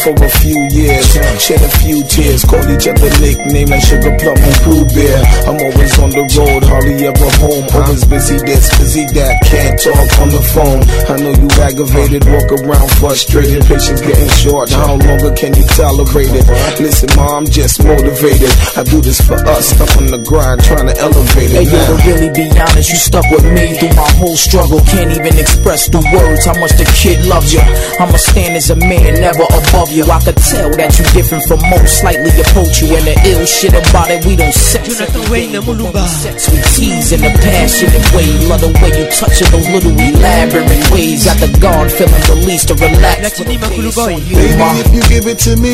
for 0.02 0.12
a 0.20 0.28
few 0.44 0.58
years. 0.74 1.04
Shed 1.40 1.60
a 1.62 1.70
few 1.80 2.04
tears, 2.04 2.44
call 2.44 2.62
each 2.68 2.88
other 2.88 3.10
nickname 3.20 3.68
like 3.72 3.82
Sugar 3.84 4.12
Plum 4.20 4.36
and 4.36 4.56
Blue 4.64 4.84
Bear. 4.92 5.16
I'm 5.48 5.56
always 5.60 5.94
on 6.00 6.10
the 6.12 6.24
road, 6.36 6.62
hardly 6.68 6.98
ever 7.06 7.28
home. 7.40 7.64
Always 7.72 8.04
busy 8.04 8.36
this, 8.44 8.68
busy 8.76 9.04
that, 9.16 9.32
can't 9.48 9.74
talk 9.80 10.08
on 10.20 10.28
the 10.32 10.42
phone. 10.52 10.80
I 11.12 11.14
know 11.20 11.32
you 11.32 11.48
aggravated, 11.62 12.22
walk 12.28 12.48
around 12.52 12.88
frustrated, 13.00 13.62
patience 13.64 14.00
getting 14.04 14.32
short. 14.36 14.68
How 14.72 14.96
long 14.96 15.22
can 15.38 15.52
you 15.54 15.64
tolerate 15.72 16.34
it? 16.34 16.44
Listen, 16.82 17.08
mom, 17.16 17.46
I'm 17.46 17.46
just 17.46 17.80
motivated. 17.84 18.52
I 18.76 18.82
do 18.84 19.00
this 19.00 19.20
for 19.20 19.36
us, 19.54 19.72
stuck 19.72 19.92
on 20.02 20.10
the 20.12 20.20
grind, 20.24 20.64
trying 20.64 20.88
to 20.90 20.96
elevate 20.98 21.52
it. 21.54 21.64
Hey, 21.68 21.68
yo, 21.72 21.78
to 21.78 21.94
really 22.04 22.30
be 22.32 22.46
honest, 22.58 22.90
you 22.90 22.98
stuck 22.98 23.26
with 23.32 23.46
me 23.48 23.76
through 23.78 23.94
my 23.96 24.10
whole 24.20 24.36
struggle. 24.36 24.80
Can't 24.92 25.12
even 25.14 25.36
express 25.38 25.88
the 25.88 26.00
words 26.12 26.42
how 26.44 26.56
much 26.60 26.74
the 26.80 26.86
kid 26.96 27.24
loves 27.28 27.52
you. 27.52 27.62
I'ma 28.00 28.18
stand 28.18 28.56
as 28.56 28.70
a 28.70 28.76
man, 28.76 29.20
never 29.20 29.44
above 29.62 29.85
love 29.86 29.96
you. 29.96 30.04
I 30.10 30.18
could 30.20 30.36
tell 30.42 30.70
that 30.78 30.90
you 30.98 31.04
different 31.14 31.44
from 31.46 31.60
most. 31.70 32.02
Slightly 32.02 32.32
approach 32.42 32.82
you, 32.82 32.90
and 32.98 33.06
the 33.06 33.16
ill 33.30 33.44
shit 33.46 33.74
about 33.74 34.10
it, 34.10 34.24
we 34.26 34.34
don't 34.36 34.52
sex. 34.54 34.86
Jonathan 34.98 35.24
Wayne 35.30 35.54
Mulumba. 35.62 36.02
Sex 36.06 36.50
we 36.50 36.58
tease 36.74 37.12
in 37.12 37.20
a 37.22 37.30
passionate 37.40 38.04
way. 38.14 38.26
Love 38.50 38.62
the 38.66 38.70
way 38.82 38.90
you 38.94 39.06
touch 39.14 39.38
it, 39.42 39.48
those 39.52 39.68
little 39.70 39.94
elaborate 39.94 40.70
ways. 40.90 41.24
Got 41.26 41.38
the 41.38 41.50
guard 41.60 41.90
feeling 41.92 42.22
released 42.34 42.68
to 42.68 42.74
relax. 42.74 43.38
Baby, 43.38 43.58
if 43.62 44.90
you 44.92 45.02
give 45.08 45.26
it 45.26 45.38
to 45.46 45.56
me, 45.56 45.72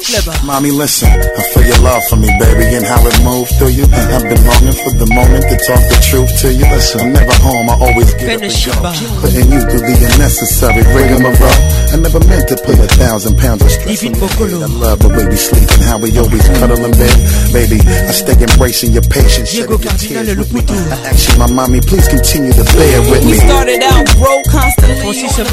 clever. 0.05 0.35
Mommy, 0.45 0.71
listen, 0.71 1.09
I 1.09 1.43
feel 1.55 1.65
your 1.65 1.79
love 1.81 2.03
for 2.11 2.19
me, 2.19 2.29
baby, 2.43 2.75
and 2.75 2.85
how 2.85 3.01
it 3.07 3.15
moved 3.23 3.55
through 3.57 3.75
you. 3.79 3.87
I've 3.89 4.27
been 4.27 4.43
longing 4.43 4.75
for 4.83 4.93
the 4.99 5.07
moment 5.09 5.47
to 5.47 5.57
talk 5.63 5.79
the 5.89 5.99
truth 6.03 6.31
to 6.43 6.51
you. 6.53 6.67
Listen, 6.69 7.09
I'm 7.13 7.13
never 7.15 7.35
home, 7.43 7.71
I 7.71 7.79
always 7.79 8.11
get 8.19 8.37
Finish 8.39 8.67
up 8.69 8.83
and 8.83 8.95
go. 8.99 9.23
Putting 9.27 9.49
you 9.51 9.61
through 9.71 9.85
the 9.87 9.95
unnecessary 10.13 10.83
rigmarole. 10.93 11.59
I 11.95 12.01
never 12.03 12.21
meant 12.27 12.49
to 12.51 12.57
put 12.67 12.77
a 12.83 12.89
thousand 12.99 13.37
pounds 13.39 13.63
of 13.63 13.71
stress 13.71 14.03
on 14.03 14.51
you. 14.51 14.59
I 14.65 14.69
love 14.81 14.99
the 15.05 15.11
way 15.15 15.25
we 15.31 15.37
sleep 15.39 15.69
and 15.71 15.85
how 15.87 15.97
we 16.03 16.11
always 16.19 16.43
cuddle 16.59 16.81
in 16.83 16.93
bed. 16.99 17.17
Baby, 17.55 17.79
I 17.87 18.11
stay 18.17 18.35
embracing 18.41 18.93
your 18.97 19.05
patience, 19.07 19.53
shedding 19.55 19.71
your 19.71 19.97
tears 20.01 20.35
with 20.41 20.51
me. 20.57 20.63
I 20.89 21.13
ask 21.15 21.31
you, 21.31 21.37
my 21.39 21.49
mommy, 21.53 21.81
please 21.85 22.09
continue 22.11 22.51
to 22.57 22.65
bear 22.75 22.99
with 23.13 23.23
me. 23.23 23.37
We 23.37 23.45
started 23.45 23.81
out 23.87 24.09
broke, 24.19 24.45
constantly 24.51 24.99
on 25.05 25.05
the 25.05 25.05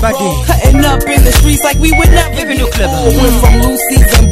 road, 0.02 0.38
cutting 0.48 0.82
up 0.88 1.04
in 1.06 1.22
the 1.28 1.34
streets 1.44 1.64
like 1.68 1.76
we 1.78 1.92
would 1.96 2.10
never 2.10 2.48
be 2.48 2.58
Went 2.60 3.36
from 3.44 3.54
Lucy's 3.62 4.08
and 4.20 4.32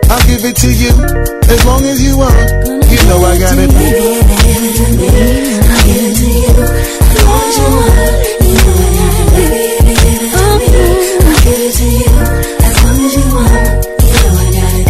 I'll 0.11 0.19
give 0.27 0.43
it 0.43 0.57
to 0.57 0.67
you 0.67 0.91
as 1.47 1.63
long 1.65 1.83
as 1.87 2.03
you 2.03 2.17
want. 2.19 2.35
You 2.91 2.99
know 3.07 3.23
I 3.23 3.39
got 3.39 3.55
it. 3.55 3.71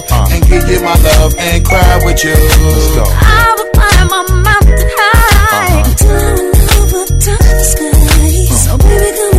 uh. 0.09 0.27
and 0.31 0.43
give 0.49 0.67
you 0.67 0.81
my 0.81 0.97
love 0.97 1.35
and 1.37 1.63
cry 1.63 1.99
with 2.03 2.23
you. 2.23 2.33
I 2.33 3.55
will 3.55 3.69
climb 3.69 4.07
my 4.07 4.41
mountain 4.41 4.89
high. 4.97 5.81
Uh-huh. 5.83 6.55
So 8.51 8.77
baby, 8.77 9.29
come 9.31 9.38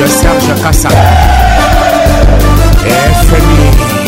de 0.03 0.07
Serge 0.07 0.63
Kassak. 0.63 0.93
et 2.87 4.04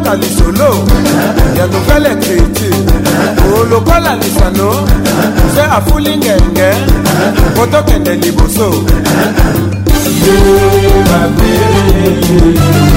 mboka 0.00 0.14
lisolo 0.16 0.72
ya 1.58 1.66
nouvelle 1.66 2.08
écriture 2.12 2.74
olokola 3.60 4.16
lisano 4.16 4.70
se 5.54 5.60
afuli 5.60 6.16
ngenge 6.16 6.72
po 7.54 7.66
tokende 7.66 8.14
liboso 8.14 8.84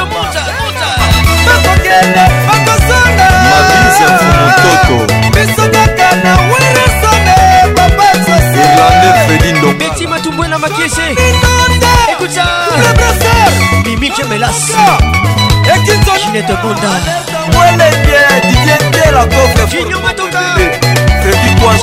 attention 0.00 0.12
monta 0.12 0.44
monta 0.58 0.88
bakokende 1.46 2.24
bakosonga 2.48 3.28
mabisi 3.50 4.02
ya 4.02 4.08
fumotoko 4.18 4.96
biso 5.34 5.64
kaka 5.72 6.08
na 6.16 6.32
wirisone 6.48 7.36
bapairlande 7.74 9.08
felindo 9.28 9.68
beti 9.72 10.04
matumbwela 10.06 10.58
makiese 10.58 11.08
ekuta 12.12 12.46
mimike 13.84 14.24
melas 14.24 14.60
ekinzoinete 15.76 16.54
bonda 16.62 16.90
welenge 17.56 18.20
didiendela 18.46 19.22
kofre 19.32 19.64
fedi 19.70 19.94
kwaa 21.60 21.76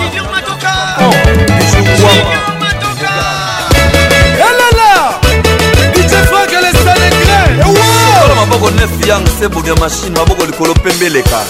maboko 8.53 8.69
nefi 8.69 9.09
yang 9.09 9.23
sebog 9.39 9.65
ya 9.65 9.73
mashine 9.81 10.13
maboko 10.17 10.45
likolo 10.45 10.73
pembe 10.73 11.05
eleka 11.05 11.41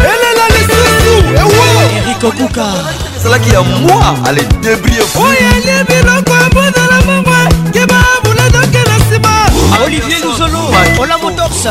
elela 0.00 0.44
lisusu 0.54 1.14
ewoerikokuka 1.40 2.66
ezalaki 3.16 3.50
ya 3.50 3.62
mwa 3.62 4.16
ale 4.26 4.42
debrie 4.60 5.02
oyeli 5.24 5.84
biloko 5.88 6.32
ebondela 6.46 6.98
mongwe 7.06 7.34
keba 7.72 7.96
buletoke 8.24 8.80
na 8.88 8.96
nsima 8.98 9.32
olivier 9.84 10.20
luzolo 10.24 10.68
ola 10.98 11.18
motorsa 11.18 11.70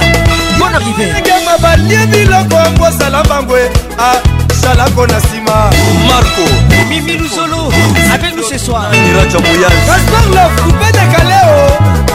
bon 0.59 0.75
arrivegama 0.75 1.57
balie 1.61 2.07
biloko 2.07 2.59
ambosala 2.59 3.23
mbangwe 3.23 3.69
salako 4.61 5.07
na 5.07 5.17
nsima 5.17 5.71
marco 6.07 6.45
mimi 6.89 7.13
luzolo 7.17 7.73
avec 8.13 8.35
nous 8.35 8.45
ce 8.49 8.57
soir 8.65 8.85
iraca 8.93 9.39
moyan 9.41 9.75
castor 9.88 10.25
love 10.35 10.61
kupeteka 10.61 11.23
leo 11.30 12.12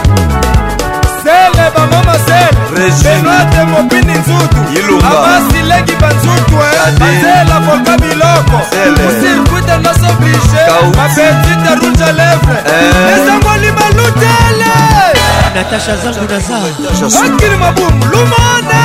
mama 1.78 2.02
marcel 2.06 2.50
benoate 2.74 3.62
mopini 3.70 4.12
nzutu 4.18 4.56
amasileki 5.10 5.94
banzutu 6.02 6.52
eh. 6.66 6.94
bazela 7.00 7.56
foka 7.66 7.94
biloko 8.02 8.58
osirkuite 9.08 9.76
noso 9.84 10.10
blige 10.18 10.62
mapetite 10.96 11.70
rouge 11.80 12.04
a 12.08 12.12
lèvre 12.18 12.56
esangoli 13.14 13.66
eh. 13.68 13.74
balutele 13.78 14.72
natasha 15.54 15.94
zangu 16.02 16.26
naza 16.32 16.58
akili 17.26 17.56
mabumu 17.56 18.04
lumane 18.12 18.82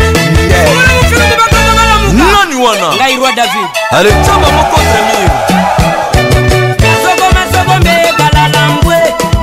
Nye 0.48 0.62
Nani 2.12 2.54
wana 2.64 2.94
Ngai 2.96 3.16
Roi 3.16 3.32
David 3.36 3.70
Ale 3.90 4.10
Chamba 4.24 4.48
Moko 4.52 4.78
Zemir 4.90 5.30
Sogoma 7.02 7.42
Sogombe 7.52 7.94
Balala 8.18 8.60
Mbwe 8.74 8.98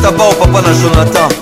taba 0.02 0.24
o 0.28 0.34
papa 0.34 0.62
na 0.62 0.72
jonathan 0.74 1.33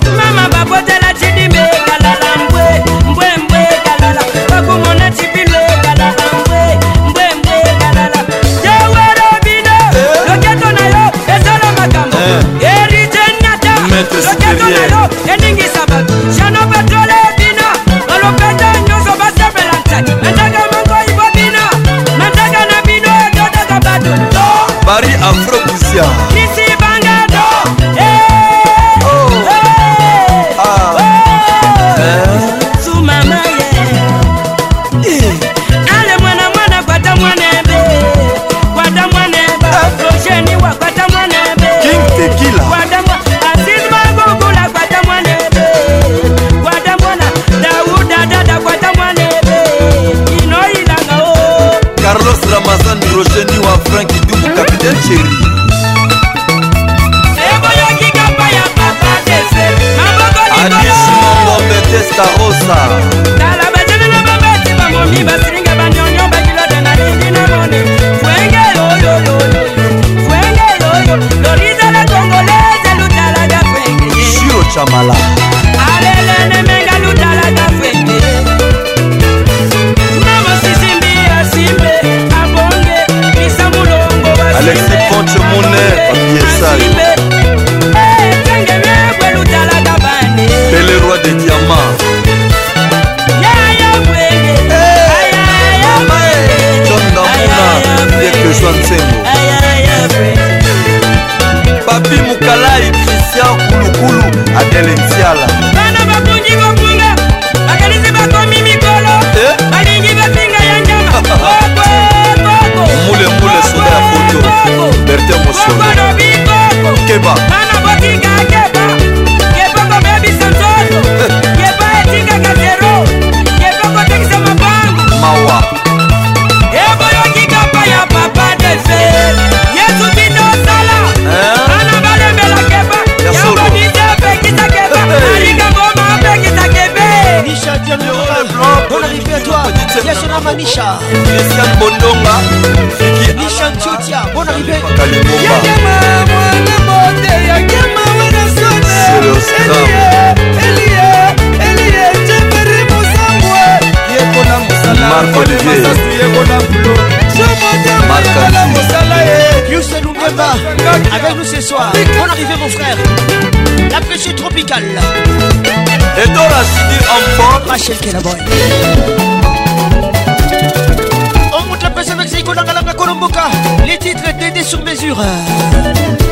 On 171.51 171.65
monte 171.69 171.83
la 171.83 171.89
pression 171.89 172.17
avec 172.17 172.29
Zico 172.29 172.53
Langalanga 172.53 172.93
colomboka. 172.93 173.43
Les 173.85 173.97
titres 173.97 174.21
DD 174.39 174.63
sur 174.63 174.81
mesure 174.85 175.17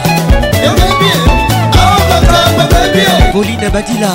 Pauline 3.31 3.69
Badila 3.71 4.09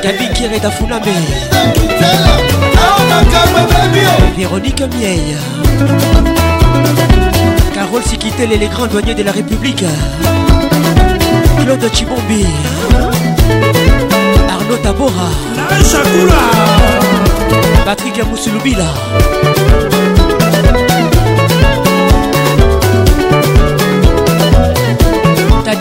Gabi 0.00 0.28
Kireta 0.32 0.70
Fulame 0.70 1.02
Véronique 4.38 4.82
Mieille 4.96 5.36
Carole 7.74 8.02
Sikitel 8.04 8.52
et 8.52 8.58
les 8.58 8.68
grands 8.68 8.86
douaniers 8.86 9.16
de 9.16 9.22
la 9.24 9.32
République 9.32 9.84
Claude 11.64 11.90
Chibombi 11.92 12.44
Arnaud 14.48 14.76
Tabora 14.84 15.28
Patrick 17.84 18.20
Amoussoulubila 18.20 18.84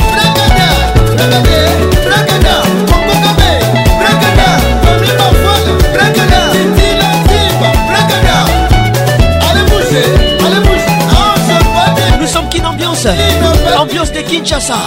de 14.13 14.23
Kinshasa. 14.25 14.79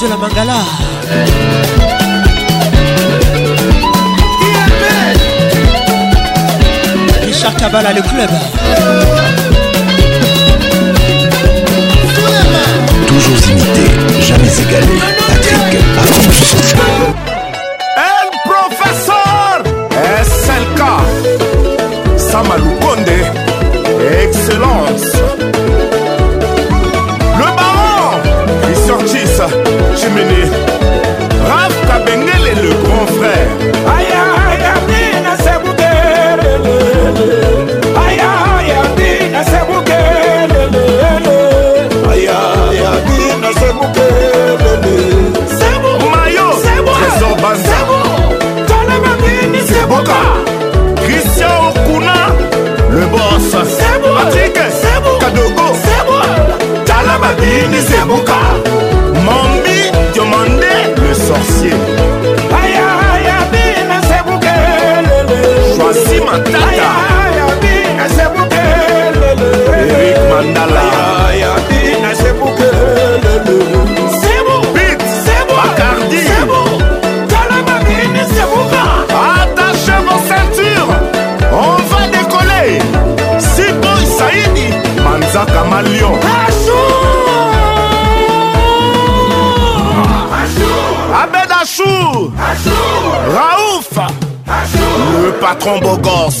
radio 0.00 0.08
la 0.10 0.16
mangala 0.16 0.58
Richard 7.26 7.54
Kabala 7.58 7.92
le 7.92 8.02
club 8.02 8.30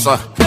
Солнца 0.08 0.37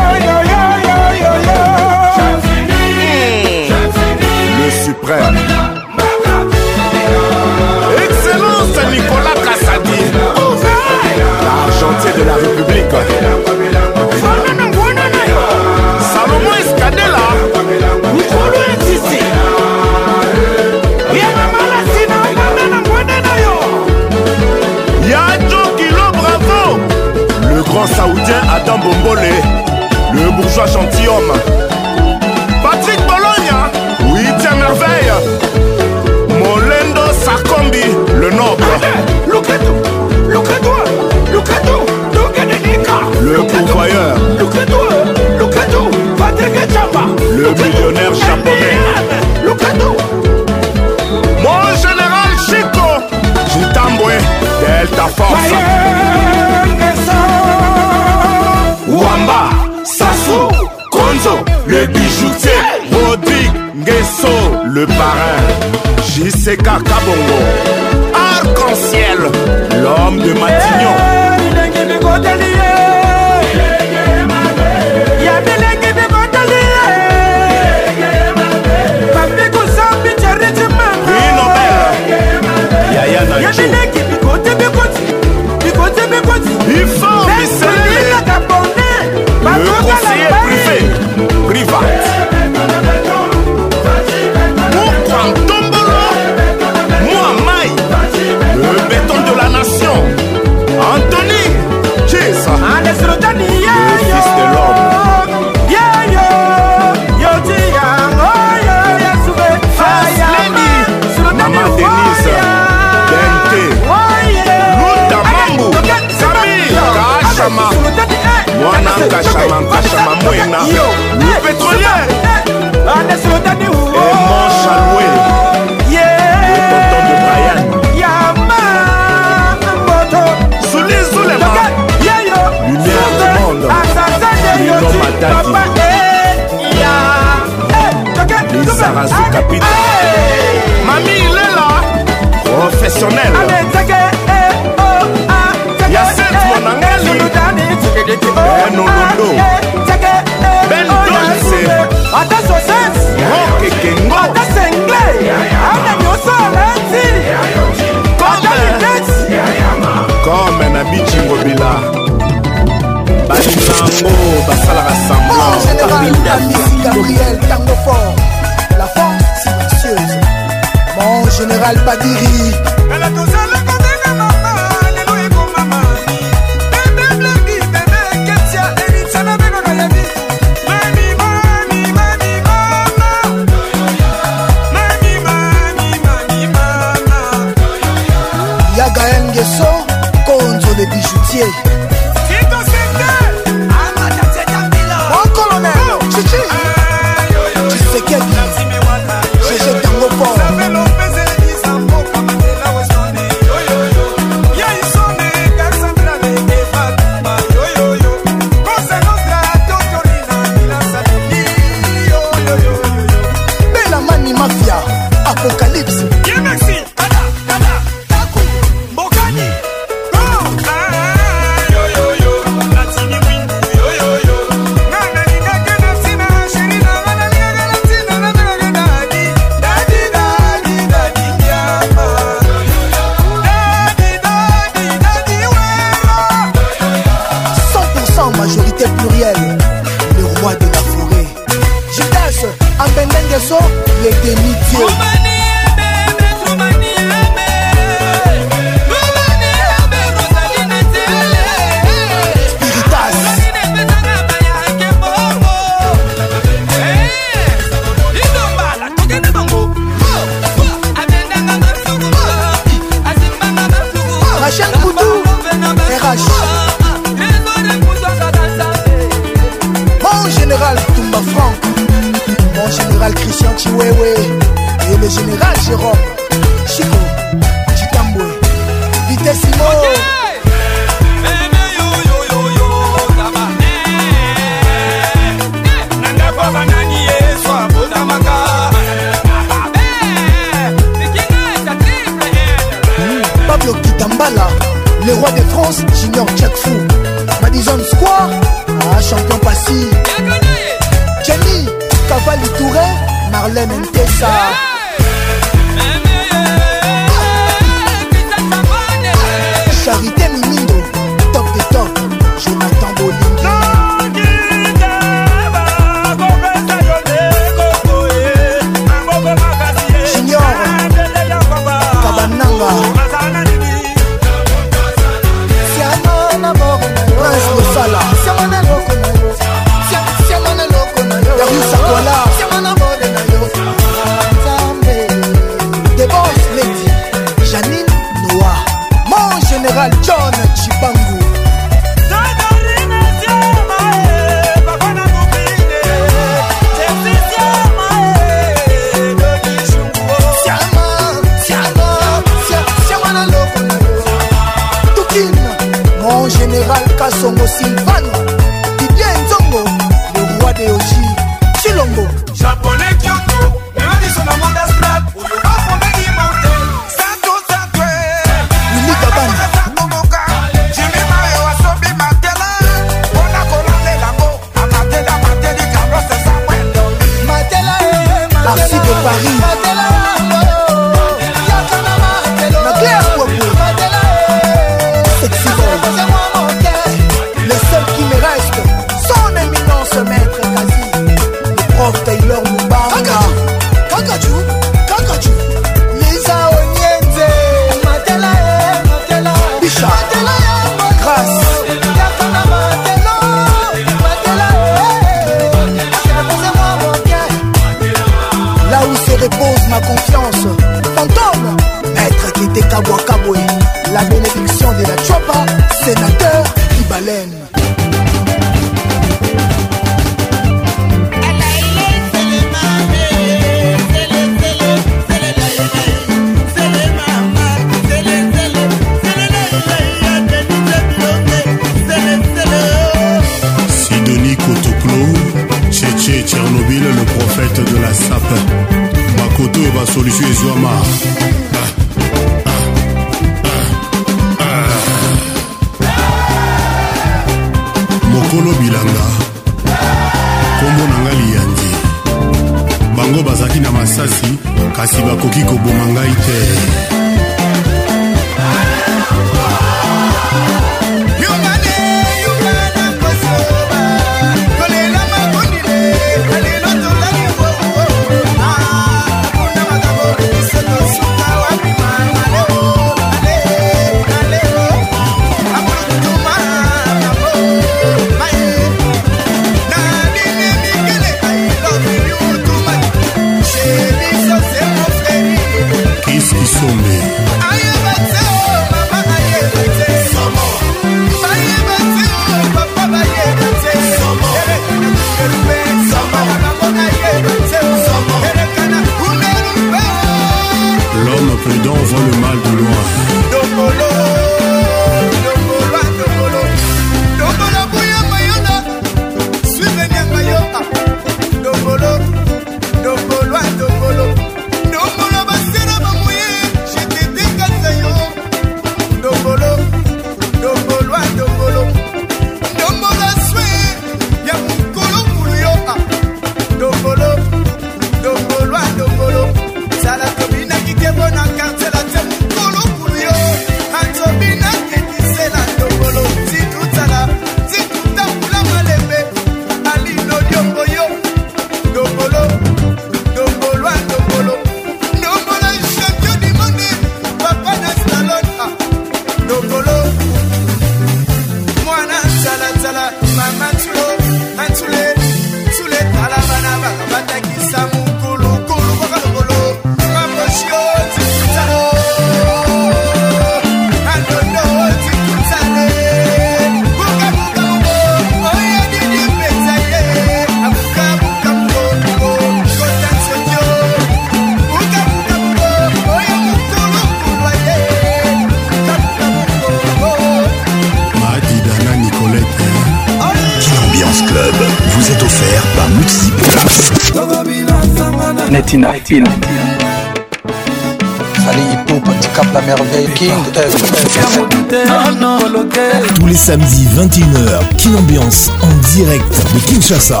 Tous 595.96 596.06
les 596.06 596.14
samedis 596.16 596.66
21h, 596.78 597.56
King 597.58 597.76
Ambiance 597.76 598.30
en 598.40 598.74
direct 598.74 599.14
de 599.34 599.38
Kinshasa. 599.40 600.00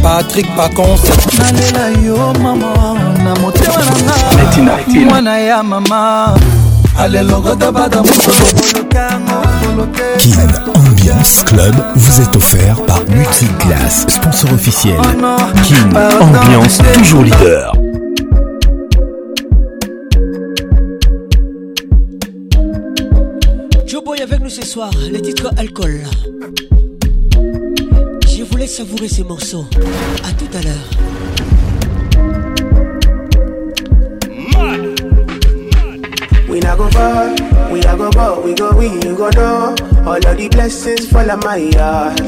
Patrick 0.00 0.46
Pacons. 0.54 0.98
Kin 1.28 1.46
Ambiance 11.08 11.42
Club 11.44 11.74
vous 11.96 12.20
est 12.20 12.36
offert 12.36 12.76
par 12.86 13.00
Multiclass, 13.08 14.04
sponsor 14.06 14.52
officiel. 14.52 14.94
Oh 15.00 15.36
Kin 15.64 15.98
Ambiance, 16.20 16.78
toujours 16.96 17.22
leader. 17.24 17.65
soir, 24.76 24.90
le 25.10 25.20
titre 25.22 25.50
alcool. 25.56 26.02
Je 28.28 28.42
voulais 28.44 28.66
savourer 28.66 29.08
ces 29.08 29.24
morceaux. 29.24 29.64
A 30.22 30.30
tout 30.32 30.50
à 30.58 30.62
l'heure. 30.62 30.86
We 36.50 36.60
not 36.60 36.76
go 36.76 36.88
far, 36.90 37.34
we 37.72 37.80
not 37.80 37.96
go 37.96 38.10
far, 38.12 38.40
we 38.42 38.54
go 38.54 38.70
we, 38.76 38.88
you 39.02 39.16
go 39.16 39.30
door. 39.30 39.74
All 40.06 40.16
of 40.26 40.36
the 40.36 40.48
blessings 40.50 41.08
fall 41.10 41.30
on 41.30 41.40
my 41.40 41.56
yard. 41.56 42.20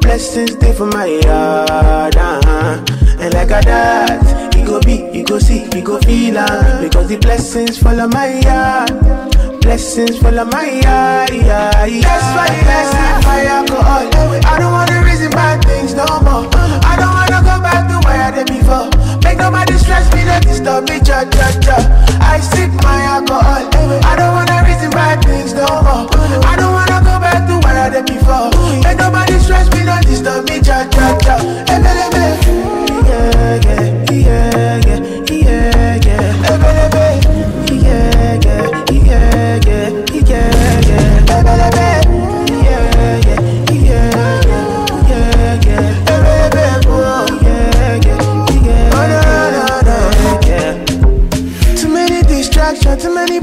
Blessings 0.00 0.54
stay 0.54 0.72
for 0.72 0.86
my 0.86 1.06
yard. 1.06 2.16
Uh-huh. 2.16 2.80
And 3.20 3.32
like 3.32 3.50
a 3.50 3.62
that, 3.64 4.54
you 4.56 4.66
go 4.66 4.80
be, 4.80 5.08
you 5.12 5.24
go 5.24 5.38
see, 5.38 5.66
you 5.76 5.82
go 5.82 6.00
feel. 6.00 6.36
Uh, 6.38 6.80
because 6.82 7.06
the 7.08 7.18
blessings 7.18 7.78
fall 7.78 8.00
on 8.00 8.10
my 8.10 8.40
yard. 8.40 9.35
Blessings 9.66 10.16
full 10.18 10.38
of 10.38 10.46
my 10.54 10.78
eye. 10.86 11.26
That's 11.26 12.30
why 12.38 12.46
the 12.46 12.62
blessing 12.70 13.18
by 13.26 13.42
alcohol. 13.50 14.06
I 14.46 14.60
don't 14.62 14.70
wanna 14.70 15.02
reason 15.02 15.28
bad 15.34 15.58
things 15.66 15.92
no 15.92 16.06
more. 16.22 16.46
I 16.86 16.94
don't 16.94 17.10
wanna 17.10 17.42
go 17.42 17.58
back 17.60 17.82
to 17.90 17.98
where 18.06 18.14
I 18.14 18.30
did 18.30 18.46
before. 18.46 18.94
Make 19.26 19.38
nobody 19.42 19.74
stress 19.76 20.06
me, 20.14 20.22
let 20.24 20.42
disturb 20.46 20.86
me, 20.88 21.00
cha 21.02 21.24
cha 21.34 21.50
cha. 21.58 21.82
I 22.22 22.38
sip 22.38 22.70
my 22.86 23.02
alcohol. 23.10 23.66
I 24.06 24.14
don't 24.14 24.34
wanna 24.38 24.62
reason 24.70 24.90
bad 24.94 25.24
things 25.26 25.52
no 25.52 25.66
more. 25.82 26.06
I 26.46 26.54
don't 26.54 26.70
wanna 26.72 27.02
go 27.02 27.18
back 27.18 27.42
to 27.50 27.58
where 27.66 27.74
I 27.82 27.88
did 27.90 28.06
before. 28.06 28.54
Make 28.86 28.98
nobody 29.02 29.36
stress 29.42 29.66
me, 29.74 29.82
let 29.82 30.06
disturb 30.06 30.48
me, 30.48 30.60
cha 30.62 30.86
cha 30.94 31.18
cha. 31.18 31.36
Yeah, 33.10 33.66
yeah, 33.66 34.14
yeah, 34.14 35.06
yeah. 35.10 35.15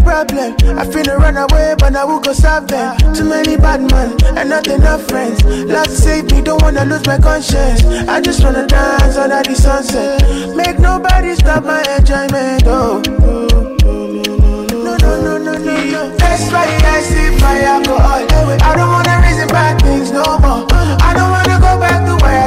Problem, 0.02 0.56
problems. 0.58 0.80
I 0.80 0.92
finna 0.92 1.18
run 1.20 1.38
away, 1.38 1.76
but 1.78 1.96
I 1.96 2.04
will 2.04 2.20
go 2.20 2.34
solve 2.34 2.68
them. 2.68 2.98
Too 3.14 3.26
many 3.26 3.58
bad 3.58 3.80
men 3.92 4.16
and 4.36 4.50
not 4.50 4.66
enough 4.66 5.04
friends. 5.08 5.44
Love 5.44 5.88
save 5.88 6.32
me, 6.32 6.42
don't 6.42 6.60
wanna 6.64 6.84
lose 6.84 7.06
my 7.06 7.20
conscience. 7.20 7.84
I 8.10 8.20
just 8.20 8.44
wanna 8.44 8.66
dance 8.66 9.18
under 9.18 9.44
the 9.44 9.56
sunset. 9.56 10.20
Make 10.56 10.80
nobody 10.80 11.36
stop 11.36 11.64
my 11.64 11.84
enjoyment. 11.96 12.64
Oh. 12.66 13.04
No, 13.04 14.98
no, 14.98 14.98
no, 14.98 15.38
no, 15.38 15.54
no, 15.54 15.84
no. 15.84 16.16
That's 16.18 16.52
why 16.52 16.66
I 16.66 17.02
sip 17.04 17.40
my 17.40 17.62
alcohol. 17.62 18.26
I 18.32 18.76
don't 18.76 18.90
wanna 18.90 19.22
reason 19.24 19.48
bad 19.50 19.80
things 19.84 20.10
no 20.12 20.24
more 20.40 20.73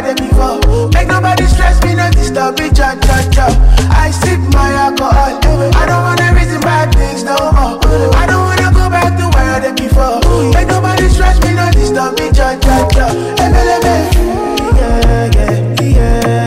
them 0.06 0.16
before. 0.22 0.88
Make 0.94 1.08
nobody 1.08 1.44
stress 1.50 1.82
me, 1.82 1.94
no 1.94 2.10
disturb 2.10 2.58
me, 2.58 2.70
cha 2.70 2.94
cha 3.02 3.16
cha. 3.34 3.46
I 3.90 4.10
sip 4.10 4.38
my 4.54 4.70
alcohol. 4.86 5.70
I 5.74 5.82
don't 5.88 6.02
wanna 6.06 6.28
reason 6.38 6.60
bad 6.60 6.94
things 6.94 7.22
no 7.26 7.34
more. 7.34 7.78
I 8.14 8.24
don't 8.30 8.44
wanna 8.46 8.70
go 8.72 8.86
back 8.88 9.10
to 9.18 9.24
where 9.34 9.50
I 9.58 9.58
them 9.60 9.74
before. 9.74 10.20
Make 10.54 10.68
nobody 10.68 11.08
stress 11.08 11.40
me, 11.42 11.54
no 11.54 11.66
disturb 11.72 12.18
me, 12.18 12.30
cha 12.32 12.54
cha 12.62 12.86
cha. 12.94 13.06
Ebelebe, 13.42 13.96
yeah 14.78 15.06
yeah 15.08 15.36
yeah 15.36 15.90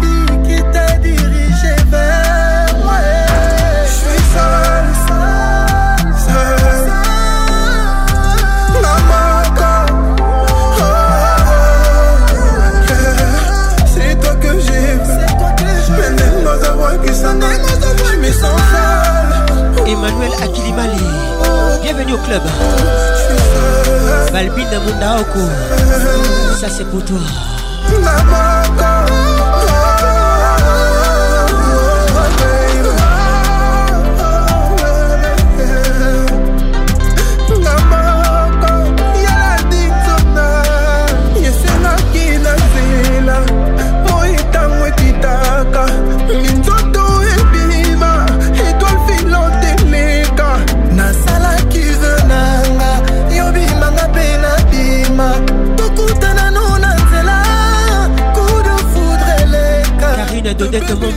bienvenue 22.04 22.14
au 22.18 22.24
club. 22.24 22.42
Balbine 24.32 24.78
Mundaoko, 24.86 25.40
ça 26.60 26.68
c'est 26.68 26.84
pour 26.90 27.04
toi. 27.04 27.18
Maman. 28.02 28.47
Donnette 60.58 60.90
Mombe 61.00 61.12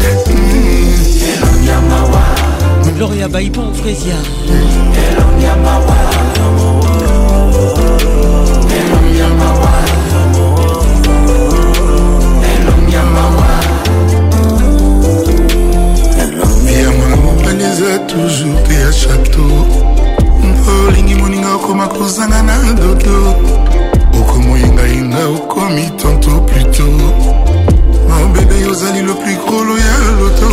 eka 0.00 1.44
ya 1.66 1.80
mawa 1.80 2.26
gloria 2.96 3.28
baipon 3.28 3.72
toujours 18.06 18.52
olingi 20.88 21.14
moninga 21.14 21.54
okoma 21.56 21.86
kozanga 21.88 22.42
na 22.42 22.72
dodo 22.72 23.34
okomoyengayinga 24.20 25.28
okomi 25.28 25.90
tanto 26.02 26.30
pluto 26.48 26.86
bébé 28.34 28.66
ozali 28.70 29.02
le 29.02 29.14
plus 29.14 29.36
grolo 29.46 29.74
ya 29.78 29.96
loto 30.20 30.48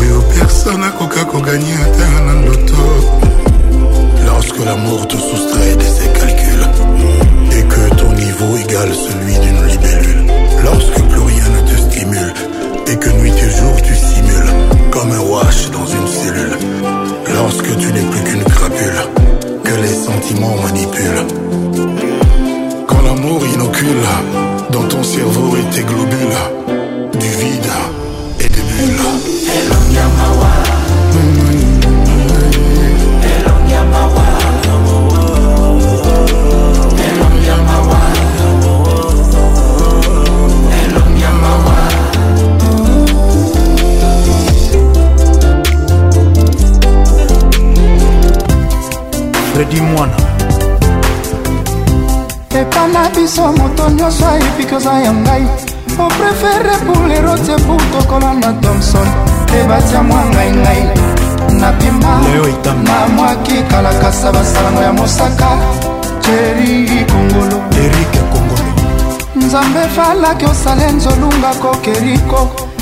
oyo 0.00 0.18
personne 0.34 0.86
akoka 0.86 1.24
koganye 1.24 1.74
ata 1.84 2.08
na 2.26 2.32
ndoto 2.42 2.78
lorsque 4.26 4.60
l'amour 4.64 5.06
te 5.08 5.16
soustrait 5.16 5.76
de 5.76 5.86
ses 5.96 6.10
calculs 6.18 6.68
et 7.56 7.64
que 7.72 7.82
ton 8.00 8.12
niveau 8.12 8.50
égale 8.62 8.92
celui 9.04 9.34
d'une 9.38 9.64
libellule 9.72 10.22
lorsque 10.64 11.00
plus 11.10 11.24
rien 11.32 11.48
ne 11.56 11.60
te 11.68 11.76
stimule 11.80 12.32
et 12.90 12.96
que 12.96 13.10
nuit 13.10 13.36
et 13.46 13.50
jour 13.58 13.74
tu 13.86 13.94
simules 13.94 14.52
comme 14.90 15.12
un 15.12 15.24
wash 15.32 15.70
dans 15.70 15.86
une 15.86 16.09
parce 17.52 17.62
que 17.62 17.74
tu 17.74 17.92
n'es 17.92 18.02
plus 18.02 18.22
qu'une 18.22 18.44
crapule, 18.44 18.94
que 19.64 19.74
les 19.82 19.88
sentiments 19.88 20.54
manipulent. 20.62 21.26
Quand 22.86 23.02
l'amour 23.02 23.40
inocule 23.44 24.06
dans 24.70 24.84
ton 24.84 25.02
cerveau 25.02 25.56
et 25.56 25.74
tes 25.74 25.82
globules, 25.82 27.18
du 27.18 27.26
vide 27.26 27.66
biso 53.30 53.46
moto 53.52 53.90
nyonso 53.90 54.26
ayebi 54.26 54.64
koza 54.66 54.92
ya 54.98 55.12
ngai 55.12 55.44
oprefere 56.02 56.74
bulero 56.86 57.34
te 57.46 57.54
butokola 57.66 58.30
na 58.40 58.50
thomson 58.62 59.06
ebatia 59.58 60.02
mwa 60.02 60.20
ngai 60.32 60.50
ngai 60.62 60.82
napima 61.60 62.12
na 62.86 62.96
mwaki 63.14 63.56
kalakasa 63.70 64.32
basalango 64.32 64.82
ya 64.82 64.92
mosaka 64.92 65.48
teri 66.22 67.04
kongolo 67.06 68.58
nzambe 69.36 69.80
falaki 69.94 70.44
osale 70.44 70.86
nzolunga 70.96 71.50
kokeriko 71.62 72.40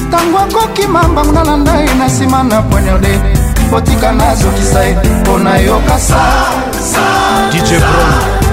ntango 0.09 0.39
akoki 0.39 0.87
mambanguna 0.87 1.45
na 1.45 1.57
ndai 1.57 1.85
na 1.99 2.07
nsima 2.07 2.43
na 2.43 2.63
poignarde 2.63 3.13
botika 3.71 4.13
nazokisa 4.13 4.81
ye 4.85 4.97
mpo 5.21 5.39
na 5.39 5.57
yoka 5.59 5.99
sa 5.99 6.23
DJ 7.53 7.69
Bro 7.81 8.48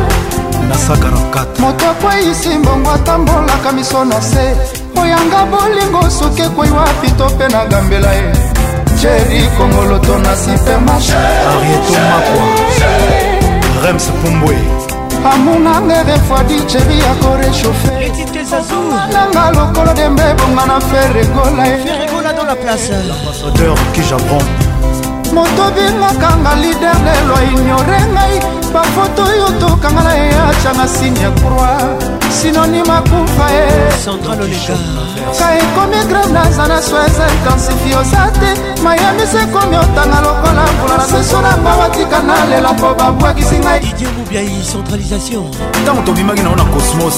na 0.70 0.76
144 0.76 1.62
moto 1.62 1.90
akweyisi 1.90 2.50
mbongo 2.50 2.92
atambolaka 2.92 3.72
miso 3.72 4.06
na 4.06 4.22
se 4.22 4.56
oyanga 5.02 5.46
bolingo 5.46 6.10
soki 6.10 6.42
ekwei 6.42 6.72
wapi 6.72 7.12
to 7.12 7.30
mpe 7.30 7.48
na 7.48 7.66
gambela 7.66 8.14
ye 8.14 8.32
jeri 9.02 9.48
kongoloto 9.58 10.18
na 10.18 10.36
supermarchearietomapwa 10.38 12.46
rems 13.86 14.04
pumbwe 14.24 14.56
amunanga 15.34 16.04
refwadi 16.04 16.60
jeri 16.62 17.00
ya 17.00 17.14
korechauffe 17.16 18.12
nanga 19.14 19.52
lokolo 19.52 19.94
dembe 19.94 20.22
ebonga 20.32 20.66
na 20.66 20.80
ferregola 20.80 21.66
ye 21.66 21.80
ambassadeur 22.52 23.78
kijapon 23.94 24.65
moto 25.36 25.68
bingakanga 25.76 26.56
lider 26.64 26.96
lelo 27.08 27.38
ignore 27.52 28.00
ngai 28.14 28.36
bafoto 28.74 29.24
oyo 29.32 29.48
tokanga 29.60 30.02
na 30.08 30.14
eyacanga 30.24 30.86
sine 30.88 31.20
ya 31.24 31.30
croix 31.42 31.86
sinonima 32.38 32.98
kufa 33.10 33.46
ye 33.56 33.66
ka 35.40 35.48
ekomi 35.60 36.00
grave 36.08 36.32
naza 36.32 36.66
na 36.72 36.78
so 36.82 36.96
eza 37.08 37.26
intensifi 37.36 37.92
oza 38.00 38.22
te 38.40 38.50
mayamisi 38.84 39.38
ekomi 39.44 39.76
otanga 39.84 40.18
lokola 40.26 40.64
mbula 40.74 40.96
na 41.02 41.06
seso 41.12 41.38
na 41.42 41.52
nga 41.58 41.74
batika 41.80 42.20
na 42.30 42.38
lela 42.46 42.72
mpo 42.74 42.88
babwakisi 42.98 43.58
ngaitango 43.64 46.02
tobimaki 46.06 46.42
nango 46.44 46.56
na 46.64 46.66
cosmos 46.74 47.18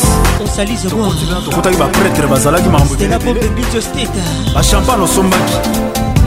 tokutaki 1.50 1.78
bapretre 1.78 2.28
bazalaki 2.28 2.70
mambo 2.70 2.94
bachampagne 4.56 5.04
osombaki 5.04 5.56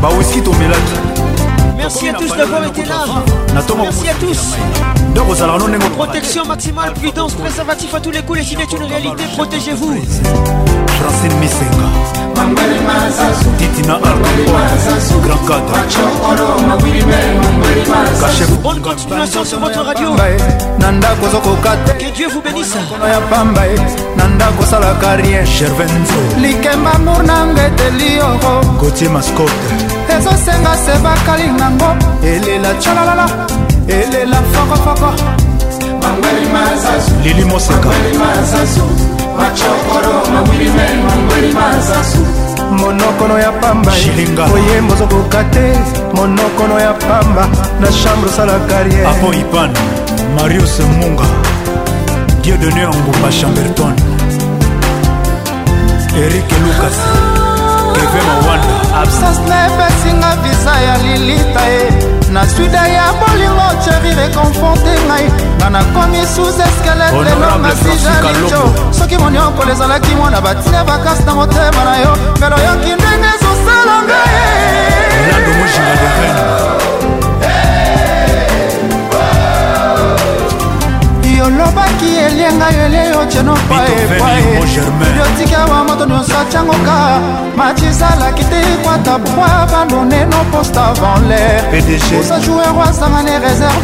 bawiski 0.00 0.40
tomelaki 0.40 0.96
Merci 1.80 2.08
à 2.10 2.12
tous 2.12 2.36
d'avoir 2.36 2.62
été 2.66 2.84
là. 2.84 3.06
Merci 3.78 4.08
à 4.10 4.14
tous. 4.14 4.56
donc 5.14 5.30
ozalaka 5.30 5.58
no 5.58 5.68
ndenge 5.68 5.90
protection 5.90 6.44
maximale 6.44 6.92
prudence 6.92 7.34
préservatif 7.34 7.94
à 7.94 8.00
tous 8.00 8.10
les 8.10 8.22
coups 8.22 8.38
les 8.38 8.44
ciné 8.44 8.62
est 8.62 8.72
une 8.76 8.84
réalité 8.84 9.24
protégez-vous 9.36 9.96
francine 10.98 11.38
misenga 11.42 11.86
titina 13.58 13.98
grand 15.24 15.46
cadre 15.48 16.64
bonne 18.62 18.80
continuation 18.80 19.44
sur 19.44 19.58
votre 19.60 19.80
radio 19.80 20.10
na 20.78 20.92
ndako 20.92 21.26
ozokokata 21.26 21.92
que 21.94 22.10
dieu 22.14 22.28
vous 22.32 22.42
bénisse 22.42 22.74
ya 23.12 23.20
pamba 23.30 23.66
ye 23.66 23.74
na 24.16 24.24
ndako 24.28 24.62
osalaka 24.62 25.16
rien 25.16 25.44
gervenzo 25.46 26.20
likemba 26.40 26.90
amour 26.94 27.22
nanga 27.24 27.66
eteli 27.66 28.14
yoko 28.16 28.60
gotie 28.80 29.08
mascote 29.08 29.74
ezosenga 30.10 30.72
se 30.84 30.94
bakali 31.02 31.46
nango 31.58 31.90
elela 32.24 32.70
tchalalala 32.80 33.26
elela 33.92 34.36
fokofoko 34.52 35.12
lili 37.22 37.44
mosaka 37.44 37.90
monokono 42.70 43.38
ya 43.38 43.52
pamba 43.52 43.92
shilinga 43.92 44.44
oyembo 44.44 44.94
ozokoka 44.94 45.44
te 45.44 45.74
monokono 46.14 46.78
ya 46.80 46.92
pamba 46.92 47.48
na 47.80 47.88
chambre 47.92 48.30
osala 48.30 48.52
carrière 48.68 49.06
apo 49.06 49.32
ipan 49.34 49.70
marius 50.36 50.80
munga 50.80 51.24
dieu 52.42 52.56
done 52.56 52.84
angumba 52.86 53.28
chamberton 53.32 53.94
erik 56.16 56.50
lucas 56.66 56.96
eve 57.96 58.20
mawanda 58.28 59.02
absasnepe 59.02 59.84
esinga 59.90 60.36
visa 60.42 60.74
ya 60.80 60.96
lilita 60.98 61.62
ye 61.68 61.82
na 62.32 62.46
suda 62.46 62.86
ya 62.88 63.06
bolingo 63.20 63.68
cheri 63.84 64.14
reconforte 64.14 64.92
ngai 65.08 65.26
nga 65.58 65.68
nakomi 65.70 66.22
sous 66.34 66.58
eskeletenomasijalijo 66.66 68.62
soki 68.98 69.16
moniokolo 69.22 69.72
ezalaki 69.72 70.14
mwana 70.14 70.40
batina 70.40 70.84
bakasi 70.84 71.22
na 71.26 71.34
motema 71.34 71.82
na 71.84 71.96
yo 72.02 72.12
mbelo 72.36 72.56
yoki 72.66 72.92
ndenge 72.98 73.28
ezosala 73.36 73.96
ngai 74.04 74.28
olobaki 81.42 82.10
elienga 82.26 82.68
yo 82.70 82.82
eleyo 82.84 83.24
tieno 83.26 83.54
paepaeyotika 83.68 85.64
wa 85.70 85.84
moto 85.84 86.06
nyonso 86.06 86.38
atiango 86.38 86.72
ka 86.72 87.20
matizalaki 87.56 88.44
te 88.44 88.60
ekwata 88.72 89.18
bwa 89.18 89.66
bandoneno 89.72 90.38
poste 90.52 90.76
avant 90.78 91.22
lairosa 91.28 92.40
joueur 92.40 92.80
asangani 92.88 93.30
réserve 93.46 93.80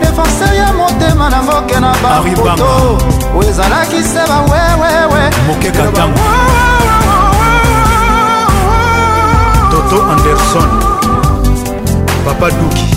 défenseur 0.00 0.52
ya 0.56 0.72
motema 0.72 1.30
nango 1.30 1.60
ke 1.66 1.80
na 1.80 1.94
bapoto 2.02 2.98
o 3.38 3.42
ezalaki 3.50 4.02
se 4.02 4.20
bawewewe 4.30 5.22
toto 9.70 9.96
anderson 10.12 10.68
papa 12.24 12.50
duki 12.50 12.95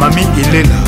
mami 0.00 0.22
elela 0.44 0.78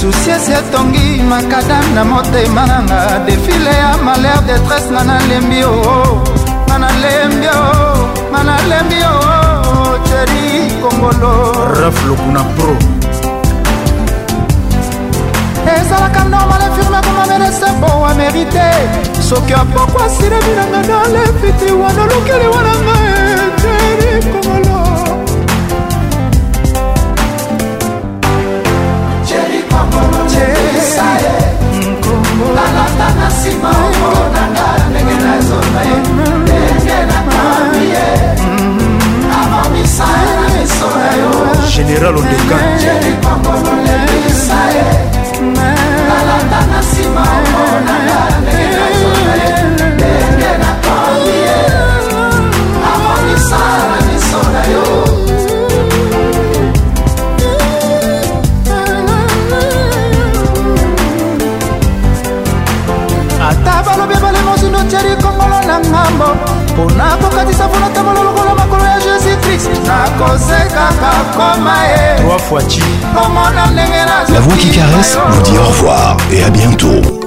susiesi 0.00 0.52
etongi 0.60 1.06
makadam 1.32 1.86
na 1.96 2.02
motema 2.10 2.62
nanga 2.70 2.98
defile 3.26 3.72
ya 3.82 3.90
malheur 4.06 4.40
detresse 4.48 4.90
nga 4.94 5.02
nalembi 5.10 5.60
oo 5.72 5.74
oh, 5.94 6.08
oh. 6.08 6.12
nga 6.68 6.76
nalembi 6.84 7.48
oo 7.56 7.68
oh, 7.82 8.00
nga 8.32 8.40
nalembi 8.48 8.98
oo 9.10 9.92
cheri 10.08 10.42
kongolo 10.82 11.32
raf 11.80 11.96
lokuna 12.08 12.42
pro 12.56 12.72
ezalaka 15.76 16.22
normal 16.32 16.60
infirme 16.68 17.00
koma 17.06 17.22
medese 17.30 17.68
po 17.80 17.90
wa 18.04 18.10
merite 18.20 18.68
soki 19.30 19.52
apokwa 19.62 20.04
silebi 20.16 20.52
nanga 20.58 20.80
na 20.90 20.98
lefiti 21.14 21.68
wana 21.82 22.04
lokeli 22.12 22.48
wananga 22.56 23.03
nkolanda 32.00 33.06
na 33.18 33.26
nsima 33.30 33.70
okolonanga 33.86 34.66
ndenge 34.90 35.16
nazonga 35.24 35.80
ye 35.88 35.96
ndenge 36.42 36.96
nakambi 37.08 37.82
ye 37.94 38.06
amamisa 39.40 40.06
na 40.36 40.46
miso 40.54 40.88
na 41.02 41.10
yo 41.20 41.32
général 41.72 42.14
ondekangolebisa 42.20 44.60
ye 44.76 44.86
nalanda 45.56 46.60
na 46.70 46.78
nsima 46.84 47.22
okolonanga 47.42 48.18
ndenge 48.42 48.66
nazonga 48.80 49.32
ye 49.42 49.53
ngambo 66.04 66.24
mpona 66.74 67.04
kokatisa 67.22 67.64
mpona 67.68 67.88
tambola 67.94 68.20
lokola 68.26 68.52
makolo 68.60 68.84
ya 68.92 68.98
jésus 69.04 69.36
krist 69.42 69.70
nakosekaka 69.88 71.10
koma 71.36 71.76
ye 71.82 72.24
komona 73.14 73.62
ndenge 73.72 74.00
nazla 74.08 74.38
voix 74.44 74.56
qui 74.60 74.70
caresse 74.76 75.18
vous 75.32 75.42
dit 75.44 75.58
au 75.58 75.68
revoir 75.68 76.16
et 76.32 76.42
à 76.44 76.50
bientôt 76.50 77.23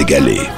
Égalé. 0.00 0.53